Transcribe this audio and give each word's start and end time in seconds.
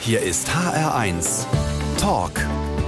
Hier 0.00 0.22
ist 0.22 0.48
HR1 0.48 1.44
Talk 1.98 2.30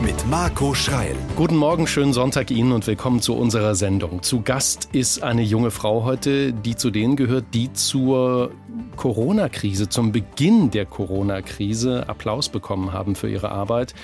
mit 0.00 0.26
Marco 0.28 0.74
Schreil. 0.74 1.16
Guten 1.36 1.56
Morgen, 1.56 1.86
schönen 1.86 2.12
Sonntag 2.12 2.50
Ihnen 2.50 2.72
und 2.72 2.86
willkommen 2.86 3.20
zu 3.20 3.34
unserer 3.34 3.74
Sendung. 3.74 4.22
Zu 4.22 4.40
Gast 4.42 4.88
ist 4.92 5.22
eine 5.22 5.42
junge 5.42 5.70
Frau 5.70 6.04
heute, 6.04 6.52
die 6.52 6.76
zu 6.76 6.90
denen 6.90 7.16
gehört, 7.16 7.46
die 7.52 7.72
zur 7.72 8.52
Corona-Krise, 8.96 9.88
zum 9.88 10.12
Beginn 10.12 10.70
der 10.70 10.86
Corona-Krise 10.86 12.08
Applaus 12.08 12.48
bekommen 12.48 12.92
haben 12.92 13.16
für 13.16 13.28
ihre 13.28 13.50
Arbeit. 13.50 13.94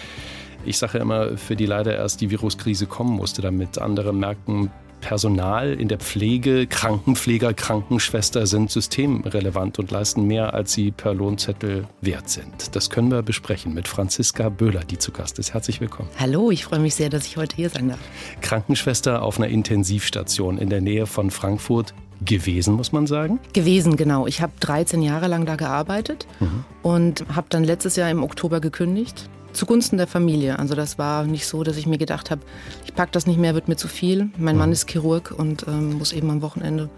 Ich 0.65 0.77
sage 0.77 0.99
immer, 0.99 1.39
für 1.39 1.57
die 1.57 1.67
leider 1.67 1.97
erst 1.97 2.21
die 2.21 2.31
Viruskrise 2.31 2.87
kommen 2.87 3.17
musste, 3.17 3.41
damit 3.41 3.79
andere 3.79 4.13
merken, 4.13 4.71
Personal 5.07 5.73
in 5.73 5.87
der 5.87 5.99
Pflege, 5.99 6.67
Krankenpfleger, 6.67 7.55
Krankenschwester 7.55 8.45
sind 8.49 8.73
systemrelevant 8.73 9.79
und 9.79 9.93
leisten 9.93 10.25
mehr, 10.25 10.53
als 10.53 10.73
sie 10.73 10.91
per 10.91 11.15
Lohnzettel 11.15 11.87
wert 12.01 12.29
sind. 12.29 12.75
Das 12.75 12.91
können 12.91 13.13
wir 13.13 13.23
besprechen 13.23 13.73
mit 13.73 13.87
Franziska 13.87 14.49
Böhler, 14.49 14.81
die 14.81 14.99
zu 14.99 15.13
Gast 15.13 15.39
ist. 15.39 15.55
Herzlich 15.55 15.81
willkommen. 15.81 16.09
Hallo, 16.19 16.51
ich 16.51 16.65
freue 16.65 16.81
mich 16.81 16.97
sehr, 16.97 17.09
dass 17.09 17.25
ich 17.25 17.37
heute 17.37 17.55
hier 17.55 17.71
sein 17.71 17.91
darf. 17.91 18.01
Krankenschwester 18.41 19.23
auf 19.23 19.39
einer 19.39 19.47
Intensivstation 19.47 20.59
in 20.59 20.71
der 20.71 20.81
Nähe 20.81 21.07
von 21.07 21.31
Frankfurt 21.31 21.95
gewesen, 22.25 22.75
muss 22.75 22.91
man 22.91 23.07
sagen? 23.07 23.39
Gewesen, 23.53 23.97
genau. 23.97 24.27
Ich 24.27 24.43
habe 24.43 24.55
13 24.59 25.03
Jahre 25.03 25.29
lang 25.29 25.47
da 25.47 25.55
gearbeitet 25.55 26.27
mhm. 26.41 26.65
und 26.83 27.25
habe 27.33 27.47
dann 27.49 27.63
letztes 27.63 27.95
Jahr 27.95 28.11
im 28.11 28.25
Oktober 28.25 28.59
gekündigt 28.59 29.31
zugunsten 29.57 29.97
der 29.97 30.07
Familie. 30.07 30.59
Also 30.59 30.75
das 30.75 30.99
war 30.99 31.25
nicht 31.25 31.47
so, 31.47 31.63
dass 31.65 31.77
ich 31.77 31.87
mir 31.87 31.99
gedacht 31.99 32.31
habe, 32.31 32.43
ich 32.85 32.95
packe 32.95 33.13
das 33.13 33.27
nicht 33.27 33.39
mehr, 33.39 33.55
wird 33.55 33.69
mir 33.69 33.77
zu 33.77 33.89
viel. 33.89 34.31
Mein 34.39 34.57
Mann 34.57 34.69
mhm. 34.69 34.75
ist 34.75 34.89
Chirurg 34.91 35.35
und 35.37 35.67
ähm, 35.67 35.95
muss 35.95 36.13
eben 36.13 36.31
am 36.31 36.43
Wochenende 36.43 36.91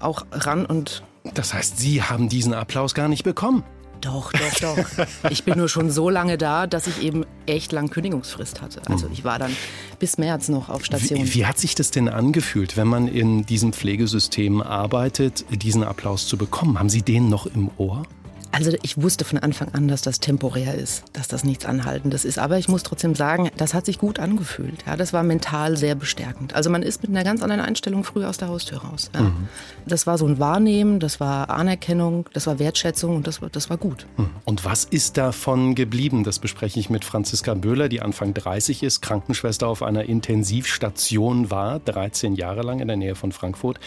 auch 0.00 0.26
ran 0.32 0.66
und. 0.66 1.02
Das 1.34 1.52
heißt, 1.52 1.78
Sie 1.78 2.02
haben 2.02 2.28
diesen 2.28 2.54
Applaus 2.54 2.94
gar 2.94 3.08
nicht 3.08 3.22
bekommen? 3.22 3.64
Doch, 4.00 4.32
doch, 4.32 4.76
doch. 4.76 5.06
Ich 5.30 5.44
bin 5.44 5.58
nur 5.58 5.68
schon 5.68 5.90
so 5.90 6.08
lange 6.10 6.38
da, 6.38 6.66
dass 6.66 6.86
ich 6.86 7.02
eben 7.02 7.24
echt 7.46 7.72
lang 7.72 7.90
Kündigungsfrist 7.90 8.62
hatte. 8.62 8.80
Also 8.86 9.06
mhm. 9.06 9.12
ich 9.12 9.24
war 9.24 9.38
dann 9.38 9.54
bis 9.98 10.18
März 10.18 10.48
noch 10.48 10.68
auf 10.68 10.84
Station. 10.84 11.18
Wie, 11.18 11.34
wie, 11.34 11.46
hat 11.46 11.58
sich 11.58 11.74
das 11.74 11.90
denn 11.90 12.08
angefühlt, 12.08 12.76
wenn 12.76 12.86
man 12.86 13.08
in 13.08 13.44
diesem 13.46 13.72
Pflegesystem 13.72 14.62
arbeitet, 14.62 15.44
diesen 15.50 15.82
Applaus 15.82 16.26
zu 16.26 16.36
bekommen? 16.36 16.78
Haben 16.78 16.88
Sie 16.88 17.02
den 17.02 17.28
noch 17.28 17.46
im 17.46 17.70
Ohr? 17.76 18.04
Also 18.52 18.72
ich 18.82 19.00
wusste 19.00 19.24
von 19.24 19.38
Anfang 19.38 19.68
an, 19.74 19.88
dass 19.88 20.02
das 20.02 20.20
temporär 20.20 20.74
ist, 20.74 21.04
dass 21.12 21.28
das 21.28 21.44
nichts 21.44 21.64
Anhaltendes 21.64 22.24
ist. 22.24 22.38
Aber 22.38 22.58
ich 22.58 22.68
muss 22.68 22.82
trotzdem 22.82 23.14
sagen, 23.14 23.50
das 23.56 23.74
hat 23.74 23.86
sich 23.86 23.98
gut 23.98 24.18
angefühlt. 24.18 24.84
Ja, 24.86 24.96
das 24.96 25.12
war 25.12 25.22
mental 25.22 25.76
sehr 25.76 25.94
bestärkend. 25.94 26.54
Also 26.54 26.70
man 26.70 26.82
ist 26.82 27.02
mit 27.02 27.10
einer 27.10 27.24
ganz 27.24 27.42
anderen 27.42 27.60
Einstellung 27.60 28.04
früh 28.04 28.24
aus 28.24 28.38
der 28.38 28.48
Haustür 28.48 28.78
raus. 28.78 29.10
Ja. 29.14 29.22
Mhm. 29.22 29.48
Das 29.86 30.06
war 30.06 30.18
so 30.18 30.26
ein 30.26 30.38
Wahrnehmen, 30.38 31.00
das 31.00 31.20
war 31.20 31.50
Anerkennung, 31.50 32.28
das 32.32 32.46
war 32.46 32.58
Wertschätzung 32.58 33.16
und 33.16 33.26
das, 33.26 33.40
das 33.52 33.70
war 33.70 33.76
gut. 33.76 34.06
Mhm. 34.16 34.30
Und 34.44 34.64
was 34.64 34.84
ist 34.84 35.16
davon 35.16 35.74
geblieben? 35.74 36.24
Das 36.24 36.38
bespreche 36.38 36.80
ich 36.80 36.90
mit 36.90 37.04
Franziska 37.04 37.54
Böhler, 37.54 37.88
die 37.88 38.00
Anfang 38.00 38.34
30 38.34 38.82
ist, 38.82 39.00
Krankenschwester 39.02 39.68
auf 39.68 39.82
einer 39.82 40.04
Intensivstation 40.04 41.50
war, 41.50 41.80
13 41.80 42.34
Jahre 42.34 42.62
lang 42.62 42.80
in 42.80 42.88
der 42.88 42.96
Nähe 42.96 43.14
von 43.14 43.32
Frankfurt. 43.32 43.78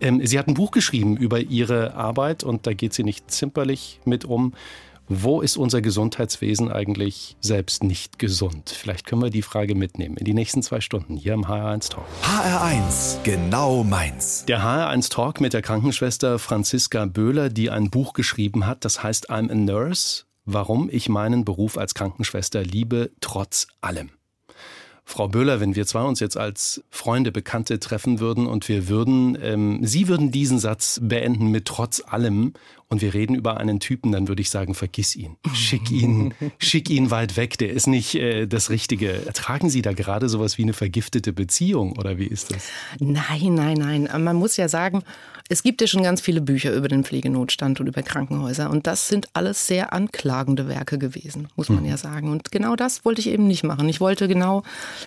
Ähm, 0.00 0.24
sie 0.24 0.38
hat 0.38 0.48
ein 0.48 0.54
Buch 0.54 0.70
geschrieben 0.70 1.16
über 1.16 1.40
ihre 1.40 1.94
Arbeit 1.94 2.44
und 2.44 2.66
da 2.66 2.74
geht 2.74 2.94
sie 2.94 3.04
nicht 3.04 3.30
zimperlich 3.30 4.00
mit 4.10 4.26
um, 4.26 4.52
wo 5.12 5.40
ist 5.40 5.56
unser 5.56 5.82
Gesundheitswesen 5.82 6.70
eigentlich 6.70 7.36
selbst 7.40 7.82
nicht 7.82 8.20
gesund? 8.20 8.70
Vielleicht 8.70 9.06
können 9.06 9.22
wir 9.22 9.30
die 9.30 9.42
Frage 9.42 9.74
mitnehmen 9.74 10.16
in 10.16 10.24
die 10.24 10.34
nächsten 10.34 10.62
zwei 10.62 10.80
Stunden 10.80 11.16
hier 11.16 11.34
im 11.34 11.46
HR1 11.46 11.90
Talk. 11.90 12.04
HR1, 12.22 13.22
genau 13.24 13.82
meins. 13.82 14.44
Der 14.46 14.62
HR1 14.62 15.10
Talk 15.10 15.40
mit 15.40 15.52
der 15.52 15.62
Krankenschwester 15.62 16.38
Franziska 16.38 17.06
Böhler, 17.06 17.48
die 17.48 17.70
ein 17.70 17.90
Buch 17.90 18.12
geschrieben 18.12 18.66
hat, 18.66 18.84
das 18.84 19.02
heißt 19.02 19.32
I'm 19.32 19.50
a 19.50 19.54
Nurse, 19.56 20.26
warum 20.44 20.88
ich 20.92 21.08
meinen 21.08 21.44
Beruf 21.44 21.76
als 21.76 21.94
Krankenschwester 21.94 22.62
liebe, 22.62 23.10
trotz 23.20 23.66
allem. 23.80 24.10
Frau 25.10 25.26
Böhler, 25.26 25.58
wenn 25.58 25.74
wir 25.74 25.86
zwei 25.86 26.02
uns 26.02 26.20
jetzt 26.20 26.36
als 26.36 26.84
Freunde, 26.88 27.32
Bekannte 27.32 27.80
treffen 27.80 28.20
würden 28.20 28.46
und 28.46 28.68
wir 28.68 28.88
würden, 28.88 29.36
ähm, 29.42 29.80
Sie 29.82 30.06
würden 30.06 30.30
diesen 30.30 30.60
Satz 30.60 31.00
beenden 31.02 31.48
mit 31.50 31.64
trotz 31.64 32.00
allem 32.06 32.52
und 32.86 33.02
wir 33.02 33.12
reden 33.12 33.34
über 33.34 33.56
einen 33.56 33.80
Typen, 33.80 34.12
dann 34.12 34.28
würde 34.28 34.40
ich 34.40 34.50
sagen, 34.50 34.72
vergiss 34.72 35.16
ihn. 35.16 35.36
Schick 35.52 35.90
ihn, 35.90 36.32
schick 36.58 36.90
ihn 36.90 37.10
weit 37.10 37.36
weg, 37.36 37.58
der 37.58 37.70
ist 37.70 37.88
nicht 37.88 38.14
äh, 38.14 38.46
das 38.46 38.70
Richtige. 38.70 39.26
Ertragen 39.26 39.68
Sie 39.68 39.82
da 39.82 39.92
gerade 39.94 40.28
sowas 40.28 40.58
wie 40.58 40.62
eine 40.62 40.74
vergiftete 40.74 41.32
Beziehung 41.32 41.98
oder 41.98 42.16
wie 42.18 42.26
ist 42.26 42.52
das? 42.52 42.68
Nein, 43.00 43.54
nein, 43.54 43.78
nein. 43.78 44.22
Man 44.22 44.36
muss 44.36 44.56
ja 44.56 44.68
sagen, 44.68 45.02
es 45.50 45.64
gibt 45.64 45.80
ja 45.80 45.88
schon 45.88 46.04
ganz 46.04 46.20
viele 46.20 46.40
Bücher 46.40 46.72
über 46.72 46.86
den 46.86 47.02
Pflegenotstand 47.02 47.80
und 47.80 47.88
über 47.88 48.02
Krankenhäuser 48.02 48.70
und 48.70 48.86
das 48.86 49.08
sind 49.08 49.28
alles 49.32 49.66
sehr 49.66 49.92
anklagende 49.92 50.68
Werke 50.68 50.96
gewesen, 50.96 51.48
muss 51.56 51.68
man 51.68 51.82
mhm. 51.82 51.90
ja 51.90 51.96
sagen. 51.96 52.30
Und 52.30 52.52
genau 52.52 52.76
das 52.76 53.04
wollte 53.04 53.20
ich 53.20 53.26
eben 53.26 53.48
nicht 53.48 53.64
machen. 53.64 53.88
Ich 53.88 54.00
wollte 54.00 54.28
genau 54.28 54.62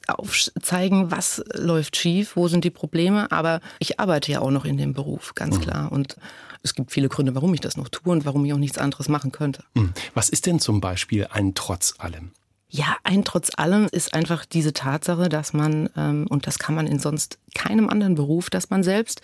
aufzeigen, 0.05 1.11
was 1.11 1.41
läuft 1.53 1.95
schief, 1.95 2.35
wo 2.35 2.49
sind 2.49 2.65
die 2.65 2.71
Probleme, 2.71 3.31
aber 3.31 3.61
ich 3.79 4.01
arbeite 4.01 4.33
ja 4.33 4.41
auch 4.41 4.51
noch 4.51 4.65
in 4.65 4.77
dem 4.77 4.93
Beruf, 4.93 5.33
ganz 5.33 5.57
mhm. 5.57 5.61
klar. 5.61 5.91
Und 5.93 6.17
es 6.61 6.75
gibt 6.75 6.91
viele 6.91 7.07
Gründe, 7.07 7.35
warum 7.35 7.53
ich 7.53 7.61
das 7.61 7.77
noch 7.77 7.87
tue 7.87 8.11
und 8.11 8.25
warum 8.25 8.43
ich 8.43 8.51
auch 8.51 8.57
nichts 8.57 8.77
anderes 8.77 9.07
machen 9.07 9.31
könnte. 9.31 9.63
Hm. 9.75 9.93
Was 10.13 10.27
ist 10.29 10.45
denn 10.45 10.59
zum 10.59 10.81
Beispiel 10.81 11.27
ein 11.31 11.55
Trotz 11.55 11.95
allem? 11.99 12.31
Ja, 12.69 12.97
ein 13.03 13.23
Trotz 13.23 13.51
allem 13.55 13.87
ist 13.91 14.13
einfach 14.13 14.45
diese 14.45 14.73
Tatsache, 14.73 15.29
dass 15.29 15.53
man, 15.53 15.89
ähm, 15.95 16.25
und 16.29 16.47
das 16.47 16.59
kann 16.59 16.75
man 16.75 16.87
in 16.87 16.99
sonst 16.99 17.37
keinem 17.53 17.87
anderen 17.89 18.15
Beruf, 18.15 18.49
dass 18.49 18.69
man 18.69 18.83
selbst 18.83 19.21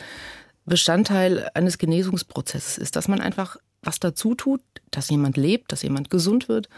Bestandteil 0.66 1.50
eines 1.54 1.78
Genesungsprozesses 1.78 2.78
ist, 2.78 2.96
dass 2.96 3.08
man 3.08 3.22
einfach 3.22 3.58
was 3.82 4.00
dazu 4.00 4.36
tut, 4.36 4.62
dass 4.92 5.10
jemand 5.10 5.38
lebt, 5.38 5.72
dass 5.72 5.82
jemand 5.82 6.10
gesund 6.10 6.50
wird 6.50 6.70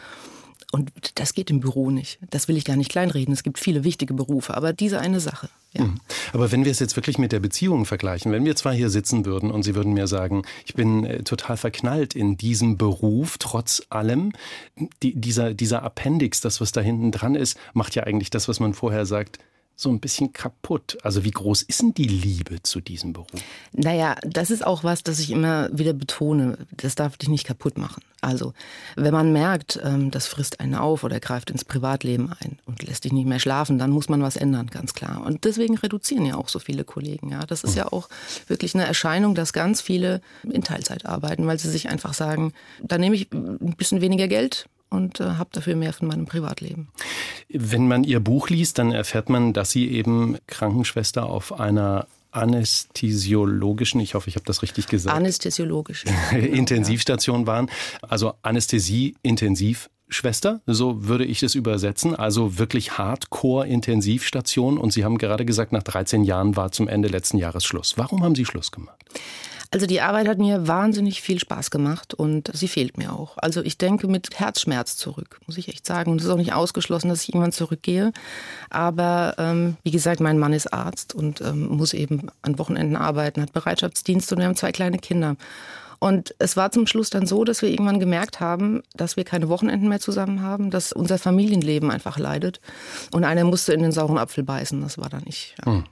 und 0.72 0.92
das 1.16 1.34
geht 1.34 1.50
im 1.50 1.59
Büro 1.59 1.91
nicht. 1.91 2.20
Das 2.30 2.47
will 2.47 2.56
ich 2.56 2.64
gar 2.64 2.78
nicht 2.78 2.90
kleinreden. 2.90 3.34
Es 3.34 3.44
gibt 3.44 3.59
viele 3.59 3.84
wichtige 3.84 4.14
Berufe, 4.14 4.56
aber 4.56 4.72
diese 4.72 5.00
eine 5.00 5.20
Sache. 5.20 5.50
Ja. 5.74 5.84
Mhm. 5.84 6.00
Aber 6.31 6.52
wenn 6.52 6.64
wir 6.64 6.72
es 6.72 6.80
jetzt 6.80 6.96
wirklich 6.96 7.18
mit 7.18 7.34
der 7.34 7.41
Beziehung 7.41 7.86
vergleichen, 7.86 8.31
wenn 8.31 8.46
wir 8.46 8.56
zwar 8.56 8.74
hier 8.74 8.90
sitzen 8.90 9.25
würden 9.25 9.52
und 9.52 9.64
Sie 9.64 9.75
würden 9.75 9.94
mir 9.94 10.08
sagen, 10.08 10.44
ich 10.66 10.74
bin 10.74 11.03
äh, 11.03 11.24
total 11.24 11.58
verknallt 11.58 12.16
in 12.16 12.38
diesem 12.38 12.78
Beruf, 12.78 13.38
trotz 13.38 13.84
allem, 13.90 14.31
die, 15.03 15.14
dieser, 15.20 15.53
dieser 15.53 15.84
Appendix, 15.84 16.40
das, 16.40 16.62
was 16.62 16.72
da 16.72 16.80
hinten 16.80 17.12
dran 17.12 17.36
ist, 17.36 17.58
macht 17.74 17.96
ja 17.96 18.03
eigentlich 18.03 18.30
das, 18.30 18.47
was 18.47 18.62
man 18.62 18.74
vorher 18.74 19.06
sagt, 19.06 19.40
so 19.81 19.90
ein 19.90 20.00
bisschen 20.00 20.31
kaputt. 20.31 20.97
Also 21.03 21.24
wie 21.24 21.31
groß 21.31 21.64
ist 21.64 21.81
denn 21.81 21.94
die 21.94 22.08
Liebe 22.08 22.62
zu 22.62 22.81
diesem 22.81 23.14
Beruf? 23.14 23.30
Naja, 23.74 24.16
das 24.24 24.52
ist 24.52 24.66
auch 24.66 24.84
was, 24.84 25.03
das 25.03 25.19
ich 25.19 25.31
immer 25.31 25.69
wieder 25.72 25.94
betone. 25.94 26.58
Das 26.72 26.96
darf 26.96 27.18
dich 27.18 27.30
nicht 27.30 27.46
kaputt 27.46 27.78
machen. 27.78 28.03
Also 28.22 28.53
wenn 28.96 29.14
man 29.14 29.34
merkt, 29.34 29.80
ähm, 29.84 30.12
das 30.12 30.28
frisst 30.28 30.59
einen 30.59 30.75
auf 30.75 31.03
oder 31.03 31.20
greift 31.20 31.50
ins 31.50 31.66
Privatleben 31.66 32.31
ein 32.40 32.59
und 32.66 32.84
lässt 32.84 33.03
dich 33.03 33.12
nicht 33.12 33.25
mehr 33.25 33.40
schlafen, 33.40 33.80
dann 33.80 33.90
muss 33.90 34.09
man 34.09 34.22
was 34.22 34.36
ändern, 34.36 34.68
ganz 34.68 34.94
klar. 34.94 35.24
Und 35.25 35.44
deswegen 35.44 35.75
reduzieren 35.78 36.25
ja 36.28 36.36
auch 36.36 36.47
so 36.47 36.59
viele 36.59 36.84
Kollegen. 36.84 37.31
Ja, 37.31 37.47
das 37.47 37.64
ist 37.64 37.75
ja 37.75 37.91
auch 37.91 38.09
wirklich 38.47 38.75
eine 38.75 38.86
Erscheinung, 38.86 39.34
dass 39.34 39.53
ganz 39.53 39.81
viele 39.81 40.22
in 40.44 40.64
Teilzeit 40.64 41.08
arbeiten, 41.08 41.47
weil 41.47 41.58
sie 41.58 41.70
sich 41.70 41.90
einfach 41.90 42.14
sagen, 42.14 42.53
da 42.84 43.00
nehme 43.00 43.16
ich 43.16 43.31
ein 43.31 43.75
bisschen 43.75 44.02
weniger 44.02 44.28
Geld 44.28 44.68
und 44.91 45.19
äh, 45.19 45.24
habe 45.24 45.50
dafür 45.53 45.75
mehr 45.75 45.94
von 45.94 46.07
meinem 46.07 46.25
Privatleben. 46.25 46.90
Wenn 47.50 47.88
man 47.88 48.03
Ihr 48.03 48.19
Buch 48.19 48.50
liest, 48.50 48.78
dann 48.78 48.91
erfährt 48.91 49.29
man, 49.29 49.53
dass 49.53 49.72
Sie 49.72 49.90
eben 49.90 50.38
Krankenschwester 50.46 51.25
auf 51.25 51.59
einer 51.59 52.06
anästhesiologischen, 52.31 54.00
ich 54.00 54.13
hoffe, 54.13 54.29
ich 54.29 54.35
habe 54.35 54.46
das 54.46 54.62
richtig 54.62 54.88
gesagt. 54.88 55.16
Anästhesiologisch. 55.16 56.06
Intensivstation 56.31 57.47
waren. 57.47 57.69
Also 58.02 58.34
Anästhesie, 58.41 59.16
Intensivschwester, 59.22 60.62
so 60.66 61.08
würde 61.08 61.25
ich 61.25 61.44
es 61.44 61.56
übersetzen. 61.56 62.16
Also 62.16 62.58
wirklich 62.58 62.97
Hardcore-Intensivstation. 62.97 64.78
Und 64.78 64.94
Sie 64.94 65.03
haben 65.03 65.18
gerade 65.18 65.46
gesagt, 65.46 65.72
nach 65.73 65.84
13 65.84 66.23
Jahren 66.23 66.56
war 66.56 66.72
zum 66.72 66.88
Ende 66.88 67.09
letzten 67.09 67.38
Jahres 67.38 67.66
Schluss. 67.66 67.97
Warum 67.97 68.23
haben 68.23 68.35
Sie 68.35 68.46
Schluss 68.46 68.72
gemacht? 68.72 69.03
Also 69.74 69.86
die 69.86 70.02
Arbeit 70.02 70.28
hat 70.28 70.38
mir 70.38 70.68
wahnsinnig 70.68 71.22
viel 71.22 71.40
Spaß 71.40 71.72
gemacht 71.72 72.14
und 72.14 72.52
sie 72.54 72.68
fehlt 72.68 72.98
mir 72.98 73.14
auch. 73.14 73.38
Also 73.38 73.62
ich 73.62 73.78
denke 73.78 74.08
mit 74.08 74.38
Herzschmerz 74.38 74.98
zurück, 74.98 75.40
muss 75.48 75.58
ich 75.58 75.70
echt 75.70 75.88
sagen. 75.88 76.12
Und 76.12 76.20
es 76.20 76.26
ist 76.26 76.29
auch 76.29 76.38
nicht 76.38 76.52
ausgeschlossen, 76.52 77.08
dass 77.08 77.23
ich 77.23 77.29
irgendwann 77.29 77.53
zurückgehe. 77.53 78.12
Aber 78.70 79.35
ähm, 79.38 79.78
wie 79.84 79.91
gesagt, 79.91 80.20
mein 80.20 80.38
Mann 80.38 80.52
ist 80.52 80.73
Arzt 80.73 81.16
und 81.16 81.40
ähm, 81.40 81.70
muss 81.70 81.94
eben 81.94 82.28
an 82.41 82.59
Wochenenden 82.59 82.97
arbeiten, 82.97 83.41
hat 83.41 83.53
Bereitschaftsdienst 83.53 84.34
und 84.34 84.40
wir 84.40 84.46
haben 84.46 84.58
zwei 84.58 84.73
kleine 84.73 85.00
Kinder. 85.00 85.38
Und 86.00 86.35
es 86.40 86.58
war 86.58 86.72
zum 86.72 86.85
Schluss 86.85 87.09
dann 87.09 87.26
so, 87.26 87.46
dass 87.46 87.62
wir 87.62 87.70
irgendwann 87.70 88.02
gemerkt 88.02 88.41
haben, 88.41 88.82
dass 88.96 89.16
wir 89.16 89.23
keine 89.23 89.47
Wochenenden 89.47 89.88
mehr 89.88 90.02
zusammen 90.02 90.41
haben, 90.41 90.70
dass 90.70 90.91
unser 90.91 91.18
Familienleben 91.18 91.91
einfach 91.91 92.18
leidet. 92.18 92.59
Und 93.14 93.23
einer 93.23 93.46
musste 93.46 93.72
in 93.72 93.84
den 93.84 93.94
sauren 93.94 94.18
Apfel 94.18 94.44
beißen. 94.44 94.82
Das 94.82 94.97
war 94.97 95.09
dann 95.09 95.23
ich. 95.28 95.56
Ja. 95.66 95.72
Hm. 95.72 95.84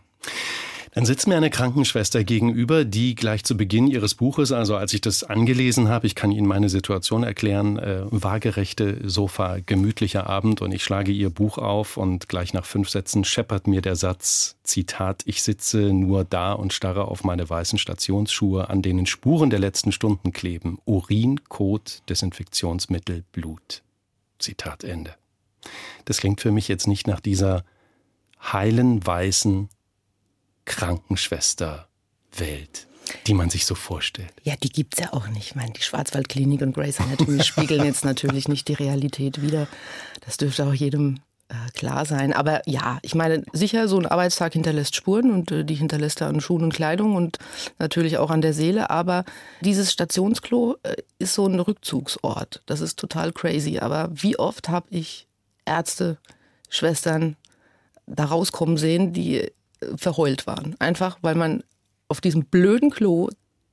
Dann 1.00 1.06
sitzt 1.06 1.30
mir 1.30 1.38
eine 1.38 1.50
Krankenschwester 1.50 2.25
gegenüber, 2.25 2.84
die 2.84 3.16
gleich 3.16 3.46
zu 3.46 3.56
Beginn 3.56 3.88
ihres 3.88 4.16
Buches, 4.16 4.51
also 4.51 4.75
als 4.75 4.94
ich 4.94 5.00
das 5.00 5.24
angelesen 5.24 5.88
habe, 5.88 6.06
ich 6.06 6.13
kann 6.13 6.30
Ihnen 6.30 6.46
meine 6.46 6.68
Situation 6.68 7.24
erklären, 7.24 7.80
äh, 7.80 8.01
waagerechte 8.12 9.07
Sofa, 9.07 9.60
gemütlicher 9.66 10.28
Abend 10.28 10.62
und 10.62 10.74
ich 10.74 10.84
schlage 10.84 11.13
ihr 11.13 11.30
Buch 11.30 11.57
auf 11.57 11.96
und 11.96 12.28
gleich 12.28 12.54
nach 12.54 12.66
fünf 12.66 12.90
Sätzen 12.90 13.24
scheppert 13.24 13.66
mir 13.66 13.81
der 13.81 13.96
Satz, 13.96 14.57
Zitat, 14.63 15.22
ich 15.24 15.42
sitze 15.42 15.94
nur 15.94 16.25
da 16.25 16.51
und 16.51 16.74
starre 16.74 17.06
auf 17.06 17.24
meine 17.24 17.50
weißen 17.50 17.80
Stationsschuhe, 17.80 18.69
an 18.69 18.81
denen 18.81 19.06
Spuren 19.06 19.50
der 19.50 19.60
letzten 19.60 19.94
Stunden 19.94 20.34
kleben. 20.34 20.80
Urin, 20.84 21.45
Kot, 21.48 22.02
Desinfektionsmittel, 22.10 23.24
Blut. 23.31 23.84
Zitat 24.38 24.84
Ende. 24.84 25.16
Das 26.04 26.18
klingt 26.18 26.42
für 26.42 26.52
mich 26.52 26.68
jetzt 26.68 26.90
nicht 26.90 27.07
nach 27.07 27.22
dieser 27.22 27.63
heilen, 28.52 29.07
weißen 29.07 29.69
Krankenschwester-Welt 30.69 32.88
die 33.27 33.33
man 33.33 33.50
sich 33.50 33.66
so 33.66 33.75
vorstellt. 33.75 34.31
Ja, 34.44 34.56
die 34.56 34.69
gibt 34.69 34.94
es 34.94 35.04
ja 35.04 35.13
auch 35.13 35.27
nicht. 35.30 35.48
Ich 35.48 35.56
meine, 35.56 35.71
die 35.71 35.81
Schwarzwaldklinik 35.81 36.62
und 36.62 36.74
Grace 36.74 37.00
Anatomy 37.00 37.44
spiegeln 37.44 37.83
jetzt 37.83 38.06
natürlich 38.06 38.48
nicht 38.48 38.68
die 38.68 38.74
Realität 38.74 39.42
wider. 39.42 39.68
Das 40.21 40.38
dürfte 40.38 40.66
auch 40.66 40.74
jedem 40.74 41.19
äh, 41.48 41.54
klar 41.74 42.06
sein. 42.06 42.33
Aber 42.33 42.62
ja, 42.68 43.00
ich 43.01 43.16
meine, 43.16 43.44
sicher, 43.51 43.88
so 43.88 43.98
ein 43.98 44.06
Arbeitstag 44.06 44.54
hinterlässt 44.54 44.95
Spuren 44.95 45.31
und 45.31 45.51
äh, 45.51 45.66
die 45.66 45.75
hinterlässt 45.75 46.21
er 46.21 46.27
an 46.27 46.42
Schuhen 46.42 46.63
und 46.63 46.74
Kleidung 46.74 47.16
und 47.16 47.39
natürlich 47.80 48.19
auch 48.19 48.30
an 48.30 48.42
der 48.42 48.54
Seele. 48.54 48.92
Aber 48.92 49.25
dieses 49.62 49.92
Stationsklo 49.92 50.77
äh, 50.83 50.95
ist 51.18 51.33
so 51.33 51.48
ein 51.48 51.60
Rückzugsort. 51.60 52.62
Das 52.68 52.81
ist 52.81 53.00
total 53.00 53.31
crazy. 53.31 53.80
Aber 53.80 54.10
wie 54.13 54.38
oft 54.38 54.69
habe 54.69 54.88
ich 54.92 55.27
Ärzte, 55.66 56.18
Schwestern 56.69 57.36
da 58.06 58.25
rauskommen 58.25 58.77
sehen, 58.77 59.13
die 59.13 59.51
verheult 59.96 60.48
waren. 60.48 60.76
Einfach, 60.80 61.18
weil 61.22 61.36
man 61.36 61.64
auf 62.08 62.22
diesem 62.22 62.46
blöden 62.46 62.90
Klo 62.90 63.30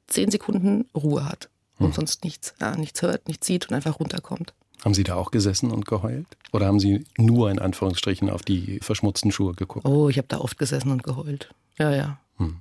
zehn 0.06 0.30
Sekunden 0.30 0.88
Ruhe 0.94 1.24
hat 1.24 1.48
und 1.78 1.88
hm. 1.88 1.92
sonst 1.94 2.24
nichts, 2.24 2.54
ja, 2.60 2.76
nichts 2.76 3.02
hört, 3.02 3.28
nichts 3.28 3.46
sieht 3.46 3.68
und 3.68 3.74
einfach 3.74 3.98
runterkommt. 3.98 4.54
Haben 4.84 4.94
Sie 4.94 5.04
da 5.04 5.16
auch 5.16 5.30
gesessen 5.30 5.70
und 5.70 5.86
geheult? 5.86 6.26
Oder 6.52 6.66
haben 6.66 6.78
Sie 6.78 7.04
nur 7.16 7.50
in 7.50 7.58
Anführungsstrichen 7.58 8.30
auf 8.30 8.42
die 8.42 8.78
verschmutzten 8.80 9.32
Schuhe 9.32 9.54
geguckt? 9.54 9.86
Oh, 9.86 10.08
ich 10.08 10.18
habe 10.18 10.28
da 10.28 10.38
oft 10.38 10.58
gesessen 10.58 10.92
und 10.92 11.02
geheult. 11.02 11.50
Ja, 11.78 11.90
ja. 11.92 12.20
Hm. 12.36 12.58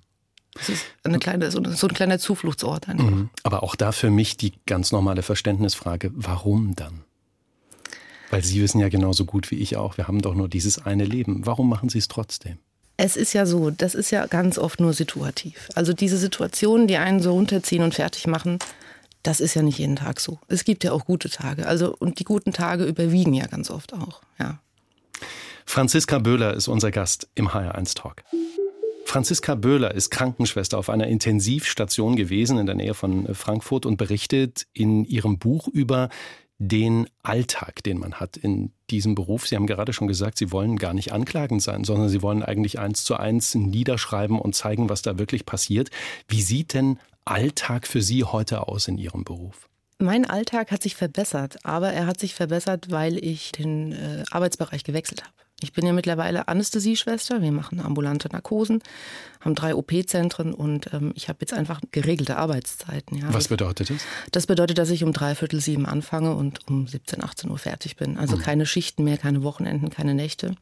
Das 0.54 0.70
ist 0.70 0.86
eine 1.04 1.20
kleine, 1.20 1.52
so, 1.52 1.60
ein 1.60 1.94
kleiner 1.94 2.18
Zufluchtsort 2.18 2.88
einfach. 2.88 3.10
Mhm. 3.10 3.30
Aber 3.44 3.62
auch 3.62 3.76
da 3.76 3.92
für 3.92 4.10
mich 4.10 4.38
die 4.38 4.54
ganz 4.66 4.94
normale 4.94 5.22
Verständnisfrage, 5.22 6.12
warum 6.16 6.76
dann? 6.76 7.04
Weil 8.32 8.44
Sie 8.44 8.62
wissen 8.62 8.80
ja 8.80 8.88
genauso 8.90 9.26
gut 9.26 9.52
wie 9.52 9.56
ich 9.56 9.76
auch, 9.76 9.98
wir 9.98 10.08
haben 10.08 10.22
doch 10.22 10.34
nur 10.34 10.48
dieses 10.48 10.84
eine 10.86 11.04
Leben. 11.04 11.46
Warum 11.46 11.70
machen 11.70 11.90
Sie 11.90 11.98
es 11.98 12.08
trotzdem? 12.08 12.58
Es 12.98 13.18
ist 13.18 13.34
ja 13.34 13.46
so, 13.46 13.72
das 13.72 13.94
ist 13.94 14.12
ja 14.12 14.26
ganz 14.28 14.58
oft 14.58 14.80
nur 14.80 14.94
situativ. 14.94 15.70
Also 15.76 15.94
diese 15.94 16.18
Situationen, 16.18 16.88
die 16.88 16.98
einen 16.98 17.22
so 17.22 17.34
runterziehen 17.34 17.84
und 17.84 17.94
fertig 17.94 18.28
machen, 18.28 18.60
das 19.24 19.40
ist 19.40 19.54
ja 19.54 19.64
nicht 19.64 19.80
jeden 19.80 19.96
Tag 19.96 20.20
so. 20.20 20.40
Es 20.48 20.64
gibt 20.64 20.84
ja 20.84 20.92
auch 20.92 21.06
gute 21.06 21.30
Tage. 21.30 21.68
Also, 21.68 21.96
und 21.98 22.20
die 22.20 22.24
guten 22.24 22.54
Tage 22.54 22.86
überwiegen 22.86 23.34
ja 23.34 23.48
ganz 23.48 23.70
oft 23.70 23.94
auch, 23.94 24.22
ja. 24.40 24.60
Franziska 25.66 26.20
Böhler 26.20 26.54
ist 26.54 26.68
unser 26.68 26.92
Gast 26.92 27.28
im 27.34 27.50
HR1 27.50 27.96
Talk. 27.96 28.24
Franziska 29.04 29.56
Böhler 29.56 29.94
ist 29.94 30.10
Krankenschwester 30.12 30.78
auf 30.78 30.90
einer 30.90 31.08
Intensivstation 31.08 32.16
gewesen 32.16 32.58
in 32.58 32.66
der 32.66 32.76
Nähe 32.76 32.94
von 32.94 33.34
Frankfurt 33.34 33.86
und 33.86 33.98
berichtet 33.98 34.68
in 34.74 35.06
ihrem 35.06 35.40
Buch 35.40 35.68
über 35.68 36.10
den 36.58 37.08
Alltag, 37.22 37.84
den 37.84 37.98
man 37.98 38.16
hat 38.16 38.38
in 38.38 38.72
diesem 38.90 39.16
Beruf. 39.16 39.48
Sie 39.48 39.56
haben 39.56 39.68
gerade 39.68 39.94
schon 39.94 40.08
gesagt, 40.08 40.38
Sie 40.38 40.52
wollen 40.52 40.78
gar 40.78 40.94
nicht 40.94 41.12
anklagend 41.12 41.62
sein, 41.62 41.84
sondern 41.84 42.10
Sie 42.10 42.22
wollen 42.22 42.44
eigentlich 42.44 42.80
eins 42.80 43.04
zu 43.04 43.18
eins 43.18 43.56
niederschreiben 43.56 44.40
und 44.40 44.56
zeigen, 44.56 44.90
was 44.90 45.02
da 45.02 45.18
wirklich 45.18 45.46
passiert. 45.46 45.90
Wie 46.28 46.42
sieht 46.42 46.74
denn 46.74 47.00
Alltag 47.26 47.88
für 47.88 48.02
Sie 48.02 48.24
heute 48.24 48.68
aus 48.68 48.88
in 48.88 48.98
Ihrem 48.98 49.24
Beruf? 49.24 49.70
Mein 49.98 50.26
Alltag 50.26 50.72
hat 50.72 50.84
sich 50.84 50.96
verbessert, 50.96 51.58
aber 51.64 51.92
er 51.92 52.06
hat 52.06 52.20
sich 52.20 52.36
verbessert, 52.36 52.92
weil 52.92 53.18
ich 53.18 53.52
den 53.54 53.94
äh, 53.94 54.24
Arbeitsbereich 54.30 54.84
gewechselt 54.84 55.24
habe. 55.24 55.45
Ich 55.62 55.72
bin 55.72 55.86
ja 55.86 55.94
mittlerweile 55.94 56.48
Anästhesieschwester. 56.50 57.42
Wir 57.42 57.52
machen 57.52 57.80
ambulante 57.80 58.28
Narkosen, 58.30 58.84
haben 59.40 59.56
drei 59.56 59.74
OP-Zentren 59.74 60.54
und 60.54 60.94
ähm, 60.94 61.14
ich 61.16 61.30
habe 61.30 61.40
jetzt 61.42 61.54
einfach 61.54 61.80
geregelte 61.92 62.38
Arbeitszeiten. 62.38 63.18
Ja. 63.18 63.34
Was 63.34 63.48
bedeutet 63.48 63.90
das? 63.90 64.02
Das 64.32 64.48
bedeutet, 64.48 64.78
dass 64.78 64.90
ich 64.90 65.04
um 65.04 65.14
dreiviertel 65.14 65.62
sieben 65.62 65.86
anfange 65.86 66.36
und 66.36 66.68
um 66.68 66.88
17, 66.88 67.24
18 67.24 67.50
Uhr 67.50 67.58
fertig 67.58 67.96
bin. 67.96 68.18
Also 68.18 68.36
mhm. 68.36 68.42
keine 68.42 68.66
Schichten 68.66 69.06
mehr, 69.06 69.18
keine 69.18 69.44
Wochenenden, 69.44 69.90
keine 69.90 70.14
Nächte 70.14 70.56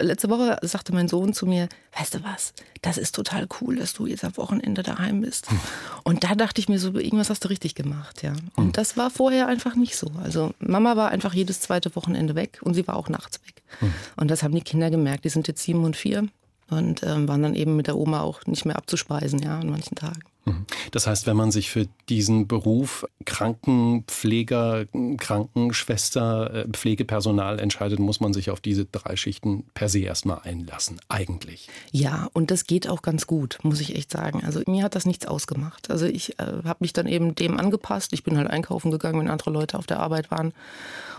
letzte 0.00 0.30
Woche 0.30 0.58
sagte 0.62 0.92
mein 0.92 1.08
Sohn 1.08 1.32
zu 1.32 1.46
mir, 1.46 1.68
weißt 1.98 2.14
du 2.14 2.24
was, 2.24 2.52
das 2.82 2.98
ist 2.98 3.14
total 3.14 3.46
cool, 3.60 3.76
dass 3.76 3.94
du 3.94 4.06
jetzt 4.06 4.24
am 4.24 4.36
Wochenende 4.36 4.82
daheim 4.82 5.20
bist. 5.20 5.50
Hm. 5.50 5.60
Und 6.04 6.24
da 6.24 6.34
dachte 6.34 6.60
ich 6.60 6.68
mir 6.68 6.78
so, 6.78 6.94
irgendwas 6.94 7.30
hast 7.30 7.44
du 7.44 7.48
richtig 7.48 7.74
gemacht, 7.74 8.22
ja. 8.22 8.32
Und 8.56 8.66
hm. 8.66 8.72
das 8.72 8.96
war 8.96 9.10
vorher 9.10 9.46
einfach 9.46 9.74
nicht 9.74 9.96
so. 9.96 10.10
Also 10.22 10.52
Mama 10.58 10.96
war 10.96 11.10
einfach 11.10 11.34
jedes 11.34 11.60
zweite 11.60 11.94
Wochenende 11.96 12.34
weg 12.34 12.60
und 12.62 12.74
sie 12.74 12.86
war 12.86 12.96
auch 12.96 13.08
nachts 13.08 13.40
weg. 13.46 13.62
Hm. 13.80 13.92
Und 14.16 14.30
das 14.30 14.42
haben 14.42 14.54
die 14.54 14.62
Kinder 14.62 14.90
gemerkt. 14.90 15.24
Die 15.24 15.30
sind 15.30 15.48
jetzt 15.48 15.62
sieben 15.62 15.84
und 15.84 15.96
vier 15.96 16.28
und 16.70 17.02
ähm, 17.02 17.28
waren 17.28 17.42
dann 17.42 17.54
eben 17.54 17.76
mit 17.76 17.86
der 17.86 17.96
Oma 17.96 18.20
auch 18.20 18.44
nicht 18.46 18.64
mehr 18.64 18.76
abzuspeisen, 18.76 19.40
ja, 19.40 19.58
an 19.58 19.70
manchen 19.70 19.94
Tagen. 19.94 20.20
Mhm. 20.48 20.66
Das 20.90 21.06
heißt, 21.06 21.26
wenn 21.26 21.36
man 21.36 21.50
sich 21.50 21.70
für 21.70 21.86
diesen 22.08 22.48
Beruf 22.48 23.06
Krankenpfleger, 23.24 24.86
Krankenschwester, 25.18 26.54
äh, 26.54 26.68
Pflegepersonal 26.68 27.58
entscheidet, 27.58 27.98
muss 27.98 28.20
man 28.20 28.32
sich 28.32 28.50
auf 28.50 28.60
diese 28.60 28.84
drei 28.86 29.16
Schichten 29.16 29.64
per 29.74 29.88
se 29.88 30.00
erstmal 30.00 30.40
einlassen, 30.44 31.00
eigentlich. 31.08 31.68
Ja, 31.92 32.28
und 32.32 32.50
das 32.50 32.64
geht 32.64 32.88
auch 32.88 33.02
ganz 33.02 33.26
gut, 33.26 33.58
muss 33.62 33.80
ich 33.80 33.96
echt 33.96 34.10
sagen. 34.10 34.42
Also 34.44 34.62
mir 34.66 34.84
hat 34.84 34.94
das 34.94 35.06
nichts 35.06 35.26
ausgemacht. 35.26 35.90
Also 35.90 36.06
ich 36.06 36.38
äh, 36.38 36.44
habe 36.64 36.78
mich 36.80 36.92
dann 36.92 37.06
eben 37.06 37.34
dem 37.34 37.58
angepasst. 37.58 38.12
Ich 38.12 38.24
bin 38.24 38.36
halt 38.38 38.48
einkaufen 38.48 38.90
gegangen, 38.90 39.20
wenn 39.20 39.28
andere 39.28 39.50
Leute 39.50 39.78
auf 39.78 39.86
der 39.86 40.00
Arbeit 40.00 40.30
waren. 40.30 40.52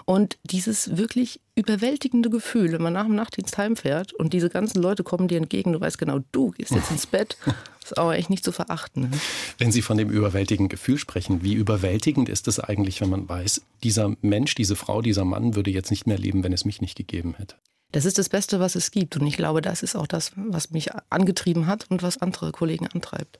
Und 0.06 0.38
dieses 0.44 0.98
wirklich 0.98 1.40
überwältigende 1.60 2.30
Gefühl, 2.30 2.72
wenn 2.72 2.82
man 2.82 2.94
nach 2.94 3.06
dem 3.06 3.16
Nachtdienst 3.16 3.58
heimfährt 3.58 4.14
und 4.14 4.34
diese 4.34 4.50
ganzen 4.50 4.82
Leute 4.82 5.04
kommen 5.04 5.28
dir 5.28 5.38
entgegen, 5.38 5.74
du 5.74 5.82
weißt 5.82 5.98
genau, 5.98 6.20
du 6.32 6.52
gehst 6.52 6.72
jetzt 6.72 6.90
ins 6.90 7.06
Bett, 7.06 7.38
ist 7.84 7.98
auch 7.98 8.14
echt 8.14 8.30
nicht 8.30 8.44
zu 8.44 8.52
verachten. 8.52 9.10
Ne? 9.10 9.12
Wenn 9.58 9.72
Sie 9.72 9.82
von 9.82 9.98
dem 9.98 10.10
überwältigenden 10.10 10.70
Gefühl 10.70 10.98
sprechen, 10.98 11.44
wie 11.44 11.54
überwältigend 11.54 12.30
ist 12.30 12.48
es 12.48 12.60
eigentlich, 12.60 13.02
wenn 13.02 13.10
man 13.10 13.28
weiß, 13.28 13.62
dieser 13.84 14.16
Mensch, 14.22 14.56
diese 14.56 14.76
Frau, 14.76 15.02
dieser 15.02 15.26
Mann 15.26 15.56
würde 15.56 15.72
jetzt 15.72 15.92
nicht 15.92 16.08
mehr 16.08 16.18
leben, 16.18 16.44
wenn 16.44 16.54
es 16.54 16.66
mich 16.66 16.82
nicht 16.82 16.96
gegeben 16.96 17.36
hätte? 17.38 17.56
Das 17.92 18.06
ist 18.06 18.18
das 18.18 18.30
Beste, 18.30 18.60
was 18.60 18.76
es 18.76 18.92
gibt. 18.92 19.18
Und 19.18 19.26
ich 19.26 19.36
glaube, 19.36 19.62
das 19.62 19.84
ist 19.84 19.96
auch 19.96 20.08
das, 20.08 20.32
was 20.36 20.72
mich 20.72 20.90
angetrieben 21.10 21.66
hat 21.68 21.88
und 21.90 22.04
was 22.04 22.20
andere 22.20 22.52
Kollegen 22.52 22.88
antreibt. 22.88 23.40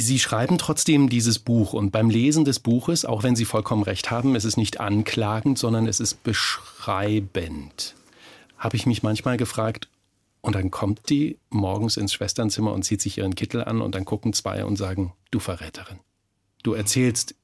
Sie 0.00 0.18
schreiben 0.18 0.58
trotzdem 0.58 1.08
dieses 1.08 1.38
Buch 1.38 1.72
und 1.72 1.90
beim 1.90 2.10
Lesen 2.10 2.44
des 2.44 2.58
Buches, 2.58 3.04
auch 3.04 3.22
wenn 3.22 3.36
Sie 3.36 3.44
vollkommen 3.44 3.82
recht 3.82 4.10
haben, 4.10 4.34
es 4.34 4.44
ist 4.44 4.56
nicht 4.56 4.80
anklagend, 4.80 5.58
sondern 5.58 5.86
es 5.86 6.00
ist 6.00 6.22
beschreibend. 6.22 7.94
Habe 8.58 8.76
ich 8.76 8.86
mich 8.86 9.02
manchmal 9.02 9.36
gefragt, 9.36 9.88
und 10.44 10.54
dann 10.56 10.70
kommt 10.70 11.08
die 11.08 11.38
morgens 11.48 11.96
ins 11.96 12.12
Schwesternzimmer 12.12 12.74
und 12.74 12.82
zieht 12.82 13.00
sich 13.00 13.16
ihren 13.16 13.34
Kittel 13.34 13.64
an 13.64 13.80
und 13.80 13.94
dann 13.94 14.04
gucken 14.04 14.34
zwei 14.34 14.66
und 14.66 14.76
sagen, 14.76 15.14
du 15.30 15.38
Verräterin. 15.38 16.00
Du 16.62 16.74
erzählst 16.74 17.34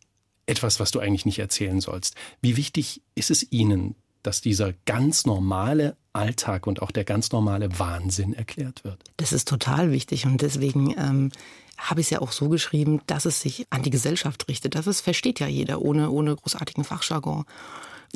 etwas, 0.45 0.81
was 0.81 0.91
du 0.91 1.01
eigentlich 1.01 1.25
nicht 1.25 1.39
erzählen 1.39 1.81
sollst. 1.81 2.15
Wie 2.43 2.59
wichtig 2.59 3.01
ist 3.15 3.31
es 3.31 3.51
Ihnen, 3.53 3.95
dass 4.23 4.43
dieser 4.43 4.75
ganz 4.85 5.25
normale 5.25 5.97
Alltag 6.13 6.67
und 6.67 6.83
auch 6.83 6.91
der 6.91 7.05
ganz 7.05 7.33
normale 7.33 7.79
Wahnsinn 7.79 8.35
erklärt 8.35 8.85
wird? 8.85 9.03
Das 9.17 9.33
ist 9.33 9.49
total 9.49 9.93
wichtig 9.93 10.27
und 10.27 10.43
deswegen 10.43 10.95
ähm, 10.99 11.31
habe 11.81 12.01
ich 12.01 12.07
es 12.07 12.11
ja 12.11 12.21
auch 12.21 12.33
so 12.33 12.49
geschrieben, 12.49 13.01
dass 13.07 13.25
es 13.25 13.41
sich 13.41 13.67
an 13.71 13.83
die 13.83 13.91
Gesellschaft 13.91 14.47
richtet. 14.49 14.75
Das 14.75 15.01
versteht 15.01 15.41
ja 15.41 15.47
jeder 15.47 15.81
ohne, 15.83 16.11
ohne 16.11 16.37
großartigen 16.37 16.85
Fachjargon. 16.85 17.45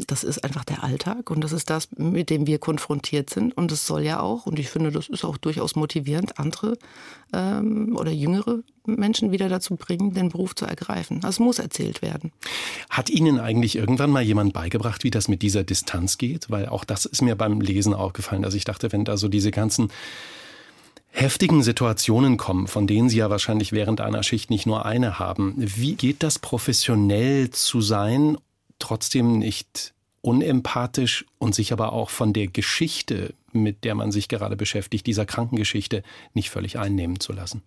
Das 0.08 0.24
ist 0.24 0.42
einfach 0.42 0.64
der 0.64 0.82
Alltag 0.82 1.30
und 1.30 1.42
das 1.42 1.52
ist 1.52 1.70
das, 1.70 1.88
mit 1.96 2.28
dem 2.28 2.48
wir 2.48 2.58
konfrontiert 2.58 3.30
sind. 3.30 3.56
Und 3.56 3.70
es 3.70 3.86
soll 3.86 4.02
ja 4.02 4.18
auch, 4.18 4.44
und 4.44 4.58
ich 4.58 4.68
finde, 4.68 4.90
das 4.90 5.08
ist 5.08 5.24
auch 5.24 5.36
durchaus 5.36 5.76
motivierend, 5.76 6.40
andere 6.40 6.76
ähm, 7.32 7.96
oder 7.96 8.10
jüngere 8.10 8.58
Menschen 8.86 9.30
wieder 9.30 9.48
dazu 9.48 9.76
bringen, 9.76 10.12
den 10.12 10.30
Beruf 10.30 10.56
zu 10.56 10.66
ergreifen. 10.66 11.20
Das 11.20 11.38
muss 11.38 11.60
erzählt 11.60 12.02
werden. 12.02 12.32
Hat 12.90 13.08
Ihnen 13.08 13.38
eigentlich 13.38 13.76
irgendwann 13.76 14.10
mal 14.10 14.22
jemand 14.22 14.52
beigebracht, 14.52 15.04
wie 15.04 15.12
das 15.12 15.28
mit 15.28 15.42
dieser 15.42 15.62
Distanz 15.62 16.18
geht? 16.18 16.50
Weil 16.50 16.68
auch 16.68 16.84
das 16.84 17.04
ist 17.04 17.22
mir 17.22 17.36
beim 17.36 17.60
Lesen 17.60 17.94
aufgefallen, 17.94 18.42
dass 18.42 18.54
ich 18.54 18.64
dachte, 18.64 18.90
wenn 18.90 19.04
da 19.04 19.16
so 19.16 19.28
diese 19.28 19.52
ganzen 19.52 19.92
heftigen 21.14 21.62
Situationen 21.62 22.36
kommen, 22.36 22.66
von 22.66 22.86
denen 22.86 23.08
Sie 23.08 23.18
ja 23.18 23.30
wahrscheinlich 23.30 23.72
während 23.72 24.00
einer 24.00 24.22
Schicht 24.22 24.50
nicht 24.50 24.66
nur 24.66 24.84
eine 24.84 25.18
haben. 25.18 25.54
Wie 25.56 25.94
geht 25.94 26.22
das 26.24 26.40
professionell 26.40 27.50
zu 27.50 27.80
sein, 27.80 28.36
trotzdem 28.80 29.38
nicht 29.38 29.94
unempathisch 30.22 31.24
und 31.38 31.54
sich 31.54 31.72
aber 31.72 31.92
auch 31.92 32.10
von 32.10 32.32
der 32.32 32.48
Geschichte, 32.48 33.32
mit 33.52 33.84
der 33.84 33.94
man 33.94 34.10
sich 34.10 34.28
gerade 34.28 34.56
beschäftigt, 34.56 35.06
dieser 35.06 35.24
Krankengeschichte, 35.24 36.02
nicht 36.32 36.50
völlig 36.50 36.78
einnehmen 36.78 37.20
zu 37.20 37.32
lassen? 37.32 37.62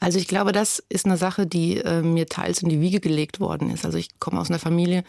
Also 0.00 0.18
ich 0.18 0.28
glaube, 0.28 0.52
das 0.52 0.82
ist 0.88 1.06
eine 1.06 1.16
Sache, 1.16 1.46
die 1.46 1.78
äh, 1.78 2.02
mir 2.02 2.26
teils 2.26 2.62
in 2.62 2.68
die 2.68 2.80
Wiege 2.80 3.00
gelegt 3.00 3.40
worden 3.40 3.70
ist. 3.70 3.84
Also 3.84 3.98
ich 3.98 4.20
komme 4.20 4.40
aus 4.40 4.48
einer 4.48 4.60
Familie, 4.60 5.02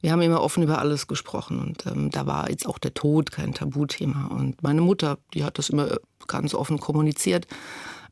wir 0.00 0.10
haben 0.10 0.22
immer 0.22 0.42
offen 0.42 0.64
über 0.64 0.78
alles 0.80 1.06
gesprochen 1.06 1.60
und 1.60 1.86
ähm, 1.86 2.10
da 2.10 2.26
war 2.26 2.50
jetzt 2.50 2.66
auch 2.66 2.78
der 2.78 2.92
Tod 2.92 3.30
kein 3.30 3.54
Tabuthema. 3.54 4.26
Und 4.26 4.62
meine 4.62 4.80
Mutter, 4.80 5.18
die 5.32 5.44
hat 5.44 5.58
das 5.58 5.70
immer 5.70 5.96
ganz 6.26 6.54
offen 6.54 6.80
kommuniziert. 6.80 7.46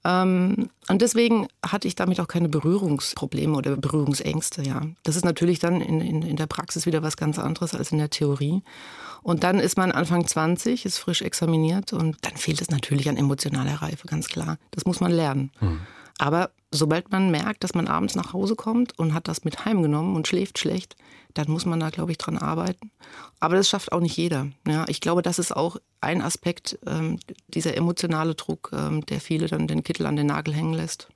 Ähm, 0.05 0.71
und 0.89 1.03
deswegen 1.03 1.49
hatte 1.67 1.89
ich 1.89 1.97
damit 1.97 2.21
auch 2.21 2.29
keine 2.29 2.49
Berührungsprobleme 2.49 3.57
oder 3.57 3.77
Berührungsängste. 3.77 4.63
Ja, 4.63 4.83
das 5.03 5.17
ist 5.17 5.25
natürlich 5.25 5.59
dann 5.59 5.81
in, 5.81 6.01
in, 6.01 6.23
in 6.23 6.37
der 6.37 6.47
Praxis 6.47 6.87
wieder 6.87 7.03
was 7.03 7.17
ganz 7.17 7.39
anderes 7.39 7.75
als 7.75 7.91
in 7.91 7.99
der 7.99 8.11
Theorie. 8.11 8.63
Und 9.23 9.43
dann 9.43 9.59
ist 9.59 9.77
man 9.77 9.93
Anfang 9.93 10.27
20, 10.27 10.87
ist 10.87 10.99
frisch 10.99 11.23
examiniert 11.23 11.93
und 11.93 12.17
dann 12.23 12.37
fehlt 12.37 12.63
es 12.63 12.71
natürlich 12.71 13.09
an 13.09 13.19
emotionaler 13.19 13.83
Reife, 13.83 14.07
ganz 14.07 14.29
klar. 14.29 14.59
Das 14.71 14.87
muss 14.87 15.01
man 15.01 15.13
lernen. 15.13 15.51
Hm. 15.59 15.81
Aber 16.21 16.51
sobald 16.71 17.11
man 17.11 17.31
merkt, 17.31 17.65
dass 17.65 17.73
man 17.73 17.89
abends 17.89 18.15
nach 18.15 18.35
Hause 18.35 18.55
kommt 18.55 18.99
und 18.99 19.15
hat 19.15 19.27
das 19.27 19.43
mit 19.43 19.65
heimgenommen 19.65 20.15
und 20.15 20.29
schläft 20.29 20.59
schlecht, 20.59 20.95
dann 21.33 21.51
muss 21.51 21.65
man 21.65 21.81
da, 21.81 21.89
glaube 21.89 22.13
ich, 22.13 22.19
dran 22.19 22.37
arbeiten. 22.37 22.91
Aber 23.41 23.57
das 23.57 23.71
schafft 23.71 23.91
auch 23.91 24.01
nicht 24.01 24.19
jeder. 24.19 24.49
Ja, 24.69 24.85
ich 24.89 25.01
glaube, 25.01 25.23
das 25.23 25.39
ist 25.39 25.57
auch 25.57 25.79
ein 26.03 26.21
Aspekt, 26.21 26.79
ähm, 26.87 27.19
dieser 27.49 27.75
emotionale 27.75 28.35
Druck, 28.35 28.71
ähm, 28.75 29.07
der 29.07 29.19
viele 29.19 29.47
dann 29.47 29.67
den 29.67 29.83
Kittel 29.83 30.05
an 30.05 30.17
den 30.17 30.27
Nagel 30.27 30.53
hängen 30.53 30.75
lässt. 30.75 31.09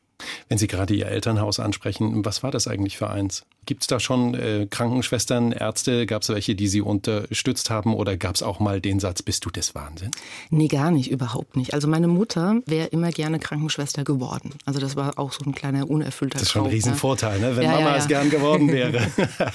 Wenn 0.49 0.57
Sie 0.57 0.69
gerade 0.69 0.95
Ihr 0.95 1.09
Elternhaus 1.09 1.61
ansprechen, 1.61 2.25
was 2.25 2.43
war 2.43 2.51
das 2.51 2.67
eigentlich 2.67 2.97
für 2.97 3.11
eins? 3.11 3.45
Gibt 3.67 3.83
es 3.83 3.87
da 3.87 4.01
schon 4.01 4.35
äh, 4.35 4.67
Krankenschwestern, 4.69 5.53
Ärzte? 5.53 6.07
Gab 6.07 6.23
es 6.23 6.29
welche, 6.29 6.55
die 6.55 6.69
Sie 6.69 6.81
unterstützt 6.81 7.71
haben? 7.71 7.95
Oder 7.95 8.17
gab 8.17 8.35
es 8.35 8.43
auch 8.43 8.61
mal 8.61 8.81
den 8.81 9.01
Satz, 9.01 9.23
bist 9.23 9.45
du 9.45 9.51
des 9.51 9.75
Wahnsinns? 9.75 10.17
Nee, 10.51 10.69
gar 10.69 10.91
nicht, 10.91 11.11
überhaupt 11.11 11.57
nicht. 11.57 11.75
Also 11.75 11.89
meine 11.89 12.09
Mutter 12.09 12.61
wäre 12.67 12.89
immer 12.89 13.11
gerne 13.11 13.39
Krankenschwester 13.39 14.05
geworden. 14.05 14.55
Also 14.65 14.81
das 14.81 14.97
war 14.97 15.19
auch 15.19 15.33
so 15.33 15.45
ein 15.45 15.55
kleiner 15.55 15.89
unerfüllter 15.89 16.39
Das 16.39 16.43
ist 16.43 16.53
schon 16.53 16.63
ein 16.63 16.65
Traum, 16.65 16.75
Riesenvorteil, 16.75 17.41
ne? 17.41 17.57
wenn 17.57 17.65
Ja, 17.65 17.73
Mama 17.73 17.91
ja, 17.91 17.97
es 17.97 18.05
ja. 18.05 18.09
gern 18.09 18.31
geworden 18.31 18.69
wäre. 18.73 19.11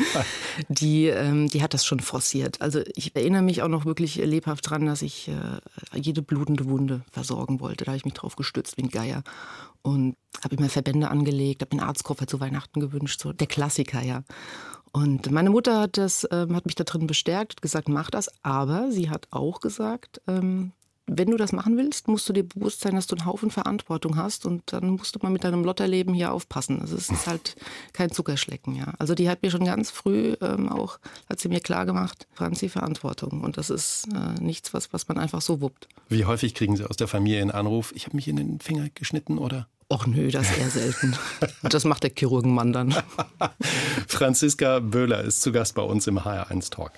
die, 0.70 1.08
ähm, 1.08 1.48
die 1.50 1.62
hat 1.62 1.74
das 1.74 1.86
schon 1.86 2.00
forciert. 2.00 2.62
Also 2.62 2.82
ich 2.96 3.16
erinnere 3.16 3.42
mich 3.42 3.62
auch 3.62 3.68
noch 3.68 3.86
wirklich 3.86 4.16
lebhaft 4.16 4.70
dran, 4.70 4.86
dass 4.86 5.02
ich 5.02 5.28
äh, 5.28 5.98
jede 5.98 6.22
blutende 6.22 6.66
Wunde 6.70 7.02
versorgen 7.12 7.60
wollte. 7.60 7.86
Da 7.86 7.92
habe 7.92 7.98
ich 7.98 8.06
mich 8.06 8.14
drauf 8.14 8.36
gestützt 8.36 8.78
wie 8.78 8.84
ein 8.84 8.90
Geier. 8.90 9.24
Und 9.82 10.18
habe 10.44 10.56
immer 10.56 10.70
Verbände 10.70 11.10
angelegt, 11.10 11.62
habe 11.62 11.76
mir 11.76 11.82
einen 11.82 11.90
Arztkoffer 11.90 12.28
zu 12.28 12.40
Weihnachten 12.40 12.80
gewünscht. 12.80 13.22
So 13.22 13.32
der 13.32 13.48
Klassiker, 13.48 13.99
ja. 14.02 14.24
Und 14.92 15.32
meine 15.32 15.50
Mutter 15.50 15.80
hat, 15.82 15.98
das, 15.98 16.28
ähm, 16.32 16.56
hat 16.56 16.66
mich 16.66 16.76
da 16.76 16.84
drin 16.84 17.08
bestärkt, 17.08 17.54
hat 17.54 17.62
gesagt, 17.62 17.90
mach 17.90 18.10
das. 18.10 18.30
Aber 18.44 18.92
sie 18.92 19.10
hat 19.10 19.28
auch 19.32 19.60
gesagt, 19.60 20.22
ähm, 20.28 20.72
wenn 21.12 21.32
du 21.32 21.38
das 21.38 21.52
machen 21.52 21.78
willst, 21.78 22.08
musst 22.08 22.30
du 22.30 22.34
dir 22.34 22.44
bewusst 22.44 22.82
sein, 22.82 22.96
dass 22.96 23.08
du 23.08 23.16
einen 23.16 23.26
Haufen 23.26 23.50
Verantwortung 23.50 24.16
hast 24.16 24.46
und 24.46 24.62
dann 24.72 24.92
musst 24.92 25.16
du 25.16 25.20
mal 25.22 25.32
mit 25.32 25.44
deinem 25.44 25.64
Lotterleben 25.64 26.14
hier 26.14 26.32
aufpassen. 26.32 26.82
Also 26.82 26.96
es 26.96 27.10
ist 27.10 27.28
halt 27.28 27.56
kein 27.94 28.12
Zuckerschlecken, 28.12 28.76
ja. 28.76 28.94
Also 29.00 29.16
die 29.16 29.30
hat 29.30 29.42
mir 29.42 29.52
schon 29.52 29.66
ganz 29.66 29.90
früh 29.90 30.36
ähm, 30.42 30.70
auch, 30.70 31.00
hat 31.28 31.40
sie 31.40 31.50
mir 31.50 31.62
klar 31.62 31.86
gemacht, 31.86 32.28
Franzi, 32.34 32.70
Verantwortung. 32.70 33.42
Und 33.42 33.58
das 33.58 33.70
ist 33.70 34.08
äh, 34.14 34.42
nichts, 34.42 34.74
was, 34.74 34.94
was 34.94 35.08
man 35.08 35.18
einfach 35.18 35.42
so 35.42 35.62
wuppt. 35.62 35.88
Wie 36.10 36.26
häufig 36.26 36.54
kriegen 36.54 36.76
Sie 36.76 36.88
aus 36.88 36.98
der 36.98 37.08
Familie 37.08 37.42
einen 37.42 37.52
Anruf, 37.52 37.92
ich 37.96 38.06
habe 38.06 38.16
mich 38.16 38.28
in 38.28 38.36
den 38.36 38.60
Finger 38.60 38.90
geschnitten 38.94 39.38
oder? 39.38 39.68
Och 39.92 40.08
nö, 40.08 40.30
das 40.30 40.52
ist 40.52 40.58
eher 40.60 40.70
selten. 40.70 41.16
Das 41.64 41.84
macht 41.84 42.04
der 42.04 42.12
Chirurgenmann 42.12 42.74
dann. 42.74 42.94
Franziska 44.08 44.80
Böhler 44.80 45.24
ist 45.24 45.42
zu 45.42 45.52
Gast 45.52 45.74
bei 45.74 45.82
uns 45.82 46.06
im 46.06 46.20
HR1 46.20 46.70
Talk. 46.70 46.92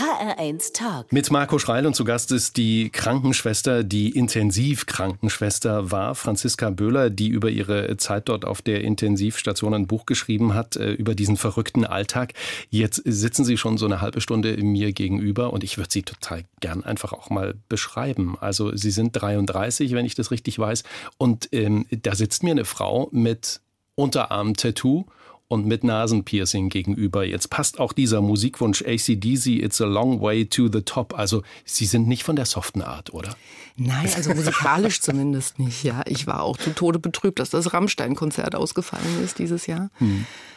HR1 0.00 0.72
Talk. 0.72 1.12
Mit 1.12 1.30
Marco 1.30 1.58
Schreil 1.58 1.84
und 1.84 1.94
zu 1.94 2.04
Gast 2.04 2.32
ist 2.32 2.56
die 2.56 2.88
Krankenschwester, 2.88 3.84
die 3.84 4.08
Intensivkrankenschwester 4.08 5.90
war, 5.90 6.14
Franziska 6.14 6.70
Böhler, 6.70 7.10
die 7.10 7.28
über 7.28 7.50
ihre 7.50 7.98
Zeit 7.98 8.30
dort 8.30 8.46
auf 8.46 8.62
der 8.62 8.80
Intensivstation 8.80 9.74
ein 9.74 9.86
Buch 9.86 10.06
geschrieben 10.06 10.54
hat, 10.54 10.76
äh, 10.76 10.92
über 10.92 11.14
diesen 11.14 11.36
verrückten 11.36 11.84
Alltag. 11.84 12.32
Jetzt 12.70 13.02
sitzen 13.04 13.44
Sie 13.44 13.58
schon 13.58 13.76
so 13.76 13.84
eine 13.84 14.00
halbe 14.00 14.22
Stunde 14.22 14.56
mir 14.62 14.94
gegenüber 14.94 15.52
und 15.52 15.64
ich 15.64 15.76
würde 15.76 15.90
Sie 15.92 16.02
total 16.02 16.44
gern 16.60 16.82
einfach 16.82 17.12
auch 17.12 17.28
mal 17.28 17.56
beschreiben. 17.68 18.38
Also 18.40 18.74
Sie 18.74 18.92
sind 18.92 19.12
33, 19.12 19.92
wenn 19.92 20.06
ich 20.06 20.14
das 20.14 20.30
richtig 20.30 20.58
weiß, 20.58 20.82
und 21.18 21.50
ähm, 21.52 21.84
da 21.90 22.14
sitzt 22.14 22.42
mir 22.42 22.52
eine 22.52 22.64
Frau 22.64 23.10
mit 23.12 23.60
Unterarm-Tattoo 23.96 25.04
und 25.50 25.66
mit 25.66 25.82
Nasenpiercing 25.82 26.68
gegenüber. 26.68 27.24
Jetzt 27.24 27.50
passt 27.50 27.80
auch 27.80 27.92
dieser 27.92 28.20
Musikwunsch 28.20 28.82
ACDC, 28.82 29.46
It's 29.60 29.80
a 29.80 29.84
Long 29.84 30.22
Way 30.22 30.46
to 30.46 30.68
the 30.72 30.82
Top. 30.82 31.18
Also 31.18 31.42
Sie 31.64 31.86
sind 31.86 32.06
nicht 32.06 32.22
von 32.22 32.36
der 32.36 32.46
soften 32.46 32.82
Art, 32.82 33.12
oder? 33.12 33.34
Nein, 33.76 34.08
also 34.14 34.32
musikalisch 34.32 35.00
zumindest 35.00 35.58
nicht. 35.58 35.82
Ja, 35.82 36.02
ich 36.06 36.28
war 36.28 36.44
auch 36.44 36.56
zu 36.56 36.70
Tode 36.70 37.00
betrübt, 37.00 37.40
dass 37.40 37.50
das 37.50 37.72
Rammstein-Konzert 37.72 38.54
ausgefallen 38.54 39.24
ist 39.24 39.40
dieses 39.40 39.66
Jahr. 39.66 39.90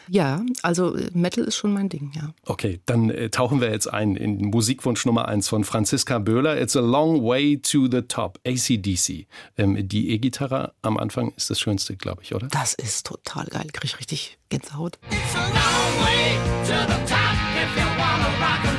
Ja, 0.08 0.42
also 0.62 0.94
äh, 0.94 1.10
Metal 1.12 1.42
ist 1.42 1.56
schon 1.56 1.72
mein 1.72 1.88
Ding, 1.88 2.12
ja. 2.14 2.32
Okay, 2.44 2.80
dann 2.86 3.10
äh, 3.10 3.30
tauchen 3.30 3.60
wir 3.60 3.70
jetzt 3.70 3.92
ein 3.92 4.14
in 4.14 4.50
Musikwunsch 4.50 5.06
Nummer 5.06 5.26
eins 5.26 5.48
von 5.48 5.64
Franziska 5.64 6.18
Böhler. 6.20 6.60
It's 6.60 6.76
a 6.76 6.80
long 6.80 7.24
way 7.24 7.58
to 7.58 7.88
the 7.90 8.02
top. 8.02 8.38
ACDC. 8.46 9.26
Ähm, 9.56 9.88
die 9.88 10.10
E-Gitarre 10.10 10.72
am 10.82 10.98
Anfang 10.98 11.32
ist 11.36 11.50
das 11.50 11.58
Schönste, 11.58 11.96
glaube 11.96 12.22
ich, 12.22 12.34
oder? 12.34 12.46
Das 12.48 12.74
ist 12.74 13.06
total 13.06 13.46
geil. 13.46 13.66
Krieg 13.72 13.84
ich 13.84 13.98
richtig 13.98 14.38
Gänsehaut. 14.54 14.98
It's 15.10 15.34
a 15.34 15.46
long 15.58 16.04
way 16.04 16.38
to 16.68 16.76
the 16.86 16.98
top 17.10 17.36
if 17.62 17.76
you 17.76 17.88
wanna 17.98 18.30
rock 18.40 18.73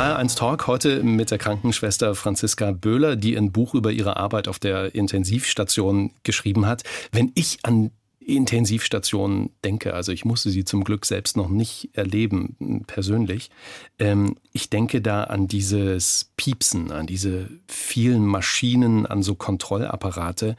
HR1 0.00 0.34
Talk 0.34 0.66
heute 0.66 1.02
mit 1.02 1.30
der 1.30 1.36
Krankenschwester 1.36 2.14
Franziska 2.14 2.70
Böhler, 2.70 3.16
die 3.16 3.36
ein 3.36 3.52
Buch 3.52 3.74
über 3.74 3.92
ihre 3.92 4.16
Arbeit 4.16 4.48
auf 4.48 4.58
der 4.58 4.94
Intensivstation 4.94 6.12
geschrieben 6.22 6.64
hat. 6.64 6.84
Wenn 7.12 7.32
ich 7.34 7.58
an 7.64 7.90
Intensivstationen 8.18 9.50
denke, 9.62 9.92
also 9.92 10.10
ich 10.10 10.24
musste 10.24 10.48
sie 10.48 10.64
zum 10.64 10.84
Glück 10.84 11.04
selbst 11.04 11.36
noch 11.36 11.50
nicht 11.50 11.90
erleben, 11.92 12.82
persönlich. 12.86 13.50
Ähm, 13.98 14.36
ich 14.54 14.70
denke 14.70 15.02
da 15.02 15.24
an 15.24 15.48
dieses 15.48 16.30
Piepsen, 16.38 16.92
an 16.92 17.06
diese 17.06 17.50
vielen 17.68 18.24
Maschinen, 18.24 19.04
an 19.04 19.22
so 19.22 19.34
Kontrollapparate. 19.34 20.56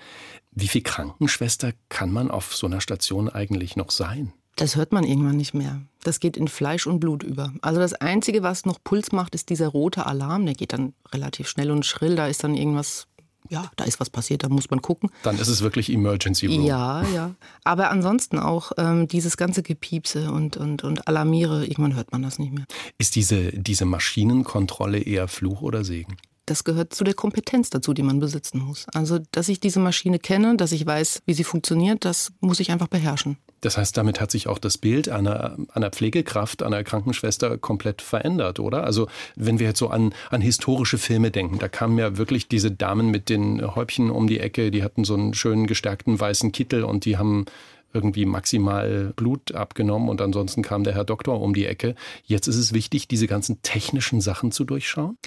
Wie 0.51 0.67
viel 0.67 0.83
Krankenschwester 0.83 1.73
kann 1.89 2.11
man 2.11 2.29
auf 2.29 2.55
so 2.55 2.67
einer 2.67 2.79
Station 2.79 3.27
eigentlich 3.27 3.75
noch 3.75 3.89
sein? 3.89 4.33
Das 4.55 4.75
hört 4.75 4.91
man 4.91 5.03
irgendwann 5.03 5.37
nicht 5.37 5.55
mehr. 5.55 5.81
Das 6.03 6.19
geht 6.19 6.37
in 6.37 6.47
Fleisch 6.47 6.87
und 6.87 6.99
Blut 6.99 7.23
über. 7.23 7.53
Also 7.61 7.79
das 7.79 7.93
Einzige, 7.93 8.43
was 8.43 8.65
noch 8.65 8.79
Puls 8.83 9.11
macht, 9.11 9.35
ist 9.35 9.49
dieser 9.49 9.67
rote 9.67 10.05
Alarm. 10.05 10.45
Der 10.45 10.55
geht 10.55 10.73
dann 10.73 10.93
relativ 11.13 11.47
schnell 11.47 11.71
und 11.71 11.85
schrill. 11.85 12.15
Da 12.15 12.27
ist 12.27 12.43
dann 12.43 12.55
irgendwas, 12.55 13.07
ja, 13.49 13.69
da 13.75 13.83
ist 13.83 13.99
was 13.99 14.09
passiert, 14.09 14.43
da 14.43 14.49
muss 14.49 14.69
man 14.69 14.81
gucken. 14.81 15.09
Dann 15.23 15.37
ist 15.37 15.47
es 15.47 15.61
wirklich 15.61 15.91
Emergency 15.91 16.47
Room. 16.47 16.63
Ja, 16.63 17.03
ja. 17.13 17.35
Aber 17.63 17.91
ansonsten 17.91 18.39
auch 18.39 18.71
ähm, 18.77 19.07
dieses 19.07 19.37
ganze 19.37 19.61
Gepiepse 19.61 20.31
und, 20.31 20.57
und, 20.57 20.83
und 20.83 21.07
Alarmiere, 21.07 21.65
irgendwann 21.65 21.95
hört 21.95 22.11
man 22.11 22.23
das 22.23 22.39
nicht 22.39 22.53
mehr. 22.53 22.65
Ist 22.97 23.15
diese, 23.15 23.51
diese 23.51 23.85
Maschinenkontrolle 23.85 24.99
eher 24.99 25.27
Fluch 25.27 25.61
oder 25.61 25.83
Segen? 25.83 26.17
Das 26.51 26.65
gehört 26.65 26.93
zu 26.93 27.05
der 27.05 27.13
Kompetenz 27.13 27.69
dazu, 27.69 27.93
die 27.93 28.03
man 28.03 28.19
besitzen 28.19 28.59
muss. 28.59 28.85
Also, 28.93 29.19
dass 29.31 29.47
ich 29.47 29.61
diese 29.61 29.79
Maschine 29.79 30.19
kenne, 30.19 30.57
dass 30.57 30.73
ich 30.73 30.85
weiß, 30.85 31.21
wie 31.25 31.33
sie 31.33 31.45
funktioniert, 31.45 32.03
das 32.03 32.33
muss 32.41 32.59
ich 32.59 32.71
einfach 32.71 32.89
beherrschen. 32.89 33.37
Das 33.61 33.77
heißt, 33.77 33.95
damit 33.95 34.19
hat 34.19 34.31
sich 34.31 34.49
auch 34.49 34.57
das 34.57 34.77
Bild 34.77 35.07
einer, 35.07 35.55
einer 35.71 35.91
Pflegekraft, 35.91 36.61
einer 36.61 36.83
Krankenschwester 36.83 37.57
komplett 37.57 38.01
verändert, 38.01 38.59
oder? 38.59 38.83
Also 38.83 39.07
wenn 39.37 39.59
wir 39.59 39.67
jetzt 39.67 39.79
so 39.79 39.87
an, 39.87 40.13
an 40.29 40.41
historische 40.41 40.97
Filme 40.97 41.31
denken, 41.31 41.57
da 41.57 41.69
kamen 41.69 41.97
ja 41.97 42.17
wirklich 42.17 42.49
diese 42.49 42.69
Damen 42.69 43.11
mit 43.11 43.29
den 43.29 43.73
Häubchen 43.73 44.11
um 44.11 44.27
die 44.27 44.41
Ecke, 44.41 44.71
die 44.71 44.83
hatten 44.83 45.05
so 45.05 45.13
einen 45.13 45.33
schönen 45.33 45.67
gestärkten 45.67 46.19
weißen 46.19 46.51
Kittel 46.51 46.83
und 46.83 47.05
die 47.05 47.17
haben 47.17 47.45
irgendwie 47.93 48.25
maximal 48.25 49.13
Blut 49.15 49.53
abgenommen 49.53 50.09
und 50.09 50.21
ansonsten 50.21 50.61
kam 50.61 50.83
der 50.83 50.93
Herr 50.93 51.03
Doktor 51.03 51.41
um 51.41 51.53
die 51.53 51.65
Ecke. 51.65 51.95
Jetzt 52.23 52.47
ist 52.47 52.57
es 52.57 52.73
wichtig, 52.73 53.07
diese 53.07 53.27
ganzen 53.27 53.61
technischen 53.61 54.21
Sachen 54.21 54.51
zu 54.51 54.63
durchschauen. 54.63 55.17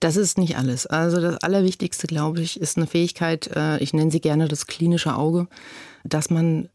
Das 0.00 0.16
ist 0.16 0.38
nicht 0.38 0.56
alles. 0.56 0.86
Also 0.86 1.20
das 1.20 1.36
Allerwichtigste, 1.38 2.06
glaube 2.06 2.40
ich, 2.40 2.60
ist 2.60 2.76
eine 2.76 2.86
Fähigkeit, 2.86 3.50
äh, 3.54 3.78
ich 3.78 3.92
nenne 3.92 4.10
sie 4.10 4.20
gerne 4.20 4.48
das 4.48 4.66
klinische 4.66 5.14
Auge, 5.14 5.46
dass 6.04 6.30
man 6.30 6.68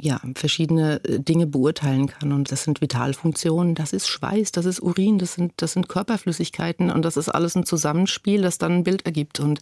ja, 0.00 0.20
verschiedene 0.34 1.02
äh, 1.04 1.20
Dinge 1.20 1.46
beurteilen 1.46 2.06
kann. 2.06 2.32
Und 2.32 2.50
das 2.50 2.64
sind 2.64 2.80
Vitalfunktionen, 2.80 3.74
das 3.74 3.92
ist 3.92 4.08
Schweiß, 4.08 4.52
das 4.52 4.66
ist 4.66 4.80
Urin, 4.80 5.18
das 5.18 5.34
sind, 5.34 5.52
das 5.56 5.72
sind 5.72 5.88
Körperflüssigkeiten 5.88 6.90
und 6.90 7.02
das 7.02 7.16
ist 7.16 7.28
alles 7.28 7.54
ein 7.54 7.64
Zusammenspiel, 7.64 8.42
das 8.42 8.58
dann 8.58 8.72
ein 8.72 8.84
Bild 8.84 9.06
ergibt. 9.06 9.40
Und 9.40 9.60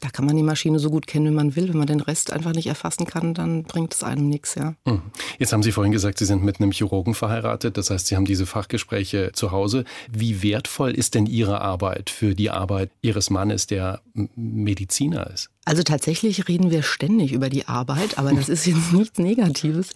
da 0.00 0.08
kann 0.08 0.24
man 0.24 0.36
die 0.36 0.42
Maschine 0.42 0.78
so 0.78 0.90
gut 0.90 1.06
kennen, 1.06 1.26
wie 1.26 1.36
man 1.36 1.56
will. 1.56 1.68
Wenn 1.68 1.78
man 1.78 1.86
den 1.86 2.00
Rest 2.00 2.32
einfach 2.32 2.54
nicht 2.54 2.66
erfassen 2.66 3.06
kann, 3.06 3.34
dann 3.34 3.64
bringt 3.64 3.94
es 3.94 4.02
einem 4.02 4.28
nichts, 4.28 4.54
ja. 4.54 4.74
Mhm. 4.86 5.02
Jetzt 5.38 5.52
haben 5.52 5.62
Sie 5.62 5.72
vorhin 5.72 5.92
gesagt, 5.92 6.18
Sie 6.18 6.26
sind 6.26 6.42
mit 6.42 6.60
einem 6.60 6.72
Chirurgen 6.72 7.14
verheiratet. 7.14 7.76
Das 7.76 7.90
heißt, 7.90 8.06
Sie 8.06 8.16
haben 8.16 8.24
diese 8.24 8.46
Fachgespräche 8.46 9.32
zu 9.32 9.50
Hause. 9.50 9.84
Wie 10.10 10.42
wertvoll 10.42 10.92
ist 10.92 11.14
denn 11.14 11.26
Ihre 11.26 11.60
Arbeit 11.60 12.10
für 12.10 12.34
die 12.34 12.50
Arbeit 12.50 12.90
Ihres 13.02 13.30
Mannes, 13.30 13.66
der 13.66 14.00
Mediziner 14.14 15.30
ist? 15.30 15.50
Also 15.70 15.84
tatsächlich 15.84 16.48
reden 16.48 16.72
wir 16.72 16.82
ständig 16.82 17.30
über 17.30 17.48
die 17.48 17.68
Arbeit, 17.68 18.18
aber 18.18 18.32
das 18.32 18.48
ist 18.48 18.66
jetzt 18.66 18.92
nichts 18.92 19.20
Negatives. 19.20 19.90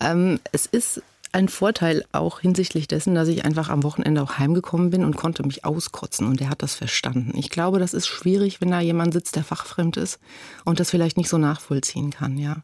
Ähm, 0.00 0.40
es 0.50 0.66
ist 0.66 1.00
ein 1.32 1.48
Vorteil 1.48 2.04
auch 2.12 2.40
hinsichtlich 2.40 2.86
dessen, 2.88 3.14
dass 3.14 3.28
ich 3.28 3.44
einfach 3.44 3.70
am 3.70 3.82
Wochenende 3.82 4.22
auch 4.22 4.38
heimgekommen 4.38 4.90
bin 4.90 5.02
und 5.02 5.16
konnte 5.16 5.42
mich 5.42 5.64
auskotzen 5.64 6.26
und 6.26 6.40
er 6.42 6.50
hat 6.50 6.62
das 6.62 6.74
verstanden. 6.74 7.32
Ich 7.36 7.48
glaube, 7.48 7.78
das 7.78 7.94
ist 7.94 8.06
schwierig, 8.06 8.60
wenn 8.60 8.70
da 8.70 8.80
jemand 8.80 9.14
sitzt, 9.14 9.36
der 9.36 9.42
fachfremd 9.42 9.96
ist 9.96 10.20
und 10.66 10.78
das 10.78 10.90
vielleicht 10.90 11.16
nicht 11.16 11.30
so 11.30 11.38
nachvollziehen 11.38 12.10
kann, 12.10 12.36
ja. 12.36 12.58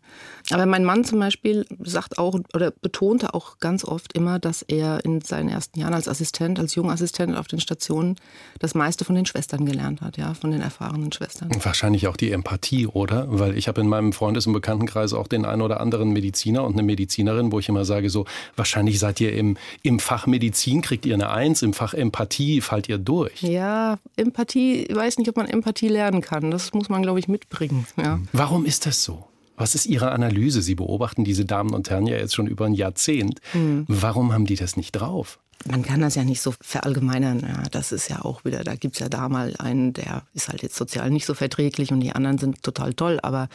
Aber 0.50 0.66
mein 0.66 0.84
Mann 0.84 1.04
zum 1.04 1.18
Beispiel 1.18 1.64
sagt 1.80 2.18
auch 2.18 2.38
oder 2.52 2.70
betonte 2.70 3.32
auch 3.32 3.58
ganz 3.58 3.84
oft 3.84 4.12
immer, 4.12 4.38
dass 4.38 4.60
er 4.60 5.02
in 5.04 5.22
seinen 5.22 5.48
ersten 5.48 5.80
Jahren 5.80 5.94
als 5.94 6.06
Assistent, 6.06 6.58
als 6.58 6.74
Jungassistent 6.74 7.36
auf 7.36 7.48
den 7.48 7.60
Stationen 7.60 8.16
das 8.58 8.74
meiste 8.74 9.04
von 9.06 9.14
den 9.14 9.24
Schwestern 9.24 9.64
gelernt 9.64 10.02
hat, 10.02 10.18
ja, 10.18 10.34
von 10.34 10.50
den 10.50 10.60
erfahrenen 10.60 11.10
Schwestern. 11.10 11.48
Wahrscheinlich 11.62 12.06
auch 12.06 12.16
die 12.16 12.32
Empathie, 12.32 12.86
oder? 12.86 13.26
Weil 13.30 13.56
ich 13.56 13.66
habe 13.66 13.80
in 13.80 13.88
meinem 13.88 14.12
Freundes- 14.12 14.46
und 14.46 14.52
Bekanntenkreis 14.52 15.14
auch 15.14 15.26
den 15.26 15.46
einen 15.46 15.62
oder 15.62 15.80
anderen 15.80 16.10
Mediziner 16.10 16.64
und 16.64 16.74
eine 16.74 16.82
Medizinerin, 16.82 17.50
wo 17.50 17.58
ich 17.58 17.68
immer 17.70 17.86
sage, 17.86 18.10
so, 18.10 18.26
wahrscheinlich 18.58 18.98
seid 18.98 19.20
ihr 19.20 19.32
im, 19.32 19.56
im 19.82 19.98
Fach 19.98 20.26
Medizin, 20.26 20.82
kriegt 20.82 21.06
ihr 21.06 21.14
eine 21.14 21.30
Eins, 21.30 21.62
im 21.62 21.72
Fach 21.72 21.94
Empathie 21.94 22.60
fallt 22.60 22.88
ihr 22.88 22.98
durch. 22.98 23.42
Ja, 23.42 23.98
Empathie, 24.16 24.84
ich 24.84 24.94
weiß 24.94 25.18
nicht, 25.18 25.28
ob 25.28 25.36
man 25.36 25.46
Empathie 25.46 25.88
lernen 25.88 26.20
kann. 26.20 26.50
Das 26.50 26.72
muss 26.74 26.88
man, 26.88 27.02
glaube 27.02 27.18
ich, 27.18 27.28
mitbringen. 27.28 27.86
Ja. 27.96 28.20
Warum 28.32 28.64
ist 28.64 28.86
das 28.86 29.02
so? 29.02 29.24
Was 29.58 29.74
ist 29.74 29.86
Ihre 29.86 30.12
Analyse? 30.12 30.62
Sie 30.62 30.74
beobachten 30.74 31.24
diese 31.24 31.44
Damen 31.44 31.74
und 31.74 31.90
Herren 31.90 32.06
ja 32.06 32.16
jetzt 32.16 32.34
schon 32.34 32.46
über 32.46 32.66
ein 32.66 32.74
Jahrzehnt. 32.74 33.40
Warum 33.86 34.32
haben 34.32 34.46
die 34.46 34.56
das 34.56 34.76
nicht 34.76 34.92
drauf? 34.92 35.38
Man 35.66 35.82
kann 35.82 36.00
das 36.00 36.14
ja 36.14 36.22
nicht 36.22 36.40
so 36.40 36.54
verallgemeinern. 36.60 37.40
Ja, 37.40 37.64
das 37.70 37.90
ist 37.90 38.08
ja 38.08 38.24
auch 38.24 38.44
wieder, 38.44 38.62
da 38.62 38.76
gibt's 38.76 39.00
ja 39.00 39.08
da 39.08 39.28
mal 39.28 39.54
einen, 39.58 39.92
der 39.92 40.22
ist 40.32 40.48
halt 40.48 40.62
jetzt 40.62 40.76
sozial 40.76 41.10
nicht 41.10 41.26
so 41.26 41.34
verträglich 41.34 41.90
und 41.90 42.00
die 42.00 42.12
anderen 42.12 42.38
sind 42.38 42.62
total 42.62 42.94
toll. 42.94 43.18
Aber 43.22 43.48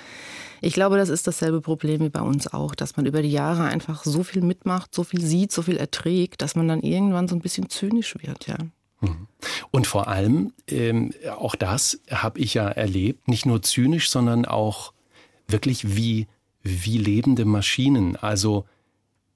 ich 0.62 0.74
glaube, 0.74 0.98
das 0.98 1.08
ist 1.08 1.28
dasselbe 1.28 1.62
Problem 1.62 2.02
wie 2.02 2.10
bei 2.10 2.22
uns 2.22 2.52
auch, 2.54 2.76
dass 2.76 2.98
man 2.98 3.06
über 3.06 3.22
die 3.22 3.32
Jahre 3.32 3.64
einfach 3.64 4.04
so 4.04 4.24
viel 4.24 4.42
mitmacht, 4.42 4.94
so 4.94 5.04
viel 5.04 5.22
sieht, 5.22 5.54
so 5.54 5.62
viel 5.62 5.78
erträgt, 5.78 6.42
dass 6.42 6.56
man 6.56 6.68
dann 6.68 6.82
irgendwann 6.82 7.30
so 7.30 7.36
ein 7.36 7.42
bisschen 7.42 7.70
zynisch 7.70 8.16
wird. 8.22 8.48
Ja. 8.48 8.58
Und 9.72 9.88
vor 9.88 10.08
allem, 10.08 10.54
ähm, 10.68 11.14
auch 11.38 11.56
das 11.56 12.00
habe 12.10 12.40
ich 12.40 12.54
ja 12.54 12.68
erlebt, 12.68 13.28
nicht 13.28 13.46
nur 13.46 13.62
zynisch, 13.62 14.10
sondern 14.10 14.46
auch 14.46 14.94
wirklich 15.48 15.96
wie, 15.96 16.28
wie 16.62 16.98
lebende 16.98 17.46
Maschinen. 17.46 18.16
Also 18.16 18.66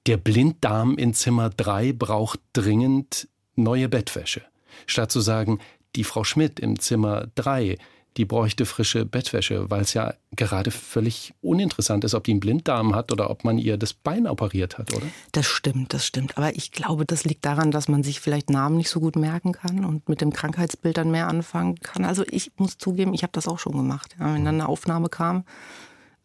der 0.05 0.17
Blinddarm 0.17 0.97
in 0.97 1.13
Zimmer 1.13 1.49
3 1.49 1.93
braucht 1.93 2.39
dringend 2.53 3.27
neue 3.55 3.89
Bettwäsche. 3.89 4.41
Statt 4.85 5.11
zu 5.11 5.19
sagen, 5.19 5.59
die 5.95 6.03
Frau 6.03 6.23
Schmidt 6.23 6.59
im 6.59 6.79
Zimmer 6.79 7.27
3, 7.35 7.77
die 8.17 8.25
bräuchte 8.25 8.65
frische 8.65 9.05
Bettwäsche, 9.05 9.69
weil 9.69 9.81
es 9.81 9.93
ja 9.93 10.13
gerade 10.35 10.71
völlig 10.71 11.33
uninteressant 11.41 12.03
ist, 12.03 12.15
ob 12.15 12.23
die 12.23 12.31
einen 12.31 12.39
Blinddarm 12.39 12.95
hat 12.95 13.11
oder 13.11 13.29
ob 13.29 13.43
man 13.43 13.57
ihr 13.57 13.77
das 13.77 13.93
Bein 13.93 14.27
operiert 14.27 14.77
hat, 14.77 14.93
oder? 14.93 15.05
Das 15.33 15.45
stimmt, 15.45 15.93
das 15.93 16.05
stimmt. 16.05 16.37
Aber 16.37 16.55
ich 16.55 16.71
glaube, 16.71 17.05
das 17.05 17.25
liegt 17.25 17.45
daran, 17.45 17.71
dass 17.71 17.87
man 17.87 18.03
sich 18.03 18.19
vielleicht 18.19 18.49
Namen 18.49 18.77
nicht 18.77 18.89
so 18.89 18.99
gut 18.99 19.15
merken 19.15 19.51
kann 19.51 19.85
und 19.85 20.09
mit 20.09 20.21
dem 20.21 20.33
Krankheitsbild 20.33 20.97
dann 20.97 21.11
mehr 21.11 21.27
anfangen 21.27 21.79
kann. 21.79 22.05
Also 22.05 22.23
ich 22.29 22.51
muss 22.57 22.77
zugeben, 22.77 23.13
ich 23.13 23.23
habe 23.23 23.33
das 23.33 23.47
auch 23.47 23.59
schon 23.59 23.73
gemacht. 23.73 24.15
Ja, 24.19 24.33
wenn 24.33 24.45
dann 24.45 24.55
eine 24.55 24.69
Aufnahme 24.69 25.09
kam 25.09 25.43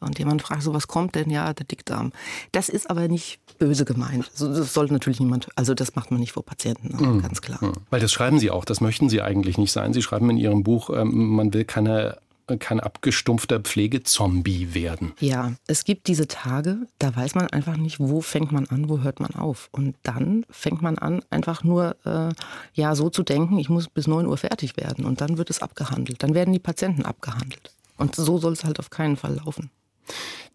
und 0.03 0.19
jemand 0.19 0.43
fragt, 0.43 0.63
so 0.63 0.75
was 0.75 0.89
kommt 0.89 1.15
denn? 1.15 1.31
Ja, 1.31 1.53
der 1.53 1.67
Dickdarm. 1.67 2.13
Das 2.53 2.69
ist 2.69 2.91
aber 2.91 3.09
nicht 3.09 3.41
böse 3.59 3.85
gemeint. 3.85 4.31
Also 4.33 4.53
das 4.55 4.75
sollte 4.75 4.93
natürlich 4.93 5.21
niemand, 5.21 5.49
also 5.57 5.75
das 5.75 5.95
macht 5.95 6.11
man 6.11 6.21
nicht 6.21 6.33
vor 6.33 6.45
Patienten, 6.45 6.95
also 6.95 7.21
ganz 7.21 7.41
klar. 7.41 7.61
Weil 7.91 8.01
das 8.01 8.13
schreiben 8.13 8.39
Sie 8.39 8.51
auch, 8.51 8.65
das 8.65 8.81
möchten 8.81 9.09
Sie 9.09 9.23
eigentlich 9.23 9.59
nicht 9.59 9.73
sein. 9.73 9.93
Sie 9.93 10.03
schreiben 10.03 10.29
in 10.31 10.37
Ihrem 10.37 10.63
Buch, 10.63 10.91
ähm, 10.91 11.29
man 11.29 11.55
will 11.55 11.65
keine, 11.65 12.19
kein 12.59 12.81
abgestumpfter 12.81 13.61
Pflegezombie 13.61 14.75
werden. 14.75 15.13
Ja, 15.21 15.53
es 15.67 15.85
gibt 15.85 16.09
diese 16.09 16.27
Tage, 16.27 16.79
da 16.99 17.15
weiß 17.15 17.35
man 17.35 17.47
einfach 17.49 17.77
nicht, 17.77 18.01
wo 18.01 18.21
fängt 18.21 18.53
man 18.53 18.67
an, 18.67 18.89
wo 18.89 19.01
hört 19.01 19.21
man 19.21 19.35
auf. 19.35 19.69
Und 19.73 19.97
dann 20.03 20.45
fängt 20.51 20.83
man 20.83 20.99
an, 20.99 21.23
einfach 21.31 21.65
nur 21.65 21.97
äh, 22.05 22.33
ja 22.75 22.95
so 22.95 23.11
zu 23.11 23.23
denken, 23.23 23.59
ich 23.59 23.69
muss 23.69 23.89
bis 23.89 24.07
9 24.07 24.27
Uhr 24.27 24.37
fertig 24.37 24.77
werden. 24.77 25.05
Und 25.05 25.21
dann 25.21 25.39
wird 25.39 25.51
es 25.51 25.63
abgehandelt. 25.63 26.23
Dann 26.23 26.35
werden 26.35 26.53
die 26.53 26.59
Patienten 26.59 27.05
abgehandelt. 27.05 27.73
Und 27.97 28.17
so 28.17 28.39
soll 28.39 28.55
es 28.55 28.65
halt 28.65 28.81
auf 28.81 28.91
keinen 28.91 29.17
Fall 29.17 29.37
laufen. 29.37 29.71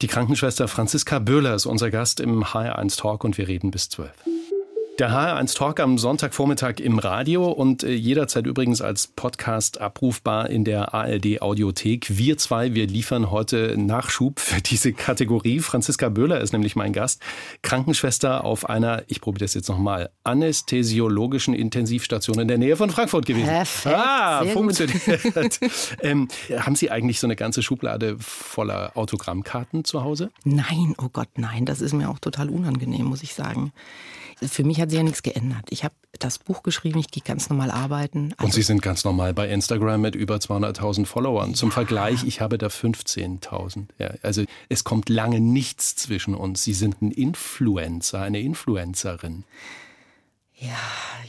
Die 0.02 0.08
Krankenschwester 0.08 0.68
Franziska 0.68 1.20
Böhler 1.20 1.56
ist 1.56 1.66
unser 1.66 1.90
Gast 1.90 2.20
im 2.20 2.44
HR1 2.44 2.98
Talk 2.98 3.24
und 3.24 3.38
wir 3.38 3.48
reden 3.48 3.72
bis 3.72 3.90
12. 3.90 4.12
Der 5.00 5.12
HR1 5.12 5.56
Talk 5.56 5.80
am 5.80 6.00
Sonntagvormittag 6.00 6.80
im 6.80 6.98
Radio 6.98 7.52
und 7.52 7.84
äh, 7.84 7.94
jederzeit 7.94 8.48
übrigens 8.48 8.82
als 8.82 9.06
Podcast 9.06 9.80
abrufbar 9.80 10.50
in 10.50 10.64
der 10.64 10.96
ARD 10.96 11.40
Audiothek. 11.40 12.18
Wir 12.18 12.40
zwei, 12.40 12.74
wir 12.74 12.88
liefern 12.88 13.30
heute 13.30 13.78
Nachschub 13.78 14.40
für 14.40 14.60
diese 14.60 14.94
Kategorie. 14.94 15.60
Franziska 15.60 16.10
Böhler 16.10 16.42
ist 16.42 16.52
nämlich 16.52 16.76
mein 16.76 16.94
Gast, 16.94 17.22
Krankenschwester 17.62 18.44
auf 18.44 18.68
einer, 18.68 19.04
ich 19.06 19.22
probiere 19.22 19.46
das 19.46 19.54
jetzt 19.54 19.70
nochmal, 19.70 20.10
anästhesiologischen 20.24 21.54
Intensivstation 21.54 22.40
in 22.40 22.48
der 22.48 22.58
Nähe 22.58 22.76
von 22.76 22.90
Frankfurt 22.90 23.28
gewesen. 23.28 23.46
Perfekt, 23.46 23.96
ah, 23.96 24.46
funktioniert. 24.46 25.00
ähm, 26.02 26.28
haben 26.58 26.76
Sie 26.76 26.90
eigentlich 26.90 27.20
so 27.20 27.28
eine 27.28 27.36
ganze 27.36 27.62
Schublade 27.62 28.18
voller 28.18 28.94
Autogrammkarten 28.96 29.84
zu 29.84 30.04
Hause? 30.04 30.32
Nein, 30.44 30.96
oh 30.98 31.10
Gott, 31.14 31.30
nein, 31.36 31.66
das 31.66 31.82
ist 31.82 31.94
mir 31.94 32.10
auch 32.10 32.18
total 32.18 32.50
unangenehm, 32.50 33.06
muss 33.06 33.22
ich 33.22 33.36
sagen. 33.36 33.74
Für 34.40 34.64
mich 34.64 34.80
hat 34.80 34.87
sich 34.90 34.98
ja 34.98 35.04
nichts 35.04 35.24
geändert. 35.24 35.66
Ich 35.70 35.84
habe 35.84 35.96
das 36.20 36.40
Buch 36.40 36.64
geschrieben, 36.64 37.00
ich 37.00 37.10
gehe 37.10 37.24
ganz 37.24 37.50
normal 37.50 37.72
arbeiten. 37.72 38.34
Und 38.42 38.54
Sie 38.54 38.62
sind 38.62 38.82
ganz 38.82 39.04
normal 39.04 39.34
bei 39.34 39.50
Instagram 39.50 40.02
mit 40.02 40.16
über 40.16 40.36
200.000 40.36 41.06
Followern. 41.06 41.54
Zum 41.54 41.72
Vergleich, 41.72 42.24
ich 42.24 42.42
habe 42.42 42.58
da 42.58 42.68
15.000. 42.68 43.88
Ja, 44.00 44.14
also 44.24 44.44
es 44.70 44.84
kommt 44.84 45.10
lange 45.10 45.40
nichts 45.40 45.96
zwischen 45.96 46.36
uns. 46.36 46.64
Sie 46.64 46.74
sind 46.74 47.02
ein 47.02 47.12
Influencer, 47.12 48.22
eine 48.22 48.40
Influencerin. 48.40 49.44
Ja, 50.60 50.70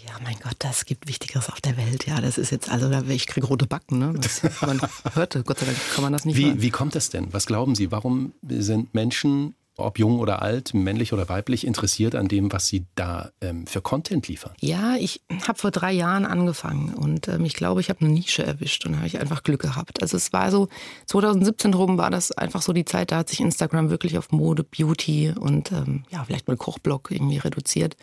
ja, 0.06 0.14
mein 0.24 0.36
Gott, 0.42 0.56
das 0.58 0.86
gibt 0.86 1.06
Wichtigeres 1.06 1.50
auf 1.50 1.60
der 1.60 1.76
Welt. 1.76 2.06
Ja, 2.06 2.22
das 2.22 2.38
ist 2.38 2.50
jetzt, 2.50 2.70
also 2.70 2.90
ich 3.08 3.26
kriege 3.26 3.46
rote 3.46 3.66
Backen. 3.66 3.98
Ne? 3.98 4.14
Das, 4.18 4.42
man 4.62 4.80
hörte, 5.12 5.42
Gott 5.42 5.58
sei 5.58 5.66
Dank 5.66 5.78
kann 5.94 6.02
man 6.02 6.14
das 6.14 6.24
nicht 6.24 6.38
hören. 6.38 6.56
Wie, 6.56 6.62
wie 6.62 6.70
kommt 6.70 6.94
das 6.94 7.10
denn? 7.10 7.30
Was 7.32 7.44
glauben 7.44 7.74
Sie? 7.74 7.90
Warum 7.90 8.32
sind 8.48 8.94
Menschen, 8.94 9.54
ob 9.78 9.98
jung 9.98 10.18
oder 10.18 10.42
alt, 10.42 10.74
männlich 10.74 11.12
oder 11.12 11.28
weiblich, 11.28 11.66
interessiert 11.66 12.14
an 12.14 12.28
dem, 12.28 12.52
was 12.52 12.66
Sie 12.66 12.86
da 12.94 13.30
ähm, 13.40 13.66
für 13.66 13.80
Content 13.80 14.28
liefern? 14.28 14.52
Ja, 14.60 14.96
ich 14.96 15.22
habe 15.46 15.58
vor 15.58 15.70
drei 15.70 15.92
Jahren 15.92 16.26
angefangen 16.26 16.94
und 16.94 17.28
ähm, 17.28 17.44
ich 17.44 17.54
glaube, 17.54 17.80
ich 17.80 17.88
habe 17.88 18.00
eine 18.00 18.10
Nische 18.10 18.44
erwischt 18.44 18.84
und 18.86 18.96
habe 18.96 19.06
ich 19.06 19.18
einfach 19.20 19.42
Glück 19.42 19.62
gehabt. 19.62 20.02
Also 20.02 20.16
es 20.16 20.32
war 20.32 20.50
so, 20.50 20.68
2017 21.06 21.74
rum 21.74 21.98
war 21.98 22.10
das 22.10 22.32
einfach 22.32 22.62
so 22.62 22.72
die 22.72 22.84
Zeit, 22.84 23.12
da 23.12 23.18
hat 23.18 23.28
sich 23.28 23.40
Instagram 23.40 23.90
wirklich 23.90 24.18
auf 24.18 24.32
Mode, 24.32 24.64
Beauty 24.64 25.32
und 25.38 25.72
ähm, 25.72 26.04
ja, 26.10 26.24
vielleicht 26.24 26.48
mal 26.48 26.56
Kochblog 26.56 27.10
irgendwie 27.10 27.38
reduziert. 27.38 27.96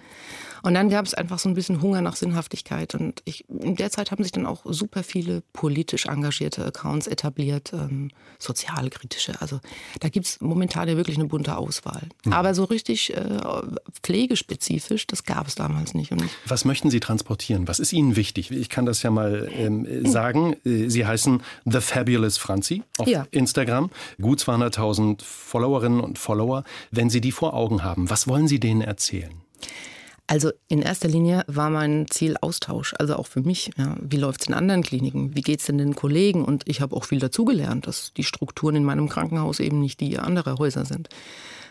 Und 0.65 0.73
dann 0.73 0.89
gab 0.89 1.05
es 1.05 1.13
einfach 1.13 1.37
so 1.37 1.47
ein 1.47 1.53
bisschen 1.53 1.81
Hunger 1.81 2.01
nach 2.01 2.15
Sinnhaftigkeit. 2.15 2.95
Und 2.95 3.21
ich, 3.25 3.47
in 3.49 3.75
der 3.75 3.91
Zeit 3.91 4.09
haben 4.09 4.23
sich 4.23 4.31
dann 4.31 4.47
auch 4.47 4.63
super 4.65 5.03
viele 5.03 5.41
politisch 5.53 6.07
engagierte 6.07 6.65
Accounts 6.65 7.05
etabliert, 7.05 7.71
ähm, 7.73 8.09
sozialkritische. 8.39 9.39
Also 9.41 9.59
da 9.99 10.09
gibt 10.09 10.25
es 10.25 10.41
momentan 10.41 10.87
ja 10.89 10.97
wirklich 10.97 11.17
eine 11.17 11.27
bunte 11.27 11.55
Auswahl. 11.55 12.09
Aber 12.31 12.55
so 12.55 12.63
richtig 12.63 13.15
äh, 13.15 13.39
pflegespezifisch, 14.01 15.05
das 15.07 15.23
gab 15.23 15.47
es 15.47 15.53
damals 15.53 15.93
nicht. 15.93 16.11
Und 16.11 16.23
Was 16.47 16.65
möchten 16.65 16.89
Sie 16.89 16.99
transportieren? 16.99 17.67
Was 17.67 17.79
ist 17.79 17.93
Ihnen 17.93 18.15
wichtig? 18.15 18.49
Ich 18.49 18.69
kann 18.69 18.85
das 18.87 19.03
ja 19.03 19.11
mal 19.11 19.47
ähm, 19.53 20.05
sagen. 20.09 20.55
Äh, 20.65 20.89
Sie 20.89 21.05
heißen 21.05 21.43
The 21.65 21.79
Fabulous 21.81 22.37
Franzi 22.37 22.81
auf 22.97 23.07
Ja. 23.07 23.27
Instagram. 23.29 23.91
Gut 24.19 24.39
200.000 24.41 25.21
Followerinnen 25.23 25.99
und 25.99 26.17
Follower. 26.17 26.63
Wenn 26.89 27.09
Sie 27.11 27.21
die 27.21 27.31
vor 27.31 27.53
Augen 27.53 27.83
haben, 27.83 28.09
was 28.09 28.27
wollen 28.27 28.47
Sie 28.47 28.59
denen 28.59 28.81
erzählen? 28.81 29.33
Also 30.27 30.51
in 30.67 30.81
erster 30.81 31.07
Linie 31.07 31.43
war 31.47 31.69
mein 31.69 32.07
Ziel 32.09 32.35
Austausch, 32.41 32.95
also 32.97 33.15
auch 33.15 33.27
für 33.27 33.41
mich. 33.41 33.69
Ja. 33.77 33.95
Wie 34.01 34.17
läuft 34.17 34.41
es 34.41 34.47
in 34.47 34.55
anderen 34.55 34.81
Kliniken? 34.81 35.35
Wie 35.35 35.41
geht 35.41 35.59
es 35.59 35.67
denn 35.67 35.77
den 35.77 35.95
Kollegen? 35.95 36.43
Und 36.43 36.63
ich 36.67 36.81
habe 36.81 36.95
auch 36.95 37.03
viel 37.03 37.19
dazugelernt, 37.19 37.85
dass 37.85 38.11
die 38.13 38.23
Strukturen 38.23 38.75
in 38.75 38.83
meinem 38.83 39.07
Krankenhaus 39.07 39.59
eben 39.59 39.79
nicht 39.79 39.99
die 39.99 40.17
anderer 40.17 40.57
Häuser 40.57 40.85
sind. 40.85 41.09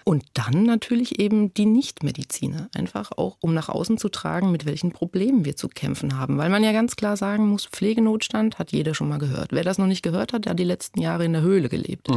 Und 0.05 0.25
dann 0.35 0.65
natürlich 0.65 1.19
eben 1.19 1.53
die 1.55 1.65
Nichtmediziner, 1.65 2.69
einfach 2.75 3.11
auch, 3.13 3.39
um 3.41 3.55
nach 3.55 3.71
außen 3.71 3.97
zu 3.97 4.11
tragen, 4.11 4.53
mit 4.53 4.67
welchen 4.67 4.93
Problemen 4.93 5.47
wir 5.47 5.57
zu 5.57 5.69
kämpfen 5.69 6.19
haben. 6.19 6.37
Weil 6.37 6.51
man 6.51 6.63
ja 6.63 6.73
ganz 6.73 6.95
klar 6.95 7.17
sagen 7.17 7.49
muss, 7.49 7.65
Pflegenotstand 7.65 8.59
hat 8.59 8.71
jeder 8.71 8.95
schon 8.95 9.09
mal 9.09 9.19
gehört. 9.19 9.53
Wer 9.53 9.65
das 9.65 9.79
noch 9.79 9.87
nicht 9.87 10.03
gehört 10.03 10.33
hat, 10.33 10.45
der 10.45 10.51
hat 10.51 10.59
die 10.59 10.65
letzten 10.65 11.01
Jahre 11.01 11.25
in 11.25 11.33
der 11.33 11.43
Höhle 11.43 11.71
gelebt. 11.71 12.09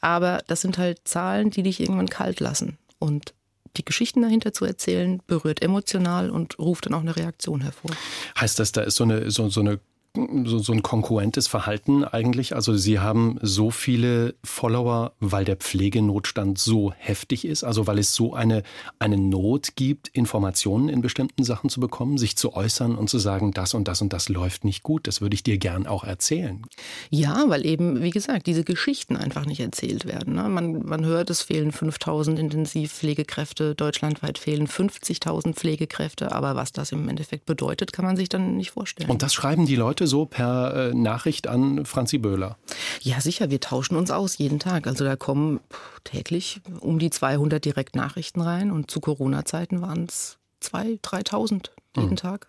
Aber 0.00 0.42
das 0.48 0.62
sind 0.62 0.78
halt 0.78 1.02
Zahlen, 1.04 1.50
die 1.50 1.62
dich 1.62 1.80
irgendwann 1.80 2.08
kalt 2.08 2.40
lassen. 2.40 2.78
Und 2.98 3.34
die 3.76 3.84
Geschichten 3.84 4.22
dahinter 4.22 4.52
zu 4.52 4.64
erzählen, 4.64 5.22
berührt 5.26 5.62
emotional 5.62 6.30
und 6.30 6.58
ruft 6.58 6.86
dann 6.86 6.94
auch 6.94 7.00
eine 7.00 7.16
Reaktion 7.16 7.62
hervor. 7.62 7.90
Heißt 8.38 8.58
das, 8.58 8.72
da 8.72 8.82
ist 8.82 8.96
so 8.96 9.04
eine, 9.04 9.30
so, 9.30 9.48
so 9.48 9.60
eine 9.60 9.80
so, 10.14 10.58
so 10.58 10.72
ein 10.72 10.82
konkurrentes 10.82 11.48
Verhalten 11.48 12.04
eigentlich? 12.04 12.54
Also 12.54 12.74
Sie 12.74 12.98
haben 12.98 13.38
so 13.40 13.70
viele 13.70 14.34
Follower, 14.44 15.12
weil 15.20 15.44
der 15.44 15.56
Pflegenotstand 15.56 16.58
so 16.58 16.92
heftig 16.96 17.46
ist, 17.46 17.64
also 17.64 17.86
weil 17.86 17.98
es 17.98 18.14
so 18.14 18.34
eine, 18.34 18.62
eine 18.98 19.16
Not 19.16 19.74
gibt, 19.76 20.08
Informationen 20.08 20.88
in 20.88 21.00
bestimmten 21.00 21.44
Sachen 21.44 21.70
zu 21.70 21.80
bekommen, 21.80 22.18
sich 22.18 22.36
zu 22.36 22.54
äußern 22.54 22.96
und 22.96 23.08
zu 23.08 23.18
sagen, 23.18 23.52
das 23.52 23.74
und 23.74 23.88
das 23.88 24.02
und 24.02 24.12
das 24.12 24.28
läuft 24.28 24.64
nicht 24.64 24.82
gut. 24.82 25.06
Das 25.06 25.20
würde 25.20 25.34
ich 25.34 25.42
dir 25.42 25.58
gern 25.58 25.86
auch 25.86 26.04
erzählen. 26.04 26.62
Ja, 27.10 27.44
weil 27.48 27.64
eben, 27.64 28.02
wie 28.02 28.10
gesagt, 28.10 28.46
diese 28.46 28.64
Geschichten 28.64 29.16
einfach 29.16 29.46
nicht 29.46 29.60
erzählt 29.60 30.04
werden. 30.04 30.34
Ne? 30.34 30.48
Man, 30.48 30.84
man 30.84 31.04
hört, 31.04 31.30
es 31.30 31.42
fehlen 31.42 31.72
5000 31.72 32.38
Intensivpflegekräfte, 32.38 33.74
deutschlandweit 33.74 34.38
fehlen 34.38 34.66
50.000 34.66 35.54
Pflegekräfte, 35.54 36.32
aber 36.32 36.54
was 36.54 36.72
das 36.72 36.92
im 36.92 37.08
Endeffekt 37.08 37.46
bedeutet, 37.46 37.92
kann 37.92 38.04
man 38.04 38.16
sich 38.16 38.28
dann 38.28 38.56
nicht 38.56 38.72
vorstellen. 38.72 39.10
Und 39.10 39.22
das 39.22 39.32
schreiben 39.32 39.66
die 39.66 39.76
Leute 39.76 40.01
so 40.06 40.26
per 40.26 40.74
äh, 40.90 40.94
Nachricht 40.94 41.46
an 41.46 41.84
Franzi 41.84 42.18
Böhler. 42.18 42.56
Ja, 43.00 43.20
sicher, 43.20 43.50
wir 43.50 43.60
tauschen 43.60 43.96
uns 43.96 44.10
aus 44.10 44.38
jeden 44.38 44.58
Tag. 44.58 44.86
Also 44.86 45.04
da 45.04 45.16
kommen 45.16 45.60
täglich 46.04 46.60
um 46.80 46.98
die 46.98 47.10
200 47.10 47.64
Direktnachrichten 47.64 48.42
rein 48.42 48.70
und 48.70 48.90
zu 48.90 49.00
Corona-Zeiten 49.00 49.80
waren 49.82 50.04
es 50.08 50.38
2.000, 50.62 51.00
3.000 51.02 51.70
jeden 51.96 52.10
Mhm. 52.10 52.16
Tag. 52.16 52.48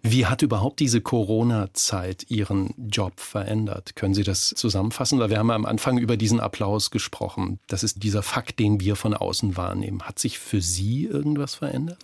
Wie 0.00 0.26
hat 0.26 0.42
überhaupt 0.42 0.78
diese 0.78 1.00
Corona-Zeit 1.00 2.30
Ihren 2.30 2.72
Job 2.88 3.18
verändert? 3.18 3.96
Können 3.96 4.14
Sie 4.14 4.22
das 4.22 4.50
zusammenfassen? 4.50 5.18
Weil 5.18 5.30
wir 5.30 5.38
haben 5.38 5.50
am 5.50 5.66
Anfang 5.66 5.98
über 5.98 6.16
diesen 6.16 6.38
Applaus 6.38 6.90
gesprochen. 6.92 7.58
Das 7.66 7.82
ist 7.82 8.02
dieser 8.02 8.22
Fakt, 8.22 8.58
den 8.60 8.80
wir 8.80 8.94
von 8.94 9.14
außen 9.14 9.56
wahrnehmen. 9.56 10.02
Hat 10.02 10.18
sich 10.20 10.38
für 10.38 10.60
Sie 10.60 11.04
irgendwas 11.04 11.56
verändert? 11.56 11.98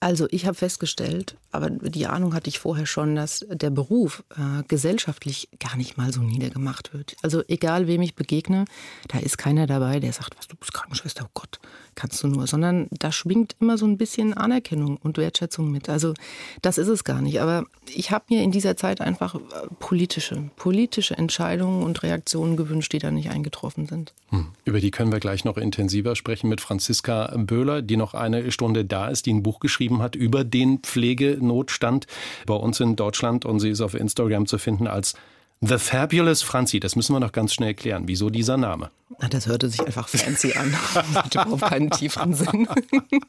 Also 0.00 0.26
ich 0.30 0.46
habe 0.46 0.54
festgestellt, 0.54 1.36
aber 1.52 1.70
die 1.70 2.06
Ahnung 2.06 2.34
hatte 2.34 2.48
ich 2.48 2.58
vorher 2.58 2.86
schon, 2.86 3.16
dass 3.16 3.46
der 3.50 3.70
Beruf 3.70 4.24
äh, 4.36 4.62
gesellschaftlich 4.68 5.48
gar 5.58 5.76
nicht 5.76 5.96
mal 5.96 6.12
so 6.12 6.20
niedergemacht 6.20 6.92
wird. 6.92 7.16
Also 7.22 7.42
egal 7.48 7.86
wem 7.86 8.02
ich 8.02 8.14
begegne, 8.14 8.66
da 9.08 9.18
ist 9.18 9.38
keiner 9.38 9.66
dabei, 9.66 10.00
der 10.00 10.12
sagt, 10.12 10.36
was 10.36 10.48
du 10.48 10.56
bist 10.56 10.74
Krankenschwester, 10.74 11.24
oh 11.26 11.30
Gott, 11.34 11.58
kannst 11.94 12.22
du 12.22 12.28
nur, 12.28 12.46
sondern 12.46 12.88
da 12.90 13.10
schwingt 13.10 13.56
immer 13.58 13.78
so 13.78 13.86
ein 13.86 13.96
bisschen 13.96 14.34
Anerkennung 14.34 14.98
und 14.98 15.16
Wertschätzung 15.16 15.70
mit. 15.70 15.88
Also 15.88 16.14
das 16.62 16.78
ist 16.78 16.88
es 16.88 17.04
gar 17.04 17.22
nicht. 17.22 17.40
Aber 17.40 17.64
ich 17.92 18.10
habe 18.10 18.26
mir 18.28 18.42
in 18.42 18.52
dieser 18.52 18.76
Zeit 18.76 19.00
einfach 19.00 19.34
äh, 19.34 19.38
politische, 19.78 20.50
politische 20.56 21.16
Entscheidungen 21.16 21.82
und 21.82 22.02
Reaktionen 22.02 22.56
gewünscht, 22.56 22.92
die 22.92 22.98
da 22.98 23.10
nicht 23.10 23.30
eingetroffen 23.30 23.86
sind. 23.86 24.12
Hm. 24.28 24.48
Über 24.64 24.80
die 24.80 24.90
können 24.90 25.12
wir 25.12 25.20
gleich 25.20 25.44
noch 25.44 25.56
intensiver 25.56 26.16
sprechen 26.16 26.48
mit 26.48 26.60
Franziska 26.60 27.34
Böhler, 27.36 27.82
die 27.82 27.96
noch 27.96 28.14
eine 28.14 28.52
Stunde 28.52 28.84
da 28.84 29.08
ist, 29.08 29.26
die 29.26 29.32
ein 29.32 29.42
Buch 29.42 29.60
geschrieben 29.60 29.85
hat 30.00 30.16
über 30.16 30.44
den 30.44 30.78
Pflegenotstand 30.80 32.06
bei 32.46 32.54
uns 32.54 32.80
in 32.80 32.96
Deutschland 32.96 33.44
und 33.44 33.60
sie 33.60 33.70
ist 33.70 33.80
auf 33.80 33.94
Instagram 33.94 34.46
zu 34.46 34.58
finden 34.58 34.86
als 34.86 35.14
The 35.62 35.78
Fabulous 35.78 36.42
Franzi. 36.42 36.80
Das 36.80 36.96
müssen 36.96 37.14
wir 37.14 37.20
noch 37.20 37.32
ganz 37.32 37.54
schnell 37.54 37.74
klären. 37.74 38.04
Wieso 38.06 38.28
dieser 38.28 38.56
Name? 38.56 38.90
Na, 39.20 39.28
das 39.28 39.46
hörte 39.46 39.68
sich 39.68 39.80
einfach 39.80 40.08
fancy 40.08 40.52
an. 40.52 40.74
Hatte 41.14 41.40
überhaupt 41.40 41.62
keinen 41.62 41.90
tieferen 41.90 42.34
Sinn. 42.34 42.68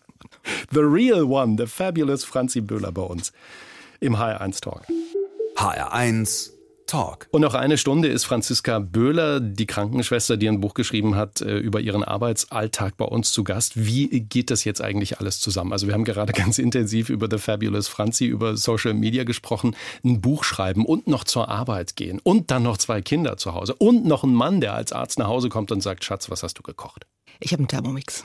The 0.72 0.80
Real 0.80 1.24
One, 1.24 1.56
The 1.58 1.68
Fabulous 1.68 2.26
Franzi 2.26 2.62
Böhler 2.62 2.92
bei 2.92 3.02
uns 3.02 3.32
im 4.00 4.18
HR1 4.18 4.62
Talk. 4.62 4.82
HR1 5.56 6.57
Talk. 6.88 7.28
Und 7.32 7.42
noch 7.42 7.54
eine 7.54 7.78
Stunde 7.78 8.08
ist 8.08 8.26
Franziska 8.26 8.80
Böhler, 8.80 9.40
die 9.40 9.68
Krankenschwester, 9.68 10.38
die 10.38 10.48
ein 10.48 10.62
Buch 10.62 10.74
geschrieben 10.74 11.16
hat 11.16 11.42
äh, 11.42 11.58
über 11.58 11.80
ihren 11.82 12.04
Arbeitsalltag 12.04 12.98
bei 12.98 13.06
uns 13.06 13.32
zu 13.32 13.44
Gast. 13.44 13.74
Wie 13.76 14.08
geht 14.22 14.50
das 14.50 14.64
jetzt 14.64 14.82
eigentlich 14.82 15.20
alles 15.20 15.40
zusammen? 15.40 15.74
Also 15.74 15.88
wir 15.88 15.94
haben 15.94 16.06
gerade 16.06 16.34
ganz 16.48 16.58
intensiv 16.58 17.10
über 17.10 17.28
The 17.30 17.38
Fabulous 17.38 17.88
Franzi, 17.88 18.26
über 18.26 18.58
Social 18.58 18.94
Media 18.94 19.24
gesprochen. 19.24 19.76
Ein 20.04 20.22
Buch 20.22 20.44
schreiben 20.44 20.86
und 20.86 21.08
noch 21.08 21.26
zur 21.26 21.50
Arbeit 21.50 21.96
gehen 21.96 22.20
und 22.24 22.50
dann 22.52 22.64
noch 22.64 22.78
zwei 22.78 23.02
Kinder 23.02 23.38
zu 23.38 23.54
Hause 23.54 23.76
und 23.76 24.06
noch 24.06 24.24
ein 24.24 24.34
Mann, 24.34 24.62
der 24.62 24.74
als 24.74 24.94
Arzt 24.94 25.20
nach 25.20 25.28
Hause 25.28 25.50
kommt 25.50 25.72
und 25.72 25.82
sagt, 25.82 26.04
Schatz, 26.04 26.30
was 26.30 26.42
hast 26.42 26.58
du 26.58 26.64
gekocht? 26.64 27.06
Ich 27.40 27.52
habe 27.52 27.62
einen 27.62 27.68
Thermomix. 27.68 28.24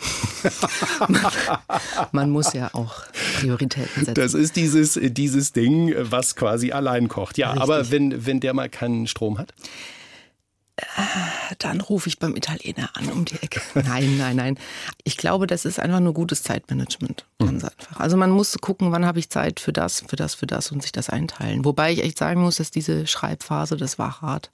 Man 2.12 2.30
muss 2.30 2.52
ja 2.52 2.70
auch 2.72 3.04
Prioritäten 3.38 4.04
setzen. 4.04 4.14
Das 4.14 4.34
ist 4.34 4.56
dieses, 4.56 4.98
dieses 5.02 5.52
Ding, 5.52 5.94
was 5.98 6.34
quasi 6.34 6.72
allein 6.72 7.08
kocht. 7.08 7.36
Ja, 7.38 7.50
Richtig. 7.50 7.62
aber 7.62 7.90
wenn, 7.90 8.26
wenn 8.26 8.40
der 8.40 8.54
mal 8.54 8.68
keinen 8.68 9.06
Strom 9.06 9.38
hat? 9.38 9.52
Dann 11.58 11.80
rufe 11.82 12.08
ich 12.08 12.18
beim 12.18 12.34
Italiener 12.34 12.88
an 12.94 13.10
um 13.10 13.24
die 13.24 13.36
Ecke. 13.42 13.60
Nein, 13.74 14.16
nein, 14.16 14.36
nein. 14.36 14.58
Ich 15.04 15.18
glaube, 15.18 15.46
das 15.46 15.66
ist 15.66 15.78
einfach 15.78 16.00
nur 16.00 16.14
gutes 16.14 16.42
Zeitmanagement. 16.42 17.26
Ganz 17.38 17.64
einfach. 17.64 18.00
Also 18.00 18.16
man 18.16 18.30
muss 18.30 18.56
gucken, 18.58 18.90
wann 18.90 19.04
habe 19.04 19.18
ich 19.18 19.28
Zeit 19.28 19.60
für 19.60 19.72
das, 19.72 20.02
für 20.06 20.16
das, 20.16 20.34
für 20.34 20.46
das 20.46 20.72
und 20.72 20.82
sich 20.82 20.92
das 20.92 21.10
einteilen. 21.10 21.64
Wobei 21.64 21.92
ich 21.92 22.02
echt 22.02 22.18
sagen 22.18 22.40
muss, 22.40 22.56
dass 22.56 22.70
diese 22.70 23.06
Schreibphase, 23.06 23.76
das 23.76 23.98
war 23.98 24.22
hart. 24.22 24.50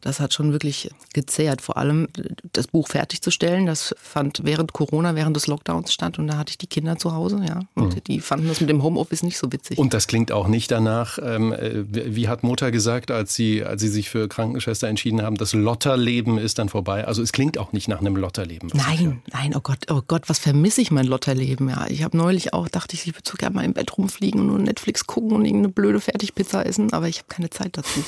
Das 0.00 0.20
hat 0.20 0.32
schon 0.32 0.52
wirklich 0.52 0.90
gezehrt. 1.12 1.60
Vor 1.60 1.76
allem 1.76 2.08
das 2.52 2.68
Buch 2.68 2.88
fertigzustellen, 2.88 3.66
das 3.66 3.94
fand 4.00 4.44
während 4.44 4.72
Corona, 4.72 5.14
während 5.16 5.36
des 5.36 5.48
Lockdowns 5.48 5.92
statt 5.92 6.18
und 6.18 6.28
da 6.28 6.38
hatte 6.38 6.50
ich 6.50 6.58
die 6.58 6.68
Kinder 6.68 6.96
zu 6.98 7.12
Hause, 7.12 7.42
ja. 7.46 7.60
Und 7.74 8.06
die 8.06 8.20
fanden 8.20 8.48
das 8.48 8.60
mit 8.60 8.70
dem 8.70 8.82
Homeoffice 8.82 9.22
nicht 9.22 9.38
so 9.38 9.50
witzig. 9.52 9.76
Und 9.76 9.94
das 9.94 10.06
klingt 10.06 10.30
auch 10.30 10.46
nicht 10.46 10.70
danach, 10.70 11.18
ähm, 11.20 11.52
äh, 11.52 11.84
wie 11.92 12.28
hat 12.28 12.42
Mutter 12.44 12.70
gesagt, 12.70 13.10
als 13.10 13.34
sie, 13.34 13.64
als 13.64 13.82
sie 13.82 13.88
sich 13.88 14.08
für 14.08 14.28
Krankenschwester 14.28 14.86
entschieden 14.86 15.22
haben, 15.22 15.36
das 15.36 15.52
Lotterleben 15.62 16.38
ist 16.38 16.58
dann 16.58 16.68
vorbei. 16.68 17.06
Also 17.06 17.22
es 17.22 17.32
klingt 17.32 17.58
auch 17.58 17.72
nicht 17.72 17.88
nach 17.88 18.00
einem 18.00 18.16
Lotterleben. 18.16 18.70
Nein, 18.74 19.22
nein, 19.32 19.54
oh 19.54 19.60
Gott, 19.60 19.90
oh 19.90 20.02
Gott, 20.06 20.28
was 20.28 20.38
vermisse 20.38 20.80
ich 20.80 20.90
mein 20.90 21.06
Lotterleben, 21.06 21.68
ja. 21.68 21.86
Ich 21.88 22.02
habe 22.02 22.16
neulich 22.16 22.52
auch, 22.54 22.68
dachte 22.68 22.94
ich, 22.94 23.06
ich 23.06 23.14
würde 23.14 23.28
so 23.28 23.36
gerne 23.36 23.54
mal 23.54 23.64
im 23.64 23.74
Bett 23.74 23.96
rumfliegen 23.96 24.40
und 24.40 24.46
nur 24.48 24.58
Netflix 24.58 25.06
gucken 25.06 25.32
und 25.32 25.44
irgendeine 25.44 25.72
blöde 25.72 26.00
Fertigpizza 26.00 26.62
essen, 26.62 26.92
aber 26.92 27.08
ich 27.08 27.18
habe 27.18 27.28
keine 27.28 27.50
Zeit 27.50 27.76
dazu. 27.76 28.02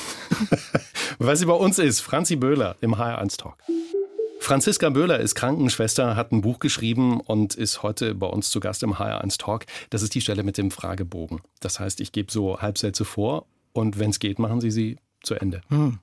Was 1.18 1.38
sie 1.38 1.46
bei 1.46 1.54
uns 1.54 1.78
ist, 1.78 2.00
Franzi 2.00 2.36
Böhler 2.36 2.76
im 2.80 2.94
HR1 2.94 3.36
Talk. 3.36 3.56
Franziska 4.40 4.88
Böhler 4.88 5.20
ist 5.20 5.34
Krankenschwester, 5.34 6.16
hat 6.16 6.32
ein 6.32 6.40
Buch 6.40 6.60
geschrieben 6.60 7.20
und 7.20 7.54
ist 7.54 7.82
heute 7.82 8.14
bei 8.14 8.26
uns 8.26 8.50
zu 8.50 8.58
Gast 8.58 8.82
im 8.82 8.94
HR1 8.94 9.38
Talk. 9.38 9.66
Das 9.90 10.02
ist 10.02 10.14
die 10.14 10.22
Stelle 10.22 10.42
mit 10.42 10.56
dem 10.56 10.70
Fragebogen. 10.70 11.42
Das 11.60 11.78
heißt, 11.78 12.00
ich 12.00 12.10
gebe 12.10 12.32
so 12.32 12.60
Halbsätze 12.60 13.04
vor 13.04 13.46
und 13.72 13.98
wenn 13.98 14.10
es 14.10 14.18
geht, 14.18 14.38
machen 14.38 14.60
Sie 14.60 14.70
sie 14.70 14.96
zu 15.22 15.34
Ende. 15.34 15.60
Hm. 15.68 15.98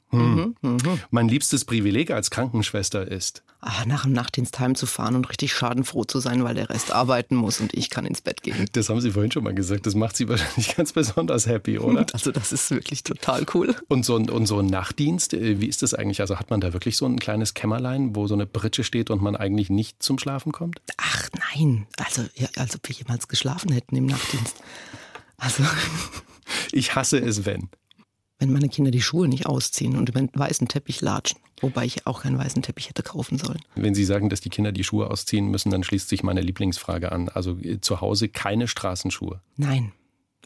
Mein 1.12 1.28
liebstes 1.28 1.66
Privileg 1.66 2.12
als 2.12 2.30
Krankenschwester 2.30 3.08
ist, 3.08 3.44
Ah, 3.60 3.86
nach 3.88 4.04
dem 4.04 4.14
Nachtdienst 4.14 4.60
heimzufahren 4.60 5.16
und 5.16 5.28
richtig 5.30 5.52
schadenfroh 5.52 6.04
zu 6.04 6.20
sein, 6.20 6.44
weil 6.44 6.54
der 6.54 6.70
Rest 6.70 6.92
arbeiten 6.92 7.36
muss 7.36 7.60
und 7.60 7.74
ich 7.74 7.90
kann 7.90 8.06
ins 8.06 8.22
Bett 8.22 8.44
gehen. 8.44 8.68
das 8.74 8.88
haben 8.88 9.02
Sie 9.02 9.10
vorhin 9.12 9.32
schon 9.32 9.44
mal 9.44 9.56
gesagt, 9.56 9.88
das 9.88 9.96
macht 9.96 10.16
Sie 10.16 10.30
wahrscheinlich 10.30 10.76
ganz 10.76 10.94
besonders 10.94 11.48
happy, 11.48 11.80
oder? 11.80 12.06
Also 12.14 12.32
das 12.32 12.52
ist 12.52 12.70
wirklich 12.70 13.04
total 13.04 13.46
cool. 13.56 13.76
Und 13.88 14.06
so, 14.06 14.16
ein, 14.16 14.30
und 14.30 14.46
so 14.46 14.60
ein 14.60 14.68
Nachtdienst, 14.68 15.34
äh, 15.34 15.60
wie 15.60 15.66
ist 15.66 15.82
das 15.82 15.96
eigentlich? 15.96 16.22
Also 16.22 16.38
hat 16.38 16.52
man 16.52 16.62
da 16.62 16.72
wirklich 16.74 16.98
so 16.98 17.06
ein 17.08 17.18
kleines 17.20 17.56
Kämmerlein, 17.56 18.16
wo 18.16 18.28
so 18.28 18.36
eine 18.36 18.46
Britsche 18.46 18.84
steht 18.84 19.10
und 19.10 19.24
man 19.24 19.36
eigentlich 19.36 19.72
nicht 19.72 20.04
zum 20.04 20.20
Schlafen 20.20 20.52
kommt? 20.52 20.80
Ach 20.98 21.28
nein, 21.56 21.88
also 21.98 22.22
ja, 22.36 22.48
als 22.58 22.76
ob 22.76 22.88
wir 22.88 22.96
jemals 22.96 23.28
geschlafen 23.28 23.72
hätten 23.72 23.96
im 23.96 24.06
Nachtdienst. 24.06 24.56
Also 25.38 25.64
Ich 26.72 26.96
hasse 26.96 27.18
es, 27.18 27.46
wenn. 27.46 27.70
Wenn 28.40 28.52
meine 28.52 28.70
Kinder 28.70 28.92
die 28.92 29.02
Schuhe 29.02 29.28
nicht 29.28 29.46
ausziehen 29.46 29.96
und 29.96 30.10
über 30.10 30.20
den 30.20 30.30
weißen 30.34 30.68
Teppich 30.68 31.02
latschen, 31.02 31.40
wobei 31.62 31.86
ich 31.86 32.06
auch 32.06 32.22
keinen 32.22 32.38
weißen 32.38 32.62
Teppich 32.62 32.90
hätte 32.90 33.04
kaufen 33.04 33.38
sollen. 33.38 33.60
Wenn 33.76 33.96
Sie 33.96 34.06
sagen, 34.06 34.30
dass 34.30 34.42
die 34.42 34.50
Kinder 34.50 34.72
die 34.72 34.84
Schuhe 34.84 35.10
ausziehen 35.10 35.48
müssen, 35.50 35.72
dann 35.72 35.84
schließt 35.84 36.08
sich 36.10 36.24
meine 36.24 36.42
Lieblingsfrage 36.42 37.12
an. 37.12 37.30
Also 37.30 37.58
äh, 37.58 37.82
zu 37.82 38.02
Hause 38.02 38.30
keine 38.30 38.68
Straßenschuhe. 38.68 39.42
Nein, 39.56 39.92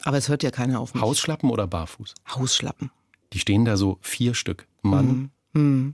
aber 0.02 0.16
es 0.16 0.28
hört 0.28 0.42
ja 0.42 0.50
keiner 0.50 0.80
auf 0.80 0.94
mich. 0.94 1.02
Hausschlappen 1.02 1.50
oder 1.50 1.66
barfuß? 1.66 2.14
Hausschlappen. 2.34 2.90
Die 3.32 3.38
stehen 3.38 3.64
da 3.64 3.76
so 3.76 3.98
vier 4.00 4.34
Stück. 4.34 4.66
Mann, 4.82 5.30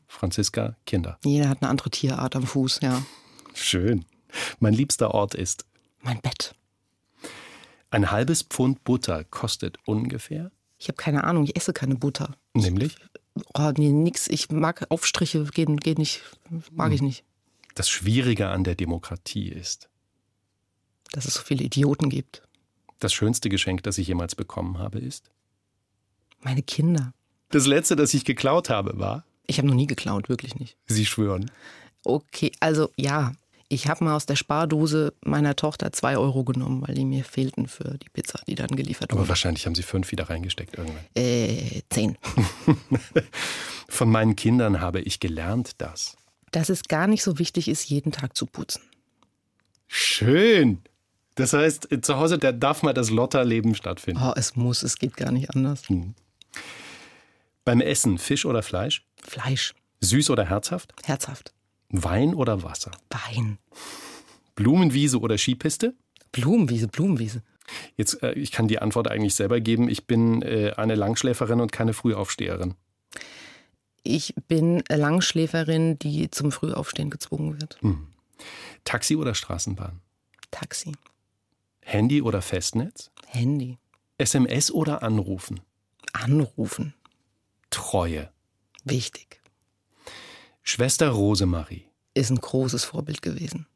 Franziska, 0.06 0.76
Kinder. 0.87 1.18
Jeder 1.24 1.48
hat 1.48 1.62
eine 1.62 1.70
andere 1.70 1.90
Tierart 1.90 2.37
am 2.37 2.44
Fuß, 2.44 2.80
ja. 2.80 3.02
Schön. 3.54 4.04
Mein 4.61 4.72
liebster 4.72 5.12
Ort 5.12 5.34
ist. 5.34 5.66
Mein 6.00 6.20
Bett. 6.20 6.54
Ein 7.90 8.11
halbes 8.11 8.42
Pfund 8.42 8.84
Butter 8.84 9.24
kostet 9.24 9.78
ungefähr. 9.84 10.52
Ich 10.78 10.88
habe 10.88 10.96
keine 10.96 11.24
Ahnung, 11.24 11.44
ich 11.44 11.56
esse 11.56 11.72
keine 11.72 11.96
Butter. 11.96 12.36
Nämlich 12.54 12.96
Oh, 13.54 13.70
nee, 13.76 13.90
nix. 13.90 14.26
Ich 14.26 14.50
mag 14.50 14.86
Aufstriche, 14.90 15.44
gehen, 15.44 15.76
geht 15.76 15.98
nicht. 15.98 16.22
Mag 16.72 16.92
ich 16.92 17.02
nicht. 17.02 17.24
das 17.76 17.88
Schwierige 17.88 18.48
an 18.48 18.64
der 18.64 18.74
Demokratie 18.74 19.48
ist. 19.48 19.88
Dass 21.12 21.24
es 21.24 21.34
so 21.34 21.42
viele 21.42 21.62
Idioten 21.62 22.10
gibt. 22.10 22.42
Das 22.98 23.12
schönste 23.12 23.48
Geschenk, 23.48 23.84
das 23.84 23.96
ich 23.98 24.08
jemals 24.08 24.34
bekommen 24.34 24.78
habe, 24.78 24.98
ist. 24.98 25.30
Meine 26.40 26.62
Kinder. 26.62 27.12
Das 27.50 27.66
letzte, 27.66 27.94
das 27.94 28.12
ich 28.12 28.24
geklaut 28.24 28.70
habe, 28.70 28.98
war. 28.98 29.24
Ich 29.46 29.58
habe 29.58 29.68
noch 29.68 29.74
nie 29.74 29.86
geklaut, 29.86 30.28
wirklich 30.28 30.56
nicht. 30.56 30.76
Sie 30.86 31.06
schwören. 31.06 31.50
Okay, 32.04 32.50
also 32.60 32.90
ja, 32.96 33.34
ich 33.68 33.87
habe 33.88 34.04
mal 34.04 34.16
aus 34.16 34.26
der 34.26 34.37
Spardose 34.37 35.12
meiner 35.24 35.54
Tochter 35.57 35.92
zwei 35.92 36.16
Euro 36.16 36.44
genommen, 36.44 36.83
weil 36.87 36.94
die 36.94 37.04
mir 37.04 37.24
fehlten 37.24 37.66
für 37.68 37.98
die 37.98 38.09
Pizza, 38.09 38.40
die 38.46 38.54
dann 38.54 38.68
geliefert 38.68 39.11
Aber 39.11 39.20
wurde. 39.20 39.28
wahrscheinlich 39.28 39.66
haben 39.66 39.74
Sie 39.74 39.83
fünf 39.83 40.11
wieder 40.11 40.31
reingesteckt 40.31 40.76
irgendwann. 40.78 41.04
Äh, 41.14 41.83
zehn. 41.90 42.16
Von 43.88 44.11
meinen 44.11 44.37
Kindern 44.37 44.81
habe 44.81 45.00
ich 45.00 45.20
gelernt, 45.20 45.72
dass. 45.83 46.16
Dass 46.50 46.70
es 46.70 46.85
gar 46.85 47.07
nicht 47.07 47.22
so 47.22 47.38
wichtig 47.38 47.68
ist, 47.68 47.88
jeden 47.90 48.11
Tag 48.12 48.37
zu 48.37 48.46
putzen. 48.46 48.81
Schön. 49.87 50.83
Das 51.35 51.52
heißt, 51.52 51.88
zu 52.02 52.16
Hause, 52.16 52.38
da 52.38 52.52
darf 52.52 52.83
mal 52.83 52.94
das 52.94 53.11
Lotterleben 53.11 53.74
stattfinden. 53.74 54.20
Oh, 54.22 54.33
es 54.35 54.57
muss, 54.57 54.83
es 54.83 54.96
geht 54.98 55.16
gar 55.16 55.31
nicht 55.31 55.54
anders. 55.54 55.83
Beim 57.64 57.81
Essen 57.81 58.18
Fisch 58.18 58.44
oder 58.44 58.62
Fleisch? 58.62 59.04
Fleisch, 59.22 59.74
Süß 60.00 60.31
oder 60.31 60.44
herzhaft? 60.46 60.94
herzhaft. 61.04 61.52
Wein 61.90 62.35
oder 62.35 62.62
Wasser? 62.62 62.90
Wein, 63.11 63.59
Blumenwiese 64.55 65.20
oder 65.20 65.38
Skipiste? 65.38 65.94
Blumenwiese, 66.33 66.88
Blumenwiese. 66.88 67.42
Jetzt, 67.96 68.22
äh, 68.22 68.33
ich 68.33 68.53
kann 68.53 68.68
die 68.68 68.79
Antwort 68.79 69.09
eigentlich 69.09 69.35
selber 69.35 69.61
geben. 69.61 69.88
Ich 69.88 70.07
bin 70.07 70.42
äh, 70.42 70.72
eine 70.77 70.94
Langschläferin 70.94 71.61
und 71.61 71.72
keine 71.72 71.92
Frühaufsteherin. 71.92 72.74
Ich 74.03 74.35
bin 74.48 74.83
Langschläferin, 74.88 75.98
die 75.98 76.31
zum 76.31 76.51
Frühaufstehen 76.53 77.11
gezwungen 77.11 77.61
wird. 77.61 77.79
Taxi 78.85 79.16
oder 79.16 79.35
Straßenbahn? 79.35 80.01
Taxi, 80.51 80.92
Handy 81.83 82.22
oder 82.22 82.40
Festnetz? 82.40 83.11
Handy, 83.27 83.77
SMS 84.16 84.70
oder 84.70 85.03
Anrufen? 85.03 85.61
Anrufen, 86.14 86.94
Treue. 87.70 88.31
wichtig. 88.85 89.38
Schwester 90.70 91.09
Rosemarie. 91.09 91.87
Ist 92.12 92.28
ein 92.28 92.42
großes 92.42 92.85
Vorbild 92.85 93.22
gewesen. 93.22 93.66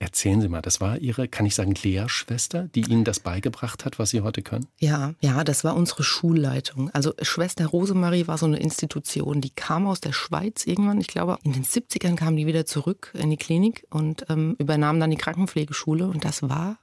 Erzählen 0.00 0.40
Sie 0.40 0.48
mal, 0.48 0.60
das 0.60 0.80
war 0.80 0.98
Ihre, 0.98 1.28
kann 1.28 1.46
ich 1.46 1.54
sagen, 1.54 1.72
Lehrschwester, 1.80 2.66
die 2.74 2.80
Ihnen 2.80 3.04
das 3.04 3.20
beigebracht 3.20 3.84
hat, 3.84 4.00
was 4.00 4.10
Sie 4.10 4.20
heute 4.20 4.42
können? 4.42 4.66
Ja, 4.80 5.14
ja, 5.20 5.44
das 5.44 5.62
war 5.62 5.76
unsere 5.76 6.02
Schulleitung. 6.02 6.90
Also 6.90 7.14
Schwester 7.22 7.64
Rosemarie 7.64 8.26
war 8.26 8.38
so 8.38 8.46
eine 8.46 8.58
Institution, 8.58 9.40
die 9.40 9.50
kam 9.50 9.86
aus 9.86 10.00
der 10.00 10.12
Schweiz 10.12 10.66
irgendwann. 10.66 11.00
Ich 11.00 11.06
glaube, 11.06 11.38
in 11.44 11.52
den 11.52 11.64
70ern 11.64 12.16
kam 12.16 12.34
die 12.34 12.48
wieder 12.48 12.66
zurück 12.66 13.12
in 13.16 13.30
die 13.30 13.36
Klinik 13.36 13.86
und 13.88 14.26
ähm, 14.28 14.56
übernahm 14.58 14.98
dann 14.98 15.12
die 15.12 15.16
Krankenpflegeschule. 15.16 16.08
Und 16.08 16.24
das 16.24 16.42
war 16.42 16.78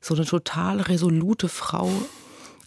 so 0.00 0.14
eine 0.14 0.26
total 0.26 0.80
resolute 0.80 1.48
Frau. 1.48 1.90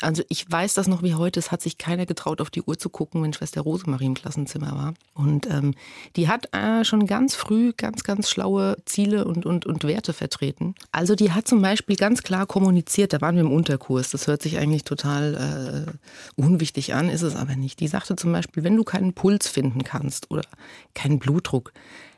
Also 0.04 0.24
ich 0.30 0.50
weiß 0.50 0.74
das 0.74 0.88
noch 0.88 1.02
wie 1.02 1.16
heute, 1.16 1.40
es 1.40 1.52
hat 1.52 1.62
sich 1.62 1.78
keiner 1.78 2.06
getraut, 2.06 2.42
auf 2.42 2.50
die 2.50 2.62
Uhr 2.62 2.78
zu 2.78 2.90
gucken, 2.90 3.24
wenn 3.24 3.34
Schwester 3.34 3.62
Rosemarie 3.62 4.06
im 4.06 4.14
Klassenzimmer 4.14 4.72
war. 4.74 4.94
Und 5.14 5.50
ähm, 5.50 5.74
die 6.16 6.28
hat 6.28 6.54
äh, 6.54 6.84
schon 6.84 7.08
ganz 7.08 7.36
früh 7.36 7.74
ganz, 7.76 8.04
ganz 8.04 8.30
schlaue 8.30 8.78
Ziele 8.86 9.26
und, 9.26 9.46
und, 9.46 9.66
und 9.66 9.84
Werte 9.84 10.14
vertreten. 10.14 10.76
Also 10.92 11.16
die 11.16 11.32
hat 11.32 11.48
zum 11.48 11.62
Beispiel 11.62 11.96
ganz 11.96 12.24
klar 12.24 12.46
kommuniziert, 12.46 13.14
da 13.14 13.22
waren 13.22 13.36
wir 13.36 13.42
im 13.42 13.52
Unterkurs, 13.52 14.12
das 14.12 14.28
hört 14.28 14.42
sich 14.42 14.58
eigentlich 14.58 14.84
total 14.84 15.88
äh, 15.88 16.42
unwichtig 16.42 16.94
an, 16.94 17.10
ist 17.10 17.22
es 17.22 17.36
aber 17.36 17.56
nicht. 17.56 17.80
Die 17.80 17.88
sagte 17.88 18.16
zum 18.16 18.32
Beispiel, 18.32 18.64
wenn 18.64 18.76
du 18.76 18.84
keinen 18.84 19.14
Puls 19.14 19.48
finden 19.48 19.84
kannst 19.84 20.30
oder 20.32 20.44
keinen 20.94 21.20
Blutdruck, 21.20 21.72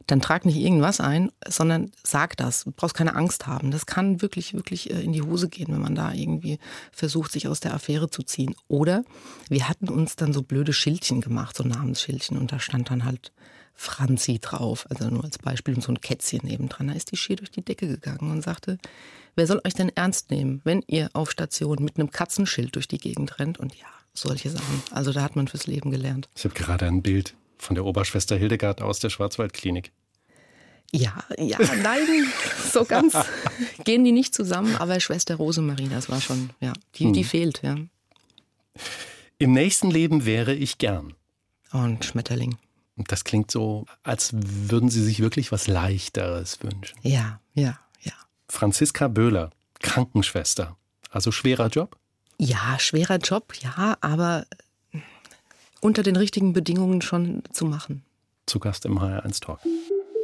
dann 0.08 0.22
trag 0.22 0.46
nicht 0.46 0.58
irgendwas 0.58 1.00
ein, 1.00 1.32
sondern 1.48 1.91
sag 2.04 2.38
das. 2.38 2.63
Du 2.63 2.72
brauchst 2.72 2.96
keine 2.96 3.15
Angst 3.15 3.48
haben. 3.48 3.72
Das 3.72 3.86
kann 3.86 4.22
wirklich, 4.22 4.54
wirklich 4.54 4.91
äh, 4.91 5.02
in 5.02 5.13
die 5.13 5.22
Hose 5.22 5.50
gehen, 5.50 5.68
wenn 5.70 5.82
man 5.82 5.96
da 5.96 6.13
irgendwie 6.13 6.60
versucht, 6.91 7.32
sich 7.32 7.48
aus 7.48 7.60
der 7.60 7.74
Affäre 7.74 8.10
zu 8.10 8.24
ziehen. 8.24 8.56
Oder 8.68 9.04
wir 9.50 9.68
hatten 9.68 9.89
uns 9.89 10.15
dann 10.15 10.34
so 10.34 10.44
blöde 10.44 10.74
Schildchen 10.74 11.22
gemacht, 11.22 11.58
so 11.58 11.63
Namensschildchen, 11.63 12.38
und 12.38 12.52
da 12.52 12.60
stand 12.60 12.89
dann 12.89 13.06
halt 13.06 13.32
Franzi 13.74 14.39
drauf, 14.39 14.86
also 14.89 15.10
nur 15.10 15.26
als 15.26 15.38
Beispiel 15.38 15.76
und 15.76 15.82
so 15.82 15.91
ein 15.91 16.00
Kätzchen 16.00 16.41
nebendran. 16.44 16.88
Da 16.88 16.94
ist 16.94 17.12
die 17.12 17.18
schier 17.18 17.36
durch 17.36 17.52
die 17.52 17.63
Decke 17.63 17.88
gegangen 17.88 18.32
und 18.32 18.41
sagte, 18.41 18.78
wer 19.36 19.48
soll 19.48 19.60
euch 19.65 19.74
denn 19.74 19.89
ernst 19.96 20.32
nehmen, 20.32 20.62
wenn 20.63 20.82
ihr 20.88 21.10
auf 21.13 21.32
Station 21.32 21.84
mit 21.84 21.98
einem 21.98 22.12
Katzenschild 22.12 22.76
durch 22.76 22.88
die 22.88 23.00
Gegend 23.00 23.38
rennt? 23.39 23.60
Und 23.60 23.76
ja, 23.76 23.88
solche 24.13 24.50
Sachen. 24.50 24.82
Also 24.91 25.12
da 25.12 25.22
hat 25.22 25.36
man 25.36 25.48
fürs 25.48 25.68
Leben 25.68 25.91
gelernt. 25.91 26.30
Ich 26.36 26.46
habe 26.46 26.56
gerade 26.56 26.86
ein 26.86 27.02
Bild 27.02 27.36
von 27.58 27.76
der 27.76 27.86
Oberschwester 27.86 28.36
Hildegard 28.36 28.82
aus 28.82 29.00
der 29.00 29.10
Schwarzwaldklinik. 29.10 29.91
Ja, 30.91 31.24
ja, 31.38 31.58
nein, 31.82 32.08
so 32.72 32.86
ganz 32.86 33.15
gehen 33.84 34.04
die 34.04 34.12
nicht 34.12 34.34
zusammen, 34.34 34.76
aber 34.78 35.00
Schwester 35.00 35.36
Rosemarie, 35.36 35.89
das 35.89 36.10
war 36.10 36.22
schon, 36.22 36.52
ja, 36.60 36.74
die, 36.96 37.12
die 37.12 37.24
fehlt, 37.24 37.62
ja. 37.63 37.76
Im 39.38 39.52
nächsten 39.52 39.91
Leben 39.91 40.26
wäre 40.26 40.54
ich 40.54 40.78
gern. 40.78 41.13
Und 41.72 42.06
Schmetterling. 42.06 42.58
Das 42.96 43.26
klingt 43.26 43.52
so, 43.52 43.86
als 44.04 44.32
würden 44.34 44.89
Sie 44.89 45.04
sich 45.04 45.20
wirklich 45.20 45.52
was 45.52 45.68
Leichteres 45.68 46.63
wünschen. 46.63 46.98
Ja, 47.02 47.41
ja, 47.54 47.78
ja. 48.02 48.13
Franziska 48.48 49.10
Böhler, 49.10 49.50
Krankenschwester. 49.82 50.78
Also 51.10 51.32
schwerer 51.32 51.68
Job? 51.68 51.98
Ja, 52.38 52.80
schwerer 52.80 53.18
Job, 53.18 53.54
ja, 53.62 53.98
aber 54.00 54.46
unter 55.86 56.02
den 56.02 56.15
richtigen 56.15 56.52
Bedingungen 56.52 57.02
schon 57.02 57.43
zu 57.52 57.65
machen. 57.65 58.04
Zu 58.48 58.60
Gast 58.60 58.86
im 58.86 59.00
HR1 59.00 59.39
Talk. 59.39 59.60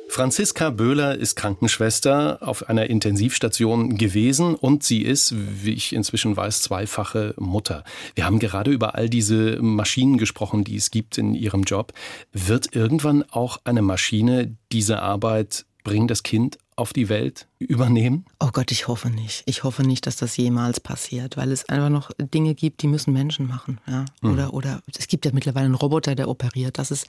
Franziska 0.10 0.71
Böhler 0.71 1.15
ist 1.15 1.36
Krankenschwester 1.36 2.39
auf 2.41 2.67
einer 2.67 2.89
Intensivstation 2.89 3.97
gewesen 3.97 4.56
und 4.56 4.84
sie 4.84 5.04
ist, 5.04 5.34
wie 5.63 5.71
ich 5.71 5.93
inzwischen 5.93 6.36
weiß, 6.36 6.63
zweifache 6.63 7.34
Mutter. 7.38 7.86
Wir 8.15 8.26
haben 8.26 8.39
gerade 8.39 8.71
über 8.71 8.95
all 8.95 9.08
diese 9.08 9.62
Maschinen 9.62 10.17
gesprochen, 10.17 10.65
die 10.65 10.76
es 10.76 10.91
gibt 10.91 11.17
in 11.17 11.34
ihrem 11.34 11.63
Job. 11.63 11.93
Wird 12.34 12.76
irgendwann 12.76 13.24
auch 13.30 13.62
eine 13.63 13.82
Maschine 13.82 14.58
diese 14.71 15.00
Arbeit 15.02 15.65
bringen 15.84 16.08
das 16.08 16.24
Kind 16.24 16.58
auf 16.82 16.94
die 16.94 17.10
Welt 17.10 17.48
übernehmen? 17.60 18.26
Oh 18.39 18.50
Gott, 18.52 18.72
ich 18.72 18.88
hoffe 18.88 19.12
nicht. 19.12 19.44
Ich 19.46 19.63
hoffe 19.63 19.84
nicht, 19.84 20.08
dass 20.08 20.15
das 20.15 20.36
jemals 20.36 20.80
passiert, 20.80 21.38
weil 21.38 21.52
es 21.52 21.70
einfach 21.70 21.89
noch 21.89 22.10
Dinge 22.17 22.56
gibt, 22.56 22.82
die 22.82 22.88
müssen 22.88 23.13
Menschen 23.13 23.48
machen. 23.48 23.80
Ja? 23.88 24.06
Oder, 24.24 24.54
oder 24.54 24.82
es 24.98 25.08
gibt 25.08 25.26
ja 25.26 25.32
mittlerweile 25.32 25.65
einen 25.65 25.76
Roboter, 25.76 26.15
der 26.15 26.28
operiert. 26.28 26.80
Das 26.80 26.89
ist 26.89 27.08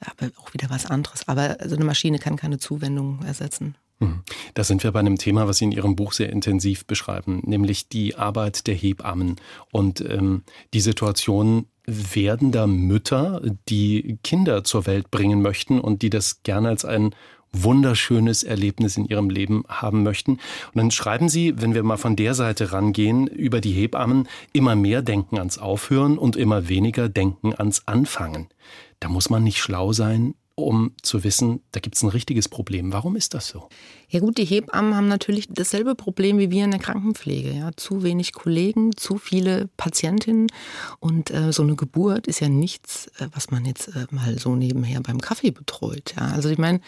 aber 0.00 0.30
auch 0.40 0.54
wieder 0.54 0.70
was 0.70 0.86
anderes. 0.86 1.26
Aber 1.26 1.58
so 1.66 1.74
eine 1.74 1.84
Maschine 1.84 2.20
kann 2.20 2.36
keine 2.36 2.58
Zuwendung 2.58 3.20
ersetzen. 3.24 3.74
Hm. 4.00 4.20
Da 4.54 4.62
sind 4.62 4.84
wir 4.84 4.92
bei 4.92 5.00
einem 5.00 5.18
Thema, 5.18 5.48
was 5.48 5.58
Sie 5.58 5.64
in 5.64 5.72
Ihrem 5.72 5.96
Buch 5.96 6.12
sehr 6.12 6.30
intensiv 6.30 6.86
beschreiben, 6.86 7.42
nämlich 7.44 7.88
die 7.88 8.14
Arbeit 8.14 8.68
der 8.68 8.76
Hebammen 8.76 9.36
und 9.72 10.00
ähm, 10.00 10.44
die 10.72 10.80
Situation 10.80 11.66
werdender 11.88 12.66
Mütter, 12.66 13.40
die 13.68 14.18
Kinder 14.22 14.62
zur 14.62 14.86
Welt 14.86 15.10
bringen 15.10 15.40
möchten 15.42 15.80
und 15.80 16.02
die 16.02 16.10
das 16.10 16.42
gerne 16.42 16.68
als 16.68 16.84
ein 16.84 17.14
wunderschönes 17.52 18.42
Erlebnis 18.42 18.96
in 18.96 19.06
ihrem 19.06 19.30
Leben 19.30 19.64
haben 19.68 20.02
möchten. 20.02 20.32
Und 20.32 20.76
dann 20.76 20.90
schreiben 20.90 21.28
Sie, 21.28 21.60
wenn 21.60 21.74
wir 21.74 21.82
mal 21.82 21.96
von 21.96 22.16
der 22.16 22.34
Seite 22.34 22.72
rangehen, 22.72 23.26
über 23.26 23.60
die 23.60 23.72
Hebammen, 23.72 24.28
immer 24.52 24.76
mehr 24.76 25.02
denken 25.02 25.38
ans 25.38 25.58
Aufhören 25.58 26.18
und 26.18 26.36
immer 26.36 26.68
weniger 26.68 27.08
denken 27.08 27.54
ans 27.54 27.82
Anfangen. 27.86 28.48
Da 29.00 29.08
muss 29.08 29.30
man 29.30 29.44
nicht 29.44 29.58
schlau 29.58 29.92
sein, 29.92 30.34
um 30.58 30.92
zu 31.02 31.22
wissen, 31.22 31.60
da 31.70 31.78
gibt 31.78 31.94
es 31.94 32.02
ein 32.02 32.08
richtiges 32.08 32.48
Problem. 32.48 32.92
Warum 32.92 33.14
ist 33.14 33.32
das 33.32 33.46
so? 33.46 33.68
Ja 34.08 34.18
gut, 34.18 34.38
die 34.38 34.44
Hebammen 34.44 34.96
haben 34.96 35.06
natürlich 35.06 35.46
dasselbe 35.48 35.94
Problem 35.94 36.38
wie 36.38 36.50
wir 36.50 36.64
in 36.64 36.72
der 36.72 36.80
Krankenpflege. 36.80 37.52
Ja? 37.52 37.70
Zu 37.76 38.02
wenig 38.02 38.32
Kollegen, 38.32 38.96
zu 38.96 39.18
viele 39.18 39.68
Patientinnen. 39.76 40.48
Und 40.98 41.30
äh, 41.30 41.52
so 41.52 41.62
eine 41.62 41.76
Geburt 41.76 42.26
ist 42.26 42.40
ja 42.40 42.48
nichts, 42.48 43.06
äh, 43.18 43.28
was 43.32 43.52
man 43.52 43.64
jetzt 43.66 43.88
äh, 43.94 44.06
mal 44.10 44.36
so 44.38 44.56
nebenher 44.56 45.00
beim 45.00 45.20
Kaffee 45.20 45.52
betreut. 45.52 46.14
Ja? 46.16 46.26
Also 46.32 46.48
ich 46.48 46.58
meine, 46.58 46.80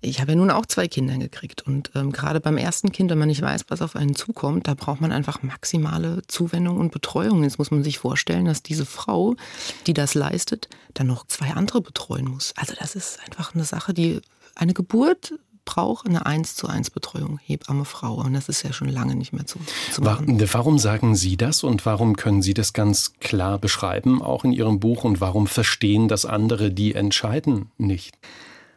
ich 0.00 0.20
habe 0.20 0.32
ja 0.32 0.36
nun 0.36 0.50
auch 0.50 0.66
zwei 0.66 0.88
Kinder 0.88 1.16
gekriegt 1.16 1.62
und 1.62 1.90
ähm, 1.94 2.12
gerade 2.12 2.40
beim 2.40 2.56
ersten 2.56 2.92
Kind, 2.92 3.10
wenn 3.10 3.18
man 3.18 3.28
nicht 3.28 3.42
weiß, 3.42 3.64
was 3.68 3.82
auf 3.82 3.96
einen 3.96 4.14
zukommt, 4.14 4.68
da 4.68 4.74
braucht 4.74 5.00
man 5.00 5.12
einfach 5.12 5.42
maximale 5.42 6.22
Zuwendung 6.28 6.78
und 6.78 6.92
Betreuung. 6.92 7.42
Jetzt 7.42 7.58
muss 7.58 7.70
man 7.70 7.82
sich 7.82 7.98
vorstellen, 7.98 8.44
dass 8.44 8.62
diese 8.62 8.86
Frau, 8.86 9.34
die 9.86 9.94
das 9.94 10.14
leistet, 10.14 10.68
dann 10.94 11.06
noch 11.06 11.26
zwei 11.26 11.50
andere 11.50 11.80
betreuen 11.80 12.28
muss. 12.28 12.52
Also 12.56 12.74
das 12.78 12.94
ist 12.94 13.18
einfach 13.26 13.54
eine 13.54 13.64
Sache, 13.64 13.92
die 13.94 14.20
eine 14.54 14.74
Geburt 14.74 15.34
braucht 15.68 16.06
eine 16.06 16.24
1 16.24 16.54
zu 16.54 16.66
1 16.66 16.90
Betreuung, 16.90 17.38
Hebamme 17.44 17.84
Frau. 17.84 18.14
Und 18.14 18.32
das 18.32 18.48
ist 18.48 18.62
ja 18.62 18.72
schon 18.72 18.88
lange 18.88 19.14
nicht 19.14 19.34
mehr 19.34 19.44
zu, 19.44 19.58
zu 19.92 20.00
machen. 20.00 20.40
Warum 20.52 20.78
sagen 20.78 21.14
Sie 21.14 21.36
das 21.36 21.62
und 21.62 21.84
warum 21.84 22.16
können 22.16 22.40
Sie 22.40 22.54
das 22.54 22.72
ganz 22.72 23.12
klar 23.20 23.58
beschreiben, 23.58 24.22
auch 24.22 24.44
in 24.44 24.52
Ihrem 24.52 24.80
Buch? 24.80 25.04
Und 25.04 25.20
warum 25.20 25.46
verstehen 25.46 26.08
das 26.08 26.24
andere, 26.24 26.70
die 26.70 26.94
entscheiden, 26.94 27.70
nicht? 27.76 28.16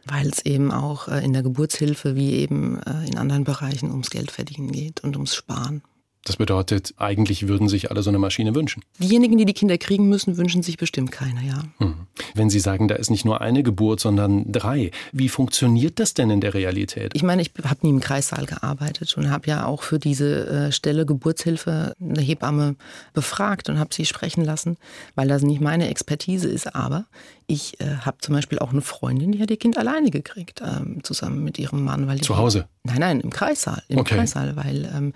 Weil 0.05 0.27
es 0.27 0.45
eben 0.45 0.71
auch 0.71 1.07
äh, 1.07 1.23
in 1.23 1.33
der 1.33 1.43
Geburtshilfe 1.43 2.15
wie 2.15 2.33
eben 2.33 2.81
äh, 2.81 3.07
in 3.07 3.17
anderen 3.17 3.43
Bereichen 3.43 3.91
ums 3.91 4.09
Geld 4.09 4.31
verdienen 4.31 4.71
geht 4.71 5.03
und 5.03 5.15
ums 5.15 5.35
Sparen. 5.35 5.81
Das 6.23 6.35
bedeutet, 6.35 6.93
eigentlich 6.97 7.47
würden 7.47 7.67
sich 7.67 7.89
alle 7.89 8.03
so 8.03 8.11
eine 8.11 8.19
Maschine 8.19 8.53
wünschen. 8.53 8.83
Diejenigen, 8.99 9.39
die 9.39 9.45
die 9.45 9.53
Kinder 9.53 9.79
kriegen 9.79 10.07
müssen, 10.07 10.37
wünschen 10.37 10.61
sich 10.61 10.77
bestimmt 10.77 11.11
keine, 11.11 11.43
ja. 11.43 11.63
Hm. 11.79 11.95
Wenn 12.35 12.51
Sie 12.51 12.59
sagen, 12.59 12.87
da 12.87 12.93
ist 12.95 13.09
nicht 13.09 13.25
nur 13.25 13.41
eine 13.41 13.63
Geburt, 13.63 13.99
sondern 13.99 14.51
drei, 14.51 14.91
wie 15.11 15.29
funktioniert 15.29 15.99
das 15.99 16.13
denn 16.13 16.29
in 16.29 16.39
der 16.39 16.53
Realität? 16.53 17.13
Ich 17.15 17.23
meine, 17.23 17.41
ich 17.41 17.51
habe 17.63 17.79
nie 17.81 17.89
im 17.89 18.01
Kreissaal 18.01 18.45
gearbeitet 18.45 19.17
und 19.17 19.31
habe 19.31 19.47
ja 19.47 19.65
auch 19.65 19.81
für 19.81 19.97
diese 19.97 20.47
äh, 20.47 20.71
Stelle 20.71 21.07
Geburtshilfe 21.07 21.95
eine 21.99 22.21
Hebamme 22.21 22.75
befragt 23.13 23.69
und 23.69 23.79
habe 23.79 23.93
sie 23.93 24.05
sprechen 24.05 24.45
lassen, 24.45 24.77
weil 25.15 25.27
das 25.27 25.41
nicht 25.41 25.59
meine 25.59 25.89
Expertise 25.89 26.47
ist. 26.47 26.75
Aber 26.75 27.07
ich 27.51 27.79
äh, 27.81 27.97
habe 28.05 28.17
zum 28.19 28.33
Beispiel 28.33 28.59
auch 28.59 28.71
eine 28.71 28.81
Freundin, 28.81 29.33
die 29.33 29.41
hat 29.41 29.51
ihr 29.51 29.57
Kind 29.57 29.77
alleine 29.77 30.09
gekriegt, 30.09 30.61
ähm, 30.61 31.03
zusammen 31.03 31.43
mit 31.43 31.59
ihrem 31.59 31.83
Mann. 31.83 32.07
Weil 32.07 32.21
Zu 32.21 32.37
Hause? 32.37 32.67
Nein, 32.83 32.99
nein, 32.99 33.19
im 33.19 33.29
Kreissaal. 33.29 33.83
Im 33.89 33.99
Okay. 33.99 34.15
Kreissaal, 34.15 34.55
weil 34.55 34.89
ähm, 34.95 35.13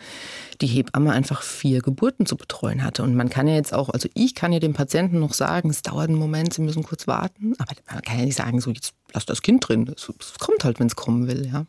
die 0.61 0.67
Hebamme 0.67 1.13
einfach 1.13 1.41
vier 1.41 1.81
Geburten 1.81 2.25
zu 2.25 2.35
betreuen 2.35 2.83
hatte. 2.83 3.03
Und 3.03 3.15
man 3.15 3.29
kann 3.29 3.47
ja 3.47 3.55
jetzt 3.55 3.73
auch, 3.73 3.89
also 3.89 4.09
ich 4.13 4.35
kann 4.35 4.51
ja 4.51 4.59
dem 4.59 4.73
Patienten 4.73 5.19
noch 5.19 5.33
sagen, 5.33 5.69
es 5.69 5.81
dauert 5.81 6.09
einen 6.09 6.17
Moment, 6.19 6.53
Sie 6.53 6.61
müssen 6.61 6.83
kurz 6.83 7.07
warten. 7.07 7.53
Aber 7.57 7.73
man 7.89 8.01
kann 8.01 8.19
ja 8.19 8.25
nicht 8.25 8.37
sagen, 8.37 8.59
so 8.59 8.71
jetzt 8.71 8.93
lass 9.15 9.25
das 9.25 9.41
Kind 9.41 9.67
drin. 9.67 9.91
Es, 9.95 10.11
kommt 10.39 10.63
halt, 10.63 10.79
wenn 10.79 10.87
es 10.87 10.95
kommen 10.95 11.27
will, 11.27 11.49
ja. 11.51 11.65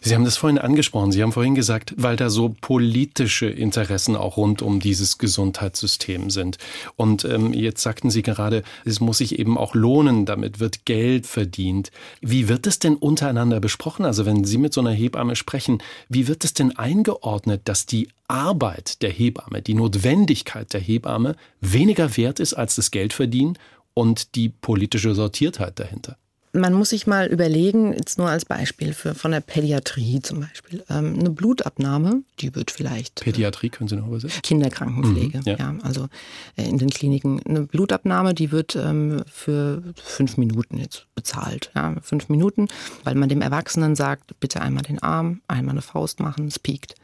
Sie 0.00 0.14
haben 0.14 0.24
das 0.24 0.38
vorhin 0.38 0.58
angesprochen. 0.58 1.12
Sie 1.12 1.22
haben 1.22 1.32
vorhin 1.32 1.54
gesagt, 1.54 1.94
weil 1.96 2.16
da 2.16 2.30
so 2.30 2.54
politische 2.60 3.46
Interessen 3.46 4.16
auch 4.16 4.36
rund 4.36 4.62
um 4.62 4.80
dieses 4.80 5.18
Gesundheitssystem 5.18 6.30
sind. 6.30 6.58
Und 6.96 7.24
ähm, 7.24 7.52
jetzt 7.52 7.82
sagten 7.82 8.10
Sie 8.10 8.22
gerade, 8.22 8.62
es 8.84 9.00
muss 9.00 9.18
sich 9.18 9.38
eben 9.38 9.58
auch 9.58 9.74
lohnen, 9.74 10.24
damit 10.24 10.58
wird 10.58 10.86
Geld 10.86 11.26
verdient. 11.26 11.90
Wie 12.20 12.48
wird 12.48 12.66
es 12.66 12.78
denn 12.78 12.96
untereinander 12.96 13.60
besprochen? 13.60 14.04
Also 14.04 14.24
wenn 14.24 14.44
Sie 14.44 14.58
mit 14.58 14.72
so 14.72 14.80
einer 14.80 14.92
Hebamme 14.92 15.36
sprechen, 15.36 15.82
wie 16.08 16.26
wird 16.26 16.44
es 16.44 16.54
denn 16.54 16.76
eingeordnet, 16.76 17.62
dass 17.66 17.84
die 17.86 18.08
Arbeit 18.26 19.02
der 19.02 19.10
Hebamme, 19.10 19.60
die 19.60 19.74
Notwendigkeit 19.74 20.72
der 20.72 20.80
Hebamme 20.80 21.36
weniger 21.60 22.16
wert 22.16 22.40
ist 22.40 22.54
als 22.54 22.76
das 22.76 22.90
Geldverdienen 22.90 23.58
und 23.92 24.34
die 24.34 24.48
politische 24.48 25.14
Sortiertheit 25.14 25.78
dahinter? 25.78 26.16
Man 26.52 26.74
muss 26.74 26.90
sich 26.90 27.06
mal 27.06 27.28
überlegen, 27.28 27.92
jetzt 27.92 28.18
nur 28.18 28.28
als 28.28 28.44
Beispiel 28.44 28.92
für, 28.92 29.14
von 29.14 29.30
der 29.30 29.40
Pädiatrie 29.40 30.20
zum 30.20 30.40
Beispiel, 30.40 30.82
ähm, 30.90 31.16
eine 31.18 31.30
Blutabnahme, 31.30 32.22
die 32.40 32.54
wird 32.56 32.72
vielleicht 32.72 33.20
Pädiatrie 33.20 33.68
können 33.68 33.88
Sie 33.88 33.94
noch 33.96 34.08
übersetzen? 34.08 34.42
Kinderkrankenpflege, 34.42 35.38
Mhm, 35.38 35.44
ja. 35.46 35.56
ja. 35.56 35.74
also 35.82 36.08
äh, 36.56 36.64
in 36.68 36.78
den 36.78 36.90
Kliniken. 36.90 37.40
Eine 37.46 37.62
Blutabnahme, 37.62 38.34
die 38.34 38.50
wird 38.50 38.74
ähm, 38.74 39.22
für 39.30 39.82
fünf 40.02 40.38
Minuten 40.38 40.78
jetzt 40.78 41.06
bezahlt. 41.14 41.70
Ja, 41.76 41.94
fünf 42.02 42.28
Minuten, 42.28 42.66
weil 43.04 43.14
man 43.14 43.28
dem 43.28 43.42
Erwachsenen 43.42 43.94
sagt, 43.94 44.38
bitte 44.40 44.60
einmal 44.60 44.82
den 44.82 45.00
Arm, 45.00 45.42
einmal 45.46 45.74
eine 45.74 45.82
Faust 45.82 46.18
machen, 46.18 46.48
es 46.48 46.58
piekt. 46.58 46.96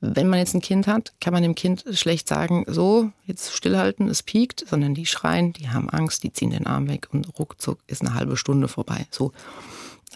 Wenn 0.00 0.28
man 0.28 0.38
jetzt 0.38 0.54
ein 0.54 0.60
Kind 0.60 0.86
hat, 0.86 1.14
kann 1.20 1.32
man 1.32 1.42
dem 1.42 1.54
Kind 1.54 1.84
schlecht 1.92 2.28
sagen, 2.28 2.64
so, 2.68 3.10
jetzt 3.24 3.52
stillhalten, 3.52 4.08
es 4.08 4.22
piekt, 4.22 4.64
sondern 4.68 4.94
die 4.94 5.06
schreien, 5.06 5.52
die 5.54 5.70
haben 5.70 5.88
Angst, 5.88 6.22
die 6.22 6.32
ziehen 6.32 6.50
den 6.50 6.66
Arm 6.66 6.88
weg 6.88 7.08
und 7.12 7.38
ruckzuck 7.38 7.78
ist 7.86 8.02
eine 8.02 8.14
halbe 8.14 8.36
Stunde 8.36 8.68
vorbei. 8.68 9.06
So. 9.10 9.32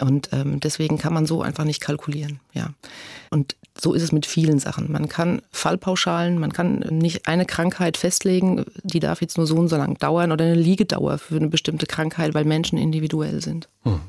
Und 0.00 0.30
ähm, 0.32 0.60
deswegen 0.60 0.98
kann 0.98 1.14
man 1.14 1.26
so 1.26 1.42
einfach 1.42 1.64
nicht 1.64 1.80
kalkulieren. 1.80 2.40
Ja. 2.52 2.74
Und 3.30 3.56
so 3.80 3.94
ist 3.94 4.02
es 4.02 4.12
mit 4.12 4.26
vielen 4.26 4.58
Sachen. 4.58 4.92
Man 4.92 5.08
kann 5.08 5.40
Fallpauschalen, 5.50 6.38
man 6.38 6.52
kann 6.52 6.80
nicht 6.90 7.26
eine 7.26 7.46
Krankheit 7.46 7.96
festlegen, 7.96 8.64
die 8.82 9.00
darf 9.00 9.20
jetzt 9.20 9.38
nur 9.38 9.46
so 9.46 9.56
und 9.56 9.68
so 9.68 9.76
lang 9.76 9.98
dauern 9.98 10.32
oder 10.32 10.44
eine 10.44 10.54
Liegedauer 10.54 11.18
für 11.18 11.36
eine 11.36 11.48
bestimmte 11.48 11.86
Krankheit, 11.86 12.34
weil 12.34 12.44
Menschen 12.44 12.78
individuell 12.78 13.40
sind. 13.40 13.68
Hm. 13.84 14.00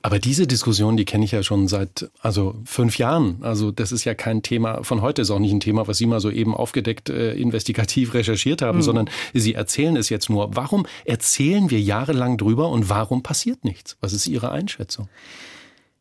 Aber 0.00 0.18
diese 0.18 0.46
Diskussion, 0.46 0.96
die 0.96 1.04
kenne 1.04 1.26
ich 1.26 1.32
ja 1.32 1.42
schon 1.42 1.68
seit 1.68 2.10
also 2.20 2.54
fünf 2.64 2.96
Jahren. 2.96 3.38
Also 3.42 3.70
das 3.70 3.92
ist 3.92 4.04
ja 4.04 4.14
kein 4.14 4.42
Thema 4.42 4.82
von 4.82 5.02
heute, 5.02 5.22
ist 5.22 5.30
auch 5.30 5.38
nicht 5.38 5.52
ein 5.52 5.60
Thema, 5.60 5.86
was 5.86 5.98
Sie 5.98 6.06
mal 6.06 6.20
so 6.20 6.30
eben 6.30 6.54
aufgedeckt 6.54 7.10
äh, 7.10 7.34
investigativ 7.34 8.14
recherchiert 8.14 8.62
haben, 8.62 8.80
sondern 8.80 9.10
Sie 9.34 9.54
erzählen 9.54 9.96
es 9.96 10.08
jetzt 10.08 10.30
nur. 10.30 10.56
Warum 10.56 10.86
erzählen 11.04 11.70
wir 11.70 11.80
jahrelang 11.80 12.38
drüber 12.38 12.70
und 12.70 12.88
warum 12.88 13.22
passiert 13.22 13.64
nichts? 13.64 13.96
Was 14.00 14.14
ist 14.14 14.26
Ihre 14.26 14.50
Einschätzung? 14.50 15.08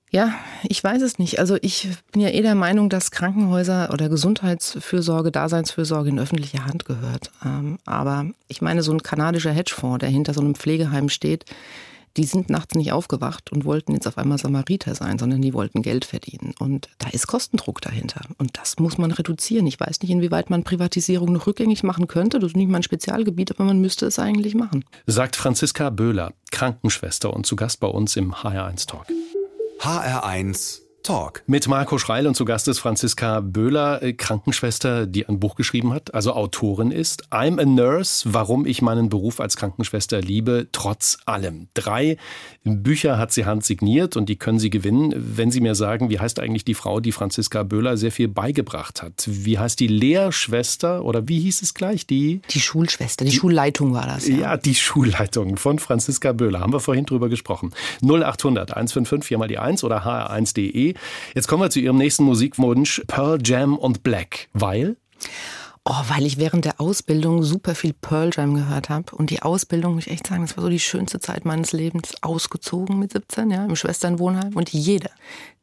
Ja, 0.10 0.34
ich 0.64 0.82
weiß 0.82 1.02
es 1.02 1.20
nicht. 1.20 1.40
Also 1.40 1.58
ich 1.62 1.90
bin 2.12 2.22
ja 2.22 2.30
eh 2.30 2.42
der 2.42 2.56
Meinung, 2.56 2.90
dass 2.90 3.12
Krankenhäuser 3.12 3.90
oder 3.92 4.08
Gesundheitsfürsorge, 4.08 5.32
Daseinsfürsorge 5.32 6.10
in 6.10 6.20
öffentliche 6.20 6.66
Hand 6.66 6.86
gehört. 6.86 7.32
Ähm, 7.46 7.78
aber 7.86 8.26
ich 8.48 8.62
meine, 8.62 8.84
so 8.84 8.94
ein 8.94 9.04
kanadischer 9.04 9.52
Hedgefonds, 9.52 10.00
der 10.00 10.10
hinter 10.10 10.34
so 10.34 10.42
einem 10.42 10.56
Pflegeheim 10.56 11.10
steht, 11.10 11.46
die 12.16 12.24
sind 12.24 12.50
nachts 12.50 12.74
nicht 12.74 12.92
aufgewacht 12.92 13.52
und 13.52 13.64
wollten 13.64 13.94
jetzt 13.94 14.08
auf 14.08 14.18
einmal 14.18 14.40
Samariter 14.40 14.96
sein, 14.96 15.20
sondern 15.20 15.42
die 15.42 15.54
wollten 15.54 15.84
Geld 15.84 16.04
verdienen. 16.04 16.56
Und 16.58 16.90
da 16.98 17.10
ist 17.10 17.28
Kostendruck 17.28 17.80
dahinter. 17.82 18.22
Und 18.40 18.58
das 18.58 18.80
muss 18.80 18.98
man 18.98 19.12
reduzieren. 19.12 19.68
Ich 19.68 19.80
weiß 19.80 20.02
nicht, 20.02 20.10
inwieweit 20.10 20.50
man 20.50 20.64
Privatisierung 20.64 21.32
noch 21.32 21.46
rückgängig 21.46 21.84
machen 21.84 22.08
könnte. 22.08 22.40
Das 22.40 22.52
ist 22.52 22.58
nicht 22.58 22.70
mein 22.70 22.82
Spezialgebiet, 22.82 23.52
aber 23.52 23.66
man 23.66 23.80
müsste 23.80 24.08
es 24.08 24.18
eigentlich 24.18 24.56
machen. 24.56 24.84
Sagt 25.06 25.36
Franziska 25.36 25.92
Böhler, 25.92 26.34
Krankenschwester 26.52 27.32
und 27.34 27.46
zu 27.46 27.56
Gast 27.56 27.80
bei 27.82 27.88
uns 27.88 28.16
im 28.16 28.34
HR1 28.34 28.88
Talk. 28.88 29.06
HR1 29.80 30.87
Talk. 31.04 31.44
Mit 31.48 31.70
Marco 31.70 31.98
Schreil 31.98 32.28
und 32.28 32.36
zu 32.36 32.44
Gast 32.44 32.68
ist 32.68 32.80
Franziska 32.80 33.40
Böhler, 33.40 34.04
äh, 34.04 34.12
Krankenschwester, 34.12 35.06
die 35.06 35.28
ein 35.30 35.40
Buch 35.40 35.56
geschrieben 35.56 35.94
hat, 35.94 36.14
also 36.14 36.34
Autorin 36.34 36.92
ist. 36.92 37.32
I'm 37.32 37.62
a 37.62 37.66
Nurse, 37.66 38.28
warum 38.34 38.66
ich 38.66 38.82
meinen 38.82 39.08
Beruf 39.08 39.40
als 39.40 39.56
Krankenschwester 39.56 40.20
liebe, 40.20 40.68
trotz 40.74 41.18
allem. 41.26 41.70
Drei 41.74 42.18
Bücher 42.66 43.18
hat 43.18 43.32
sie 43.32 43.46
handsigniert 43.46 44.18
und 44.18 44.28
die 44.28 44.36
können 44.36 44.60
Sie 44.60 44.70
gewinnen, 44.70 45.14
wenn 45.16 45.50
Sie 45.50 45.62
mir 45.62 45.76
sagen, 45.76 46.10
wie 46.10 46.20
heißt 46.20 46.42
eigentlich 46.42 46.66
die 46.66 46.74
Frau, 46.74 47.00
die 47.00 47.14
Franziska 47.14 47.64
Böhler 47.64 47.96
sehr 47.96 48.12
viel 48.12 48.28
beigebracht 48.28 49.02
hat. 49.02 49.24
Wie 49.28 49.58
heißt 49.58 49.80
die 49.80 49.88
Lehrschwester 49.88 51.06
oder 51.06 51.28
wie 51.30 51.40
hieß 51.40 51.62
es 51.62 51.74
gleich? 51.74 52.06
Die 52.06 52.42
Die 52.50 52.60
Schulschwester, 52.60 53.24
die, 53.24 53.32
Schulleitung 53.32 53.94
war 53.94 54.06
das. 54.08 54.28
ja, 54.28 54.58
die 54.58 54.76
Schulleitung 54.76 55.56
von 55.56 55.80
Franziska 55.80 56.34
Böhler. 56.34 56.60
Haben 56.60 56.74
wir 56.74 56.82
vorhin 56.82 57.06
drüber 57.06 57.30
gesprochen. 57.30 57.72
0800 58.04 58.72
155 58.76 59.26
4 59.28 59.38
mal 59.38 59.48
die 59.48 59.60
1 59.60 59.86
oder 59.86 60.04
hr1.de. 60.06 60.96
Jetzt 61.36 61.48
kommen 61.48 61.64
wir 61.64 61.70
zu 61.70 61.80
Ihrem 61.80 61.98
nächsten 61.98 62.24
Musikwunsch. 62.24 63.02
Pearl 63.08 63.40
Jam 63.44 63.78
und 63.78 64.04
Black. 64.04 64.50
Weil? 64.54 64.98
Oh, 65.90 66.04
weil 66.10 66.26
ich 66.26 66.38
während 66.38 66.66
der 66.66 66.82
Ausbildung 66.82 67.44
super 67.44 67.74
viel 67.74 67.94
Pearl 67.94 68.32
Jam 68.36 68.56
gehört 68.56 68.90
habe. 68.90 69.16
Und 69.16 69.30
die 69.30 69.42
Ausbildung, 69.42 69.96
muss 69.96 70.06
ich 70.08 70.12
echt 70.12 70.28
sagen, 70.28 70.42
das 70.42 70.58
war 70.58 70.64
so 70.64 70.70
die 70.70 70.80
schönste 70.82 71.20
Zeit 71.20 71.46
meines 71.46 71.72
Lebens. 71.72 72.14
Ausgezogen 72.22 73.00
mit 73.00 73.14
17, 73.14 73.50
ja, 73.52 73.64
im 73.64 73.76
Schwesternwohnheim. 73.78 74.54
Und 74.56 74.74
jeder, 74.74 75.10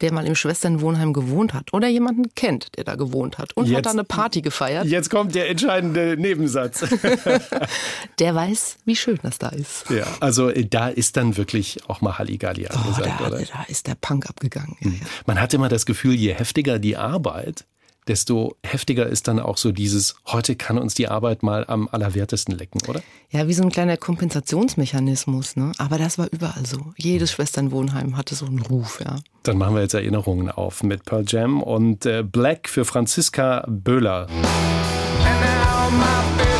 der 0.01 0.13
mal 0.15 0.27
im 0.27 0.35
Schwesternwohnheim 0.35 1.13
gewohnt 1.13 1.53
hat 1.53 1.75
oder 1.75 1.89
jemanden 1.89 2.35
kennt, 2.35 2.77
der 2.79 2.85
da 2.85 2.95
gewohnt 2.95 3.37
hat 3.37 3.55
und 3.55 3.67
Jetzt- 3.67 3.77
hat 3.77 3.87
da 3.87 3.91
eine 3.91 4.05
Party 4.05 4.41
gefeiert, 4.41 4.87
Jetzt 4.87 5.11
kommt 5.11 5.35
der 5.35 5.51
entscheidende 5.51 6.17
Nebensatz. 6.19 6.85
der 8.19 8.35
weiß, 8.35 8.77
wie 8.85 8.97
schön 8.97 9.19
das 9.23 9.39
da 9.39 9.49
ist. 9.51 9.89
ja, 9.91 10.05
also 10.21 10.49
äh, 10.49 10.65
da 10.67 10.89
ist 10.89 11.17
dann 11.17 11.37
wirklich 11.37 11.79
auch 11.89 12.01
mal 12.01 12.19
Halligalli 12.19 12.67
Oh, 12.73 12.77
angesagt, 12.77 13.21
da, 13.21 13.27
oder? 13.27 13.39
da 13.41 13.65
ist 13.69 13.87
der 13.87 13.95
Punk 13.95 14.27
abgegangen. 14.29 14.77
Ja, 14.81 14.91
ja. 14.91 14.97
Man 15.27 15.41
hat 15.41 15.53
immer 15.55 15.69
das 15.69 15.87
Gefühl, 15.87 16.15
je 16.15 16.33
heftiger 16.35 16.79
die 16.79 16.97
Arbeit, 16.97 17.65
desto 18.09 18.57
heftiger 18.62 19.07
ist 19.07 19.29
dann 19.29 19.40
auch 19.40 19.57
so 19.57 19.73
dieses, 19.73 20.14
heute 20.27 20.57
kann 20.57 20.79
uns 20.79 20.95
die 20.95 21.09
Arbeit 21.09 21.43
mal 21.43 21.64
am 21.67 21.88
allerwertesten 21.90 22.57
lecken, 22.57 22.81
oder? 22.88 23.01
ja, 23.35 23.49
wie 23.49 23.53
so 23.53 23.64
ein 23.64 23.71
kleiner 23.71 23.97
Kompensationsmechanismus. 23.97 25.57
Ne? 25.57 25.73
Aber 25.79 25.99
das 25.99 26.19
war 26.19 26.29
überall 26.31 26.64
so. 26.64 26.93
Jedes 26.97 27.33
Schwesternwohnheim 27.33 28.17
hatte 28.17 28.37
so 28.37 28.47
einen 28.47 28.61
Ruf. 28.61 29.01
Ja. 29.05 29.17
Dann 29.43 29.59
machen 29.59 29.75
wir 29.75 29.83
jetzt 29.83 29.95
Erinnerungen 29.95 30.51
auf 30.51 30.83
mit 30.85 31.05
Pearl 31.05 31.25
Jam 31.27 31.61
und 31.62 32.07
äh, 32.07 32.23
Black 32.23 32.69
für 32.69 32.85
Franziska 32.85 33.64
Böhler. 33.69 34.29
And 34.29 35.40
now 35.40 35.90
my 35.90 36.54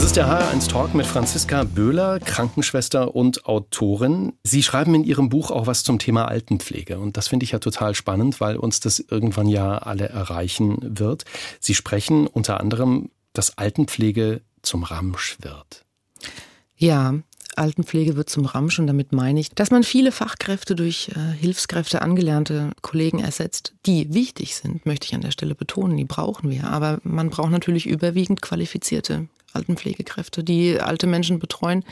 Das 0.00 0.06
ist 0.06 0.16
der 0.16 0.28
HR1 0.28 0.68
Talk 0.70 0.94
mit 0.94 1.04
Franziska 1.04 1.64
Böhler, 1.64 2.20
Krankenschwester 2.20 3.14
und 3.14 3.44
Autorin. 3.44 4.32
Sie 4.42 4.62
schreiben 4.62 4.94
in 4.94 5.04
Ihrem 5.04 5.28
Buch 5.28 5.50
auch 5.50 5.66
was 5.66 5.84
zum 5.84 5.98
Thema 5.98 6.24
Altenpflege. 6.24 6.98
Und 6.98 7.18
das 7.18 7.28
finde 7.28 7.44
ich 7.44 7.50
ja 7.50 7.58
total 7.58 7.94
spannend, 7.94 8.40
weil 8.40 8.56
uns 8.56 8.80
das 8.80 8.98
irgendwann 8.98 9.46
ja 9.46 9.76
alle 9.76 10.08
erreichen 10.08 10.78
wird. 10.80 11.26
Sie 11.60 11.74
sprechen 11.74 12.26
unter 12.26 12.60
anderem, 12.60 13.10
dass 13.34 13.58
Altenpflege 13.58 14.40
zum 14.62 14.84
Ramsch 14.84 15.36
wird. 15.42 15.84
Ja, 16.78 17.16
Altenpflege 17.56 18.16
wird 18.16 18.30
zum 18.30 18.46
Ramsch 18.46 18.78
und 18.78 18.86
damit 18.86 19.12
meine 19.12 19.38
ich, 19.38 19.50
dass 19.50 19.70
man 19.70 19.82
viele 19.82 20.12
Fachkräfte 20.12 20.76
durch 20.76 21.10
äh, 21.14 21.36
Hilfskräfte, 21.38 22.00
angelernte 22.00 22.70
Kollegen 22.80 23.18
ersetzt, 23.18 23.74
die 23.84 24.14
wichtig 24.14 24.56
sind, 24.56 24.86
möchte 24.86 25.06
ich 25.06 25.14
an 25.14 25.20
der 25.20 25.30
Stelle 25.30 25.54
betonen, 25.54 25.98
die 25.98 26.06
brauchen 26.06 26.48
wir. 26.48 26.68
Aber 26.68 27.00
man 27.02 27.28
braucht 27.28 27.50
natürlich 27.50 27.86
überwiegend 27.86 28.40
qualifizierte 28.40 29.28
Altenpflegekräfte, 29.52 30.44
die 30.44 30.80
alte 30.80 31.06
Menschen 31.06 31.38
betreuen. 31.38 31.84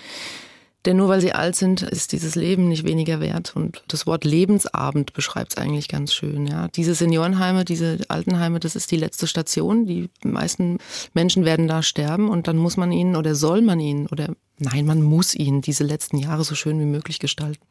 Denn 0.85 0.97
nur 0.97 1.09
weil 1.09 1.21
sie 1.21 1.33
alt 1.33 1.57
sind, 1.57 1.83
ist 1.83 2.13
dieses 2.13 2.37
Leben 2.37 2.69
nicht 2.69 2.85
weniger 2.85 3.21
wert. 3.21 3.55
Und 3.57 3.83
das 3.89 4.07
Wort 4.07 4.25
Lebensabend 4.25 5.13
beschreibt 5.13 5.53
es 5.53 5.59
eigentlich 5.59 5.89
ganz 5.89 6.15
schön. 6.15 6.47
Ja. 6.47 6.69
Diese 6.69 6.95
Seniorenheime, 6.95 7.65
diese 7.65 7.99
Altenheime, 8.09 8.61
das 8.61 8.77
ist 8.77 8.91
die 8.91 8.97
letzte 8.97 9.27
Station. 9.27 9.87
Die 9.87 10.09
meisten 10.23 10.79
Menschen 11.15 11.45
werden 11.45 11.67
da 11.67 11.83
sterben 11.83 12.29
und 12.29 12.47
dann 12.47 12.57
muss 12.57 12.77
man 12.77 12.93
ihnen 12.93 13.17
oder 13.17 13.35
soll 13.35 13.61
man 13.61 13.81
ihnen 13.81 14.07
oder 14.07 14.29
nein, 14.59 14.87
man 14.87 15.03
muss 15.03 15.35
ihnen 15.35 15.63
diese 15.63 15.85
letzten 15.85 16.17
Jahre 16.17 16.45
so 16.45 16.55
schön 16.55 16.79
wie 16.81 16.87
möglich 16.87 17.19
gestalten. 17.19 17.67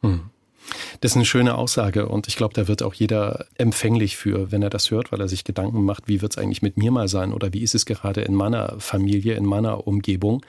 Das 1.00 1.12
ist 1.12 1.16
eine 1.16 1.24
schöne 1.24 1.56
Aussage 1.56 2.08
und 2.08 2.28
ich 2.28 2.36
glaube, 2.36 2.54
da 2.54 2.68
wird 2.68 2.82
auch 2.82 2.94
jeder 2.94 3.46
empfänglich 3.56 4.16
für, 4.16 4.50
wenn 4.52 4.62
er 4.62 4.70
das 4.70 4.90
hört, 4.90 5.12
weil 5.12 5.20
er 5.20 5.28
sich 5.28 5.44
Gedanken 5.44 5.84
macht, 5.84 6.08
wie 6.08 6.22
wird 6.22 6.32
es 6.32 6.38
eigentlich 6.38 6.62
mit 6.62 6.76
mir 6.76 6.90
mal 6.90 7.08
sein 7.08 7.32
oder 7.32 7.52
wie 7.52 7.62
ist 7.62 7.74
es 7.74 7.86
gerade 7.86 8.22
in 8.22 8.34
meiner 8.34 8.76
Familie, 8.78 9.34
in 9.34 9.44
meiner 9.44 9.86
Umgebung. 9.86 10.42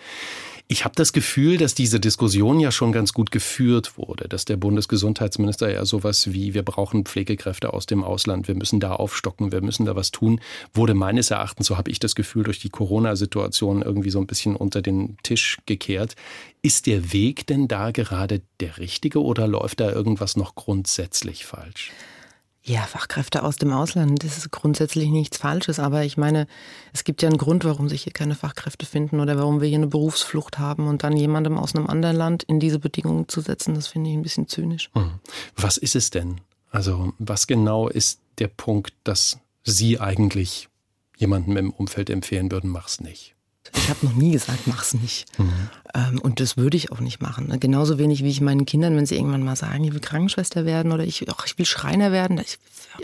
Ich 0.71 0.86
habe 0.86 0.93
das 0.95 1.13
Gefühl, 1.13 1.58
dass 1.58 1.73
diese 1.73 1.99
Diskussion 1.99 2.60
ja 2.60 2.71
schon 2.71 2.91
ganz 2.91 3.12
gut 3.12 3.32
geführt 3.32 3.97
wurde, 3.97 4.29
dass 4.29 4.45
der 4.45 4.55
Bundesgesundheitsminister 4.55 5.73
ja 5.73 5.84
sowas 5.84 6.32
wie, 6.32 6.53
wir 6.53 6.62
brauchen 6.62 7.05
Pflegekräfte 7.05 7.73
aus 7.73 7.88
dem 7.88 8.03
Ausland, 8.03 8.47
wir 8.47 8.53
müssen 8.53 8.79
da 8.79 8.93
aufstocken, 8.93 9.51
wir 9.51 9.62
müssen 9.62 9.88
da 9.88 9.95
was 9.95 10.12
tun, 10.12 10.39
wurde 10.71 10.93
meines 10.93 11.32
Erachtens, 11.32 11.65
so 11.65 11.75
habe 11.75 11.89
ich 11.89 11.97
das 11.97 12.13
Gefühl, 12.13 12.43
durch 12.43 12.60
die 12.60 12.69
Corona-Situation 12.69 13.82
irgendwie 13.82 14.12
so 14.12 14.19
ein 14.19 14.27
bisschen 14.27 14.55
unter 14.55 14.84
den 14.84 15.17
Tisch 15.23 15.58
gekehrt. 15.65 16.15
Ist 16.62 16.86
der 16.86 17.13
Weg 17.13 17.47
denn 17.47 17.67
da 17.67 17.89
gerade 17.89 18.43
der 18.60 18.77
richtige 18.77 19.23
oder 19.23 19.47
läuft 19.47 19.79
da 19.79 19.91
irgendwas 19.91 20.38
noch 20.38 20.53
grundsätzlich 20.53 21.47
falsch? 21.47 21.91
Ja, 22.61 22.81
Fachkräfte 22.81 23.43
aus 23.43 23.55
dem 23.55 23.71
Ausland, 23.71 24.23
das 24.23 24.37
ist 24.37 24.51
grundsätzlich 24.51 25.09
nichts 25.09 25.37
Falsches. 25.37 25.79
Aber 25.79 26.03
ich 26.03 26.17
meine, 26.17 26.45
es 26.93 27.03
gibt 27.03 27.21
ja 27.21 27.29
einen 27.29 27.37
Grund, 27.37 27.63
warum 27.63 27.87
sich 27.87 28.03
hier 28.03 28.13
keine 28.13 28.35
Fachkräfte 28.35 28.85
finden 28.85 29.19
oder 29.19 29.37
warum 29.37 29.61
wir 29.61 29.67
hier 29.67 29.77
eine 29.77 29.87
Berufsflucht 29.87 30.59
haben 30.59 30.87
und 30.87 31.03
dann 31.03 31.15
jemandem 31.15 31.57
aus 31.57 31.73
einem 31.73 31.87
anderen 31.87 32.17
Land 32.17 32.43
in 32.43 32.60
diese 32.60 32.79
Bedingungen 32.79 33.27
zu 33.27 33.41
setzen, 33.41 33.75
das 33.75 33.87
finde 33.87 34.10
ich 34.10 34.17
ein 34.17 34.23
bisschen 34.23 34.47
zynisch. 34.47 34.91
Mhm. 34.93 35.19
Was 35.55 35.77
ist 35.77 35.95
es 35.95 36.10
denn? 36.10 36.41
Also, 36.69 37.13
was 37.17 37.47
genau 37.47 37.87
ist 37.87 38.19
der 38.37 38.49
Punkt, 38.49 38.93
dass 39.03 39.39
Sie 39.63 39.99
eigentlich 39.99 40.69
jemandem 41.17 41.57
im 41.57 41.71
Umfeld 41.71 42.10
empfehlen 42.10 42.51
würden, 42.51 42.69
mach's 42.69 42.99
nicht? 42.99 43.35
Ich 43.75 43.89
habe 43.89 44.05
noch 44.05 44.13
nie 44.13 44.31
gesagt, 44.31 44.67
mach's 44.67 44.93
nicht. 44.93 45.25
Ähm, 45.93 46.19
und 46.19 46.39
das 46.39 46.57
würde 46.57 46.77
ich 46.77 46.91
auch 46.91 46.99
nicht 46.99 47.21
machen. 47.21 47.47
ne? 47.47 47.59
Genauso 47.59 47.97
wenig 47.97 48.23
wie 48.23 48.29
ich 48.29 48.41
meinen 48.41 48.65
Kindern, 48.65 48.95
wenn 48.95 49.05
sie 49.05 49.15
irgendwann 49.15 49.43
mal 49.43 49.55
sagen, 49.55 49.83
ich 49.83 49.93
will 49.93 49.99
Krankenschwester 49.99 50.65
werden 50.65 50.91
oder 50.91 51.03
ich, 51.03 51.25
ach, 51.29 51.45
ich 51.45 51.57
will 51.57 51.65
Schreiner 51.65 52.11
werden, 52.11 52.39
ich, 52.39 52.59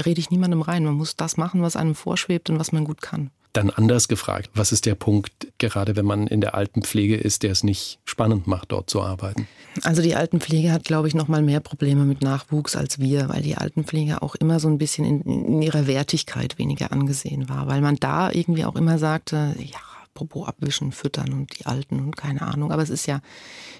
rede 0.05 0.19
ich 0.19 0.29
niemandem 0.29 0.61
rein. 0.61 0.83
Man 0.83 0.95
muss 0.95 1.15
das 1.15 1.37
machen, 1.37 1.61
was 1.61 1.75
einem 1.75 1.95
vorschwebt 1.95 2.49
und 2.49 2.59
was 2.59 2.71
man 2.71 2.85
gut 2.85 3.01
kann. 3.01 3.31
Dann 3.53 3.69
anders 3.69 4.09
gefragt, 4.09 4.49
was 4.53 4.73
ist 4.73 4.85
der 4.85 4.95
Punkt, 4.95 5.31
gerade 5.59 5.95
wenn 5.95 6.05
man 6.05 6.27
in 6.27 6.41
der 6.41 6.55
Altenpflege 6.55 7.15
ist, 7.15 7.41
der 7.41 7.51
es 7.51 7.63
nicht 7.63 7.99
spannend 8.03 8.47
macht, 8.47 8.73
dort 8.73 8.89
zu 8.89 9.01
arbeiten? 9.01 9.47
Also 9.83 10.01
die 10.01 10.15
Altenpflege 10.15 10.73
hat, 10.73 10.83
glaube 10.83 11.07
ich, 11.07 11.15
noch 11.15 11.29
mal 11.29 11.41
mehr 11.41 11.61
Probleme 11.61 12.03
mit 12.03 12.21
Nachwuchs 12.21 12.75
als 12.75 12.99
wir, 12.99 13.29
weil 13.29 13.41
die 13.43 13.55
Altenpflege 13.55 14.21
auch 14.21 14.35
immer 14.35 14.59
so 14.59 14.67
ein 14.67 14.77
bisschen 14.77 15.05
in, 15.05 15.21
in 15.21 15.61
ihrer 15.61 15.87
Wertigkeit 15.87 16.57
weniger 16.57 16.91
angesehen 16.91 17.47
war, 17.47 17.67
weil 17.67 17.79
man 17.79 17.95
da 17.95 18.29
irgendwie 18.29 18.65
auch 18.65 18.75
immer 18.75 18.99
sagte, 18.99 19.55
ja, 19.57 19.79
Popo 20.15 20.45
abwischen, 20.45 20.91
füttern 20.91 21.33
und 21.33 21.59
die 21.59 21.67
Alten 21.67 21.99
und 21.99 22.17
keine 22.17 22.41
Ahnung. 22.41 22.71
Aber 22.71 22.81
es 22.81 22.89
ist 22.89 23.05
ja 23.05 23.21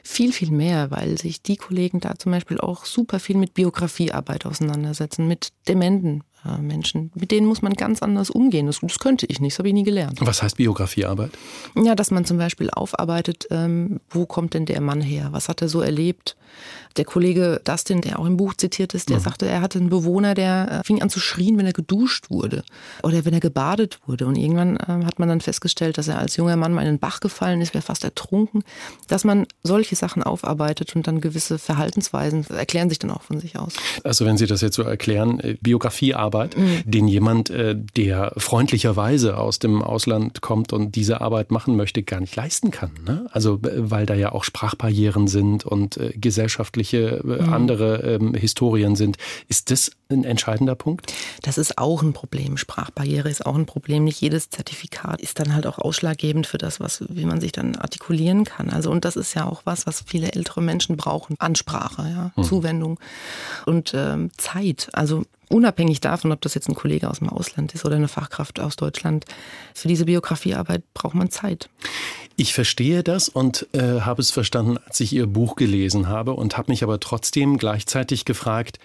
viel, 0.03 0.31
viel 0.31 0.51
mehr, 0.51 0.91
weil 0.91 1.17
sich 1.17 1.41
die 1.41 1.55
Kollegen 1.55 1.99
da 1.99 2.13
zum 2.15 2.31
Beispiel 2.31 2.59
auch 2.59 2.85
super 2.85 3.19
viel 3.19 3.37
mit 3.37 3.55
Biografiearbeit 3.55 4.45
auseinandersetzen, 4.45 5.27
mit 5.27 5.49
dementen 5.67 6.23
äh, 6.45 6.59
Menschen. 6.59 7.11
Mit 7.15 7.31
denen 7.31 7.47
muss 7.47 7.61
man 7.61 7.73
ganz 7.73 8.03
anders 8.03 8.29
umgehen. 8.29 8.67
Das, 8.67 8.81
das 8.81 8.99
könnte 8.99 9.25
ich 9.25 9.39
nicht, 9.39 9.53
das 9.53 9.59
habe 9.59 9.69
ich 9.69 9.73
nie 9.73 9.83
gelernt. 9.83 10.19
Was 10.21 10.43
heißt 10.43 10.57
Biografiearbeit? 10.57 11.31
Ja, 11.75 11.95
dass 11.95 12.11
man 12.11 12.25
zum 12.25 12.37
Beispiel 12.37 12.69
aufarbeitet, 12.69 13.47
ähm, 13.49 13.99
wo 14.09 14.25
kommt 14.25 14.53
denn 14.53 14.65
der 14.65 14.81
Mann 14.81 15.01
her? 15.01 15.29
Was 15.31 15.49
hat 15.49 15.61
er 15.61 15.69
so 15.69 15.81
erlebt? 15.81 16.35
Der 16.97 17.05
Kollege 17.05 17.61
Dustin, 17.63 18.01
der 18.01 18.19
auch 18.19 18.25
im 18.25 18.37
Buch 18.37 18.53
zitiert 18.53 18.93
ist, 18.93 19.09
der 19.09 19.19
sagte, 19.19 19.45
er 19.45 19.61
hatte 19.61 19.79
einen 19.79 19.89
Bewohner, 19.89 20.33
der 20.33 20.79
äh, 20.79 20.83
fing 20.85 21.01
an 21.01 21.09
zu 21.09 21.19
schrien, 21.19 21.57
wenn 21.57 21.65
er 21.65 21.73
geduscht 21.73 22.29
wurde 22.29 22.63
oder 23.03 23.25
wenn 23.25 23.33
er 23.33 23.39
gebadet 23.39 23.99
wurde. 24.05 24.25
Und 24.27 24.37
irgendwann 24.37 24.77
ähm, 24.87 25.05
hat 25.05 25.19
man 25.19 25.27
dann 25.27 25.41
festgestellt, 25.41 25.97
dass 25.97 26.07
er 26.07 26.19
als 26.19 26.37
junger 26.37 26.55
Mann 26.55 26.73
mal 26.73 26.81
in 26.81 26.87
den 26.87 26.99
Bach 26.99 27.19
gefallen 27.19 27.61
ist, 27.61 27.73
wäre 27.73 27.81
fast 27.81 28.03
ertrunken. 28.03 28.63
Dass 29.07 29.23
man 29.23 29.45
solche 29.63 29.95
Sachen 29.95 30.23
aufarbeitet 30.23 30.95
und 30.95 31.07
dann 31.07 31.21
gewisse 31.21 31.59
Verhaltensweisen 31.59 32.45
erklären 32.49 32.89
sich 32.89 32.99
dann 32.99 33.11
auch 33.11 33.23
von 33.23 33.39
sich 33.39 33.57
aus. 33.57 33.75
Also 34.03 34.25
wenn 34.25 34.37
Sie 34.37 34.47
das 34.47 34.61
jetzt 34.61 34.75
so 34.75 34.83
erklären, 34.83 35.39
äh, 35.39 35.57
Biografiearbeit, 35.61 36.55
den 36.85 37.07
jemand, 37.07 37.49
äh, 37.49 37.75
der 37.95 38.33
freundlicherweise 38.37 39.37
aus 39.37 39.59
dem 39.59 39.81
Ausland 39.81 40.41
kommt 40.41 40.73
und 40.73 40.95
diese 40.95 41.21
Arbeit 41.21 41.51
machen 41.51 41.75
möchte, 41.75 42.03
gar 42.03 42.19
nicht 42.19 42.35
leisten 42.35 42.71
kann. 42.71 42.91
Ne? 43.05 43.27
Also 43.31 43.55
äh, 43.63 43.89
weil 43.91 44.05
da 44.05 44.13
ja 44.13 44.31
auch 44.31 44.43
Sprachbarrieren 44.43 45.27
sind 45.27 45.65
und 45.65 45.97
äh, 45.97 46.13
gesellschaftliche 46.85 47.23
äh, 47.25 47.41
andere 47.43 47.97
ähm, 48.01 48.33
Historien 48.33 48.95
sind. 48.95 49.17
Ist 49.47 49.71
das 49.71 49.91
ein 50.09 50.23
entscheidender 50.23 50.75
Punkt? 50.75 51.13
Das 51.41 51.57
ist 51.57 51.77
auch 51.77 52.01
ein 52.03 52.13
Problem. 52.13 52.57
Sprachbarriere 52.57 53.29
ist 53.29 53.45
auch 53.45 53.55
ein 53.55 53.65
Problem. 53.65 54.03
Nicht 54.03 54.21
jedes 54.21 54.49
Zertifikat 54.49 55.21
ist 55.21 55.39
dann 55.39 55.53
halt 55.53 55.65
auch 55.67 55.79
ausschlaggebend 55.79 56.47
für 56.47 56.57
das, 56.57 56.79
was, 56.79 57.03
wie 57.09 57.25
man 57.25 57.41
sich 57.41 57.51
dann 57.51 57.75
artikulieren 57.75 58.43
kann. 58.45 58.69
Also, 58.69 58.91
und 58.91 59.05
das 59.05 59.15
ist 59.15 59.33
ja 59.33 59.45
auch 59.45 59.61
was, 59.65 59.87
was 59.87 60.03
viele 60.05 60.31
ältere 60.31 60.61
Menschen 60.61 60.97
brauchen. 60.97 61.35
Ansprache, 61.39 62.03
ja, 62.03 62.43
Zuwendung 62.43 62.99
und 63.65 63.93
ähm, 63.95 64.29
Zeit. 64.37 64.89
Also, 64.93 65.23
unabhängig 65.49 66.01
davon, 66.01 66.31
ob 66.31 66.41
das 66.41 66.53
jetzt 66.53 66.69
ein 66.69 66.75
Kollege 66.75 67.09
aus 67.09 67.19
dem 67.19 67.29
Ausland 67.29 67.73
ist 67.73 67.85
oder 67.85 67.95
eine 67.95 68.07
Fachkraft 68.07 68.59
aus 68.59 68.75
Deutschland, 68.75 69.25
für 69.73 69.87
diese 69.87 70.05
Biografiearbeit 70.05 70.83
braucht 70.93 71.15
man 71.15 71.29
Zeit. 71.29 71.69
Ich 72.37 72.53
verstehe 72.53 73.01
das 73.01 73.29
und 73.29 73.67
äh, 73.73 74.01
habe 74.01 74.21
es 74.21 74.31
verstanden, 74.31 74.77
als 74.85 74.99
ich 74.99 75.13
Ihr 75.13 75.27
Buch 75.27 75.55
gelesen 75.55 76.09
habe 76.09 76.33
und 76.33 76.57
habe 76.57 76.71
mich 76.71 76.83
aber 76.83 76.99
trotzdem 76.99 77.57
gleichzeitig 77.57 78.25
gefragt, 78.25 78.77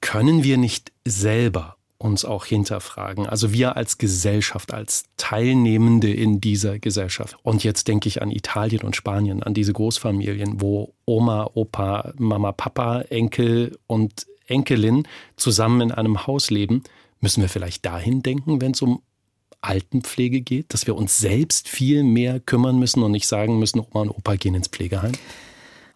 können 0.00 0.44
wir 0.44 0.56
nicht 0.56 0.92
selber 1.04 1.76
uns 1.98 2.24
auch 2.24 2.44
hinterfragen? 2.44 3.26
Also 3.26 3.52
wir 3.52 3.76
als 3.76 3.98
Gesellschaft, 3.98 4.72
als 4.74 5.04
Teilnehmende 5.16 6.12
in 6.12 6.40
dieser 6.40 6.78
Gesellschaft. 6.78 7.36
Und 7.42 7.64
jetzt 7.64 7.88
denke 7.88 8.08
ich 8.08 8.22
an 8.22 8.30
Italien 8.30 8.82
und 8.82 8.96
Spanien, 8.96 9.42
an 9.42 9.54
diese 9.54 9.72
Großfamilien, 9.72 10.60
wo 10.60 10.94
Oma, 11.04 11.50
Opa, 11.54 12.12
Mama, 12.18 12.52
Papa, 12.52 13.02
Enkel 13.02 13.78
und 13.86 14.26
Enkelin 14.46 15.08
zusammen 15.36 15.80
in 15.80 15.92
einem 15.92 16.26
Haus 16.26 16.50
leben. 16.50 16.82
Müssen 17.20 17.40
wir 17.40 17.48
vielleicht 17.48 17.84
dahin 17.84 18.22
denken, 18.22 18.60
wenn 18.60 18.72
es 18.72 18.82
um 18.82 19.02
Altenpflege 19.62 20.40
geht, 20.40 20.74
dass 20.74 20.86
wir 20.86 20.96
uns 20.96 21.18
selbst 21.18 21.68
viel 21.68 22.02
mehr 22.02 22.40
kümmern 22.40 22.78
müssen 22.78 23.02
und 23.02 23.12
nicht 23.12 23.26
sagen 23.26 23.58
müssen, 23.58 23.80
Oma 23.80 24.02
und 24.02 24.10
Opa 24.10 24.34
gehen 24.36 24.54
ins 24.54 24.68
Pflegeheim? 24.68 25.12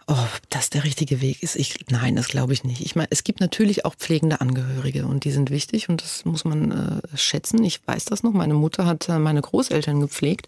Ob 0.09 0.28
das 0.50 0.70
der 0.70 0.84
richtige 0.84 1.20
Weg 1.20 1.42
ist? 1.42 1.57
Ich, 1.57 1.84
nein, 1.90 2.14
das 2.14 2.28
glaube 2.28 2.52
ich 2.52 2.62
nicht. 2.62 2.80
Ich 2.80 2.94
meine, 2.94 3.09
es 3.11 3.24
gibt 3.24 3.40
natürlich 3.40 3.84
auch 3.84 3.96
pflegende 3.96 4.40
Angehörige 4.40 5.04
und 5.04 5.24
die 5.24 5.32
sind 5.32 5.50
wichtig 5.50 5.88
und 5.88 6.00
das 6.00 6.24
muss 6.24 6.44
man 6.44 6.70
äh, 6.70 7.16
schätzen. 7.16 7.64
Ich 7.64 7.80
weiß 7.84 8.04
das 8.04 8.22
noch. 8.22 8.32
Meine 8.32 8.54
Mutter 8.54 8.86
hat 8.86 9.09
äh, 9.09 9.18
meine 9.18 9.42
Großeltern 9.42 10.00
gepflegt, 10.00 10.46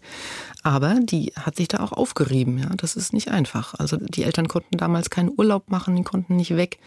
aber 0.63 1.01
die 1.01 1.33
hat 1.35 1.57
sich 1.57 1.67
da 1.67 1.81
auch 1.81 1.91
aufgerieben. 1.91 2.57
Ja, 2.57 2.69
das 2.77 2.95
ist 2.95 3.11
nicht 3.11 3.31
einfach. 3.31 3.73
Also 3.73 3.97
die 3.97 4.23
Eltern 4.23 4.47
konnten 4.47 4.77
damals 4.77 5.09
keinen 5.09 5.31
Urlaub 5.35 5.69
machen, 5.69 5.93
die 5.97 6.03
konnten 6.03 6.37
nicht 6.37 6.55
weg 6.55 6.79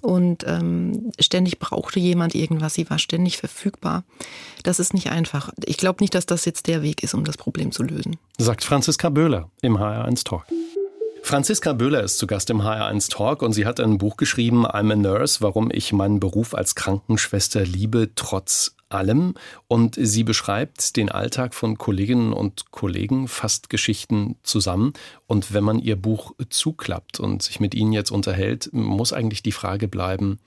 und 0.00 0.44
ähm, 0.46 1.10
ständig 1.18 1.58
brauchte 1.58 1.98
jemand 1.98 2.36
irgendwas. 2.36 2.74
Sie 2.74 2.88
war 2.88 3.00
ständig 3.00 3.38
verfügbar. 3.38 4.04
Das 4.62 4.78
ist 4.78 4.94
nicht 4.94 5.10
einfach. 5.10 5.50
Ich 5.64 5.78
glaube 5.78 6.00
nicht, 6.00 6.14
dass 6.14 6.26
das 6.26 6.44
jetzt 6.44 6.68
der 6.68 6.82
Weg 6.82 7.02
ist, 7.02 7.12
um 7.12 7.24
das 7.24 7.36
Problem 7.36 7.72
zu 7.72 7.82
lösen. 7.82 8.18
Sagt 8.38 8.62
Franziska 8.62 9.08
Böhler 9.08 9.50
im 9.62 9.76
HR1 9.78 10.24
Talk. 10.24 10.44
Franziska 11.22 11.72
Böhler 11.72 12.02
ist 12.02 12.18
zu 12.18 12.26
Gast 12.26 12.50
im 12.50 12.62
HR1 12.62 13.10
Talk 13.10 13.42
und 13.42 13.52
sie 13.52 13.66
hat 13.66 13.78
ein 13.78 13.98
Buch 13.98 14.16
geschrieben, 14.16 14.66
I'm 14.66 14.92
a 14.92 14.96
Nurse, 14.96 15.40
warum 15.40 15.70
ich 15.72 15.92
meinen 15.92 16.18
Beruf 16.18 16.54
als 16.54 16.74
Krankenschwester 16.74 17.64
liebe, 17.64 18.10
trotz 18.14 18.74
allem. 18.88 19.34
Und 19.68 19.96
sie 19.98 20.24
beschreibt 20.24 20.96
den 20.96 21.08
Alltag 21.08 21.54
von 21.54 21.78
Kolleginnen 21.78 22.32
und 22.32 22.70
Kollegen, 22.72 23.28
fasst 23.28 23.70
Geschichten 23.70 24.36
zusammen. 24.42 24.92
Und 25.26 25.54
wenn 25.54 25.64
man 25.64 25.78
ihr 25.78 25.96
Buch 25.96 26.34
zuklappt 26.48 27.20
und 27.20 27.42
sich 27.42 27.60
mit 27.60 27.74
ihnen 27.74 27.92
jetzt 27.92 28.10
unterhält, 28.10 28.70
muss 28.72 29.12
eigentlich 29.12 29.42
die 29.42 29.52
Frage 29.52 29.88
bleiben, 29.88 30.40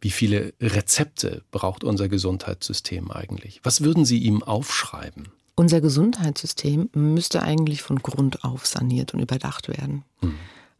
wie 0.00 0.10
viele 0.10 0.52
Rezepte 0.60 1.42
braucht 1.50 1.82
unser 1.82 2.08
Gesundheitssystem 2.08 3.10
eigentlich? 3.10 3.60
Was 3.64 3.82
würden 3.82 4.04
Sie 4.04 4.18
ihm 4.18 4.42
aufschreiben? 4.42 5.28
Unser 5.58 5.80
Gesundheitssystem 5.80 6.88
müsste 6.94 7.42
eigentlich 7.42 7.82
von 7.82 7.98
Grund 7.98 8.44
auf 8.44 8.64
saniert 8.64 9.12
und 9.12 9.18
überdacht 9.18 9.66
werden. 9.66 10.04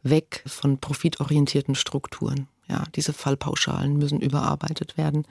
Weg 0.03 0.41
von 0.45 0.77
profitorientierten 0.77 1.75
Strukturen. 1.75 2.47
Ja, 2.69 2.85
diese 2.95 3.11
Fallpauschalen 3.11 3.97
müssen 3.97 4.21
überarbeitet 4.21 4.95
werden. 4.95 5.27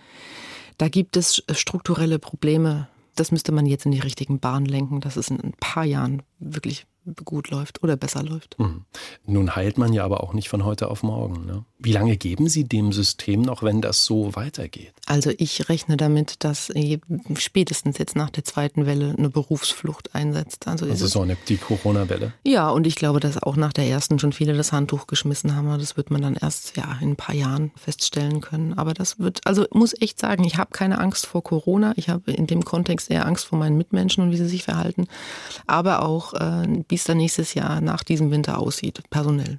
Da 0.76 0.88
gibt 0.88 1.16
es 1.16 1.42
strukturelle 1.52 2.18
Probleme. 2.18 2.88
Das 3.14 3.32
müsste 3.32 3.52
man 3.52 3.64
jetzt 3.64 3.86
in 3.86 3.92
die 3.92 4.00
richtigen 4.00 4.38
Bahnen 4.38 4.66
lenken, 4.66 5.00
dass 5.00 5.16
es 5.16 5.28
in 5.28 5.40
ein 5.40 5.54
paar 5.58 5.84
Jahren 5.84 6.22
wirklich 6.38 6.84
gut 7.24 7.50
läuft 7.50 7.82
oder 7.82 7.96
besser 7.96 8.22
läuft. 8.22 8.58
Mhm. 8.58 8.84
Nun 9.26 9.56
heilt 9.56 9.78
man 9.78 9.92
ja 9.92 10.04
aber 10.04 10.22
auch 10.22 10.32
nicht 10.32 10.48
von 10.48 10.64
heute 10.64 10.90
auf 10.90 11.02
morgen. 11.02 11.46
Ne? 11.46 11.64
Wie 11.78 11.92
lange 11.92 12.16
geben 12.16 12.48
Sie 12.48 12.64
dem 12.64 12.92
System 12.92 13.42
noch, 13.42 13.62
wenn 13.62 13.80
das 13.80 14.04
so 14.04 14.34
weitergeht? 14.34 14.92
Also 15.06 15.30
ich 15.38 15.68
rechne 15.68 15.96
damit, 15.96 16.44
dass 16.44 16.72
spätestens 17.36 17.98
jetzt 17.98 18.16
nach 18.16 18.30
der 18.30 18.44
zweiten 18.44 18.86
Welle 18.86 19.14
eine 19.16 19.30
Berufsflucht 19.30 20.14
einsetzt. 20.14 20.66
Also, 20.66 20.86
Also 20.86 21.06
so 21.06 21.22
eine, 21.22 21.36
die 21.48 21.56
Corona-Welle. 21.56 22.32
Ja, 22.44 22.70
und 22.70 22.86
ich 22.86 22.96
glaube, 22.96 23.20
dass 23.20 23.42
auch 23.42 23.56
nach 23.56 23.72
der 23.72 23.86
ersten 23.86 24.18
schon 24.18 24.32
viele 24.32 24.56
das 24.56 24.72
Handtuch 24.72 25.06
geschmissen 25.06 25.54
haben. 25.54 25.68
Das 25.78 25.96
wird 25.96 26.10
man 26.10 26.22
dann 26.22 26.34
erst 26.34 26.76
ja, 26.76 26.98
in 27.00 27.10
ein 27.10 27.16
paar 27.16 27.34
Jahren 27.34 27.70
feststellen 27.76 28.40
können. 28.40 28.74
Aber 28.74 28.94
das 28.94 29.18
wird, 29.18 29.40
also 29.46 29.64
ich 29.64 29.74
muss 29.74 29.94
echt 30.00 30.18
sagen, 30.18 30.44
ich 30.44 30.56
habe 30.56 30.70
keine 30.72 30.98
Angst 30.98 31.26
vor 31.26 31.42
Corona. 31.42 31.92
Ich 31.96 32.08
habe 32.08 32.32
in 32.32 32.46
dem 32.46 32.64
Kontext 32.64 33.10
eher 33.10 33.26
Angst 33.26 33.46
vor 33.46 33.58
meinen 33.58 33.76
Mitmenschen 33.76 34.24
und 34.24 34.32
wie 34.32 34.36
sie 34.36 34.48
sich 34.48 34.64
verhalten. 34.64 35.06
Aber 35.66 36.02
auch, 36.02 36.34
äh, 36.34 36.84
es 37.00 37.04
dann 37.04 37.18
nächstes 37.18 37.54
Jahr 37.54 37.80
nach 37.80 38.04
diesem 38.04 38.30
Winter 38.30 38.58
aussieht, 38.58 39.02
personell. 39.10 39.58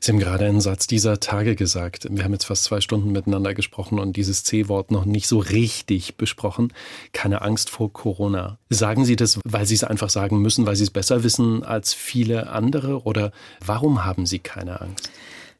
Sie 0.00 0.12
haben 0.12 0.18
gerade 0.18 0.46
einen 0.46 0.60
Satz 0.60 0.86
dieser 0.86 1.20
Tage 1.20 1.54
gesagt. 1.54 2.06
Wir 2.10 2.24
haben 2.24 2.32
jetzt 2.32 2.46
fast 2.46 2.64
zwei 2.64 2.80
Stunden 2.80 3.12
miteinander 3.12 3.52
gesprochen 3.54 3.98
und 3.98 4.16
dieses 4.16 4.44
C-Wort 4.44 4.90
noch 4.90 5.04
nicht 5.04 5.28
so 5.28 5.38
richtig 5.38 6.16
besprochen. 6.16 6.72
Keine 7.12 7.42
Angst 7.42 7.68
vor 7.68 7.92
Corona. 7.92 8.58
Sagen 8.70 9.04
Sie 9.04 9.16
das, 9.16 9.38
weil 9.44 9.66
Sie 9.66 9.74
es 9.74 9.84
einfach 9.84 10.10
sagen 10.10 10.40
müssen, 10.40 10.66
weil 10.66 10.76
Sie 10.76 10.84
es 10.84 10.90
besser 10.90 11.24
wissen 11.24 11.64
als 11.64 11.92
viele 11.92 12.50
andere? 12.50 13.02
Oder 13.02 13.32
warum 13.64 14.04
haben 14.04 14.24
Sie 14.24 14.38
keine 14.38 14.80
Angst? 14.80 15.10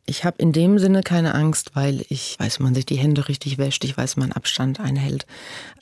Ich 0.09 0.25
habe 0.25 0.39
in 0.39 0.53
dem 0.53 0.79
Sinne 0.79 1.03
keine 1.03 1.35
Angst, 1.35 1.73
weil 1.75 2.03
ich 2.09 2.35
weiß, 2.39 2.61
man 2.61 2.75
sich 2.75 2.87
die 2.87 2.97
Hände 2.97 3.29
richtig 3.29 3.59
wäscht, 3.59 3.85
ich 3.85 3.95
weiß, 3.95 4.17
man 4.17 4.33
Abstand 4.33 4.81
einhält. 4.81 5.27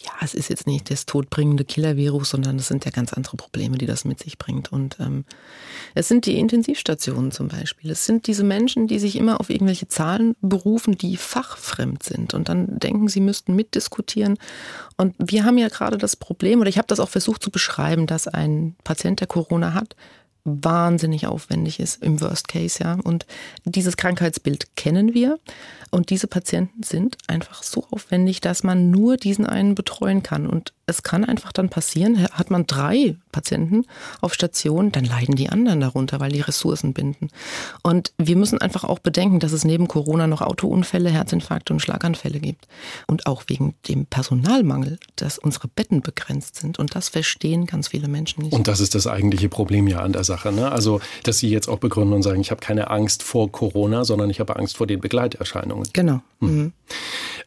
Ja, 0.00 0.10
es 0.20 0.34
ist 0.34 0.50
jetzt 0.50 0.66
nicht 0.66 0.90
das 0.90 1.06
todbringende 1.06 1.64
Killer-Virus, 1.64 2.30
sondern 2.30 2.56
es 2.56 2.66
sind 2.66 2.84
ja 2.84 2.90
ganz 2.90 3.12
andere 3.12 3.36
Probleme, 3.36 3.78
die 3.78 3.86
das 3.86 4.04
mit 4.04 4.18
sich 4.18 4.36
bringt. 4.36 4.72
Und 4.72 4.96
ähm, 4.98 5.24
es 5.94 6.08
sind 6.08 6.26
die 6.26 6.40
Intensivstationen 6.40 7.30
zum 7.30 7.46
Beispiel. 7.46 7.92
Es 7.92 8.04
sind 8.04 8.26
diese 8.26 8.42
Menschen, 8.42 8.88
die 8.88 8.98
sich 8.98 9.14
immer 9.14 9.38
auf 9.38 9.48
irgendwelche 9.48 9.86
Zahlen 9.86 10.34
berufen, 10.40 10.98
die 10.98 11.16
fachfremd 11.16 12.02
sind 12.02 12.34
und 12.34 12.48
dann 12.48 12.80
denken, 12.80 13.06
sie 13.06 13.20
müssten 13.20 13.54
mitdiskutieren. 13.54 14.38
Und 14.96 15.14
wir 15.18 15.44
haben 15.44 15.56
ja 15.56 15.68
gerade 15.68 15.98
das 15.98 16.16
Problem, 16.16 16.60
oder 16.60 16.68
ich 16.68 16.78
habe 16.78 16.88
das 16.88 16.98
auch 16.98 17.10
versucht 17.10 17.44
zu 17.44 17.52
beschreiben, 17.52 18.08
dass 18.08 18.26
ein 18.26 18.74
Patient, 18.82 19.20
der 19.20 19.28
Corona 19.28 19.72
hat, 19.72 19.94
wahnsinnig 20.46 21.26
aufwendig 21.26 21.80
ist 21.80 22.02
im 22.02 22.20
Worst 22.20 22.48
Case, 22.48 22.82
ja. 22.82 22.98
Und 23.02 23.26
dieses 23.64 23.96
Krankheitsbild 23.96 24.76
kennen 24.76 25.12
wir. 25.12 25.38
Und 25.90 26.10
diese 26.10 26.26
Patienten 26.28 26.82
sind 26.82 27.18
einfach 27.26 27.62
so 27.62 27.86
aufwendig, 27.90 28.40
dass 28.40 28.62
man 28.62 28.90
nur 28.90 29.16
diesen 29.16 29.46
einen 29.46 29.74
betreuen 29.74 30.22
kann. 30.22 30.46
Und 30.46 30.72
es 30.86 31.02
kann 31.02 31.24
einfach 31.24 31.52
dann 31.52 31.68
passieren, 31.68 32.28
hat 32.30 32.50
man 32.50 32.66
drei 32.66 33.16
Patienten 33.32 33.84
auf 34.20 34.34
Station, 34.34 34.92
dann 34.92 35.04
leiden 35.04 35.34
die 35.34 35.48
anderen 35.48 35.80
darunter, 35.80 36.20
weil 36.20 36.30
die 36.30 36.40
Ressourcen 36.40 36.92
binden. 36.92 37.28
Und 37.82 38.12
wir 38.18 38.36
müssen 38.36 38.60
einfach 38.60 38.84
auch 38.84 39.00
bedenken, 39.00 39.40
dass 39.40 39.50
es 39.50 39.64
neben 39.64 39.88
Corona 39.88 40.28
noch 40.28 40.42
Autounfälle, 40.42 41.10
Herzinfarkte 41.10 41.72
und 41.72 41.80
Schlaganfälle 41.80 42.38
gibt. 42.38 42.68
Und 43.08 43.26
auch 43.26 43.42
wegen 43.48 43.74
dem 43.88 44.06
Personalmangel, 44.06 45.00
dass 45.16 45.38
unsere 45.38 45.66
Betten 45.66 46.02
begrenzt 46.02 46.54
sind. 46.54 46.78
Und 46.78 46.94
das 46.94 47.08
verstehen 47.08 47.66
ganz 47.66 47.88
viele 47.88 48.06
Menschen 48.06 48.44
nicht. 48.44 48.52
Und 48.52 48.68
das 48.68 48.78
ist 48.78 48.94
das 48.94 49.08
eigentliche 49.08 49.48
Problem 49.48 49.88
ja 49.88 49.98
an 50.00 50.12
der 50.12 50.22
Sache. 50.24 50.52
Ne? 50.52 50.70
Also, 50.70 51.00
dass 51.24 51.38
Sie 51.38 51.50
jetzt 51.50 51.68
auch 51.68 51.78
begründen 51.78 52.14
und 52.14 52.22
sagen, 52.22 52.40
ich 52.40 52.52
habe 52.52 52.60
keine 52.60 52.90
Angst 52.90 53.24
vor 53.24 53.50
Corona, 53.50 54.04
sondern 54.04 54.30
ich 54.30 54.38
habe 54.38 54.54
Angst 54.54 54.76
vor 54.76 54.86
den 54.86 55.00
Begleiterscheinungen. 55.00 55.88
Genau. 55.92 56.20
Mhm. 56.38 56.72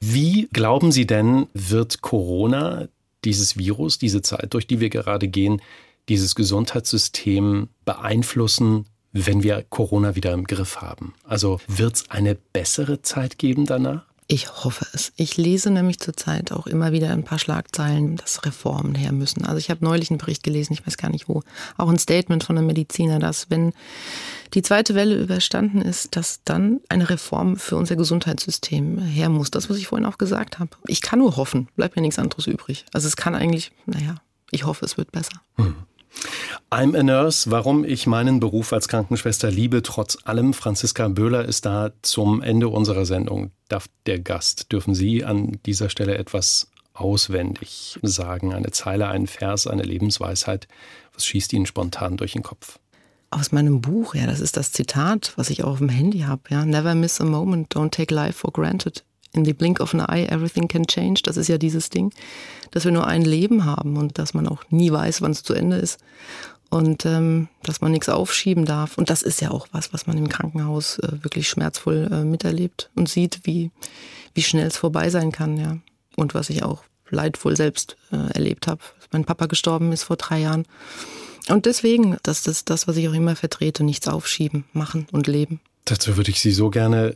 Wie 0.02 0.50
glauben 0.52 0.92
Sie 0.92 1.08
denn, 1.08 1.48
wird 1.54 2.02
Corona, 2.02 2.90
dieses 3.26 3.58
Virus, 3.58 3.98
diese 3.98 4.22
Zeit, 4.22 4.54
durch 4.54 4.68
die 4.68 4.80
wir 4.80 4.90
gerade 4.90 5.28
gehen, 5.28 5.62
dieses 6.08 6.36
Gesundheitssystem 6.36 7.70
beeinflussen, 7.86 8.86
wenn 9.12 9.44
wir 9.44 9.64
Corona 9.70 10.16
wieder 10.16 10.34
im 10.34 10.46
Griff 10.46 10.78
haben? 10.78 11.14
Also 11.24 11.60
wird 11.68 11.96
es 11.96 12.10
eine 12.10 12.36
bessere 12.36 13.02
Zeit 13.02 13.38
geben 13.38 13.66
danach? 13.66 14.09
Ich 14.32 14.64
hoffe 14.64 14.86
es. 14.94 15.12
Ich 15.16 15.38
lese 15.38 15.72
nämlich 15.72 16.00
zurzeit 16.00 16.52
auch 16.52 16.68
immer 16.68 16.92
wieder 16.92 17.10
ein 17.10 17.24
paar 17.24 17.40
Schlagzeilen, 17.40 18.16
dass 18.16 18.46
Reformen 18.46 18.94
her 18.94 19.12
müssen. 19.12 19.44
Also 19.44 19.58
ich 19.58 19.72
habe 19.72 19.84
neulich 19.84 20.12
einen 20.12 20.20
Bericht 20.20 20.44
gelesen, 20.44 20.74
ich 20.74 20.86
weiß 20.86 20.98
gar 20.98 21.10
nicht 21.10 21.28
wo, 21.28 21.42
auch 21.78 21.90
ein 21.90 21.98
Statement 21.98 22.44
von 22.44 22.56
einem 22.56 22.68
Mediziner, 22.68 23.18
dass 23.18 23.50
wenn 23.50 23.74
die 24.54 24.62
zweite 24.62 24.94
Welle 24.94 25.20
überstanden 25.20 25.82
ist, 25.82 26.16
dass 26.16 26.44
dann 26.44 26.80
eine 26.90 27.10
Reform 27.10 27.58
für 27.58 27.76
unser 27.76 27.96
Gesundheitssystem 27.96 29.00
her 29.00 29.30
muss. 29.30 29.50
Das, 29.50 29.68
was 29.68 29.78
ich 29.78 29.88
vorhin 29.88 30.06
auch 30.06 30.20
gesagt 30.20 30.60
habe. 30.60 30.70
Ich 30.86 31.02
kann 31.02 31.18
nur 31.18 31.36
hoffen, 31.36 31.68
bleibt 31.76 31.96
mir 31.96 32.04
nichts 32.04 32.20
anderes 32.20 32.46
übrig. 32.46 32.86
Also 32.94 33.08
es 33.08 33.16
kann 33.16 33.34
eigentlich, 33.34 33.72
naja, 33.88 34.18
ich 34.52 34.64
hoffe, 34.64 34.86
es 34.86 34.96
wird 34.96 35.12
besser. 35.12 35.42
I'm 36.72 36.96
a 36.96 37.04
Nurse, 37.04 37.50
warum 37.50 37.84
ich 37.84 38.06
meinen 38.06 38.40
Beruf 38.40 38.74
als 38.74 38.88
Krankenschwester 38.88 39.50
liebe, 39.50 39.82
trotz 39.82 40.18
allem. 40.26 40.54
Franziska 40.54 41.08
Böhler 41.08 41.46
ist 41.46 41.66
da 41.66 41.92
zum 42.02 42.42
Ende 42.42 42.68
unserer 42.68 43.06
Sendung. 43.06 43.52
Darf 43.70 43.88
der 44.06 44.20
Gast, 44.20 44.72
dürfen 44.72 44.94
Sie 44.94 45.24
an 45.24 45.60
dieser 45.66 45.90
Stelle 45.90 46.18
etwas 46.18 46.70
auswendig 46.94 47.98
sagen? 48.04 48.54
Eine 48.54 48.72
Zeile, 48.72 49.08
einen 49.08 49.28
Vers, 49.28 49.66
eine 49.68 49.84
Lebensweisheit. 49.84 50.68
Was 51.14 51.26
schießt 51.26 51.54
Ihnen 51.54 51.66
spontan 51.66 52.18
durch 52.18 52.34
den 52.34 52.44
Kopf? 52.44 52.80
Aus 53.32 53.52
meinem 53.52 53.82
Buch, 53.82 54.16
ja, 54.16 54.26
das 54.26 54.40
ist 54.40 54.58
das 54.58 54.72
Zitat, 54.72 55.34
was 55.36 55.50
ich 55.50 55.64
auch 55.64 55.74
auf 55.74 55.78
dem 55.78 55.90
Handy 55.90 56.22
habe. 56.22 56.42
Ja. 56.50 56.66
Never 56.66 56.96
miss 56.96 57.22
a 57.22 57.26
moment, 57.26 57.74
don't 57.74 57.92
take 57.92 58.14
life 58.14 58.40
for 58.40 58.52
granted. 58.52 59.04
In 59.34 59.46
the 59.46 59.54
blink 59.54 59.80
of 59.80 59.94
an 59.94 60.02
eye, 60.02 60.26
everything 60.26 60.68
can 60.68 60.88
change. 60.88 61.22
Das 61.24 61.38
ist 61.38 61.48
ja 61.48 61.58
dieses 61.58 61.90
Ding, 61.90 62.12
dass 62.72 62.86
wir 62.86 62.92
nur 62.92 63.06
ein 63.06 63.24
Leben 63.24 63.66
haben 63.66 63.98
und 63.98 64.18
dass 64.18 64.34
man 64.34 64.48
auch 64.48 64.64
nie 64.70 64.92
weiß, 64.92 65.22
wann 65.22 65.32
es 65.32 65.44
zu 65.44 65.54
Ende 65.54 65.78
ist. 65.78 66.00
Und 66.72 67.06
ähm, 67.06 67.48
dass 67.64 67.82
man 67.82 67.92
nichts 67.92 68.10
aufschieben 68.10 68.66
darf. 68.66 68.98
Und 68.98 69.10
das 69.10 69.24
ist 69.24 69.42
ja 69.42 69.50
auch 69.50 69.68
was, 69.72 69.92
was 69.92 70.06
man 70.06 70.18
im 70.18 70.30
Krankenhaus 70.30 71.00
äh, 71.00 71.24
wirklich 71.24 71.50
schmerzvoll 71.50 72.10
äh, 72.12 72.24
miterlebt 72.24 72.92
und 72.96 73.10
sieht, 73.10 73.42
wie, 73.44 73.72
wie 74.36 74.44
schnell 74.44 74.68
es 74.68 74.78
vorbei 74.78 75.10
sein 75.10 75.32
kann, 75.32 75.58
ja. 75.58 75.78
Und 76.16 76.34
was 76.34 76.50
ich 76.50 76.64
auch 76.64 76.84
leidvoll 77.10 77.56
selbst 77.56 77.98
äh, 78.12 78.34
erlebt 78.34 78.68
habe. 78.68 78.82
Mein 79.12 79.26
Papa 79.26 79.48
gestorben 79.48 79.92
ist 79.92 80.04
vor 80.04 80.18
drei 80.18 80.42
Jahren. 80.42 80.66
Und 81.48 81.66
deswegen, 81.66 82.18
das 82.24 82.46
ist 82.46 82.70
das, 82.70 82.88
was 82.88 82.98
ich 82.98 83.08
auch 83.10 83.14
immer 83.14 83.36
vertrete, 83.36 83.84
nichts 83.84 84.08
aufschieben, 84.08 84.66
machen 84.74 85.08
und 85.12 85.26
leben. 85.26 85.62
Dazu 85.86 86.16
würde 86.18 86.30
ich 86.30 86.40
Sie 86.40 86.52
so 86.52 86.70
gerne 86.70 87.16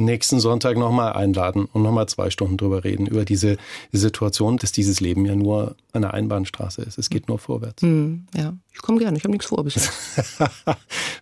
nächsten 0.00 0.40
Sonntag 0.40 0.76
nochmal 0.76 1.12
einladen 1.12 1.66
und 1.72 1.82
nochmal 1.82 2.08
zwei 2.08 2.30
Stunden 2.30 2.56
drüber 2.56 2.84
reden, 2.84 3.06
über 3.06 3.24
diese 3.24 3.56
Situation, 3.92 4.56
dass 4.56 4.72
dieses 4.72 5.00
Leben 5.00 5.24
ja 5.24 5.34
nur 5.34 5.76
eine 5.92 6.12
Einbahnstraße 6.14 6.82
ist. 6.82 6.98
Es 6.98 7.10
geht 7.10 7.28
nur 7.28 7.38
vorwärts. 7.38 7.82
Hm, 7.82 8.26
ja, 8.36 8.54
ich 8.72 8.78
komme 8.80 8.98
gerne, 8.98 9.16
ich 9.16 9.24
habe 9.24 9.32
nichts 9.32 9.46
vor 9.46 9.64
bisher. 9.64 9.82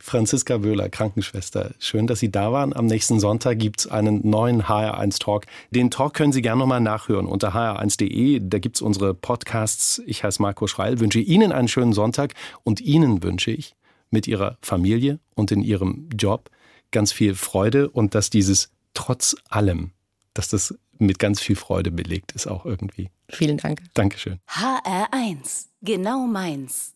Franziska 0.00 0.58
Böhler, 0.58 0.88
Krankenschwester. 0.88 1.72
Schön, 1.78 2.06
dass 2.06 2.20
Sie 2.20 2.30
da 2.30 2.52
waren. 2.52 2.74
Am 2.74 2.86
nächsten 2.86 3.20
Sonntag 3.20 3.58
gibt's 3.58 3.86
einen 3.86 4.28
neuen 4.28 4.62
HR1 4.62 5.20
Talk. 5.20 5.46
Den 5.70 5.90
Talk 5.90 6.14
können 6.14 6.32
Sie 6.32 6.42
gerne 6.42 6.60
nochmal 6.60 6.80
nachhören 6.80 7.26
unter 7.26 7.54
hr1.de. 7.54 8.40
Da 8.42 8.58
gibt's 8.58 8.80
unsere 8.80 9.14
Podcasts. 9.14 10.02
Ich 10.06 10.24
heiße 10.24 10.42
Marco 10.42 10.66
Schreil, 10.66 11.00
wünsche 11.00 11.20
Ihnen 11.20 11.52
einen 11.52 11.68
schönen 11.68 11.92
Sonntag 11.92 12.34
und 12.62 12.80
Ihnen 12.80 13.22
wünsche 13.22 13.50
ich 13.50 13.74
mit 14.10 14.26
Ihrer 14.26 14.58
Familie 14.62 15.18
und 15.34 15.50
in 15.50 15.62
Ihrem 15.62 16.08
Job 16.16 16.50
ganz 16.96 17.12
viel 17.12 17.34
Freude 17.34 17.90
und 17.90 18.14
dass 18.14 18.30
dieses 18.30 18.70
trotz 18.94 19.36
allem, 19.50 19.90
dass 20.32 20.48
das 20.48 20.74
mit 20.96 21.18
ganz 21.18 21.42
viel 21.42 21.54
Freude 21.54 21.90
belegt 21.90 22.32
ist 22.32 22.46
auch 22.46 22.64
irgendwie. 22.64 23.10
Vielen 23.28 23.58
Dank. 23.58 23.82
Dankeschön. 23.92 24.40
HR1. 24.48 25.66
Genau 25.82 26.26
meins. 26.26 26.95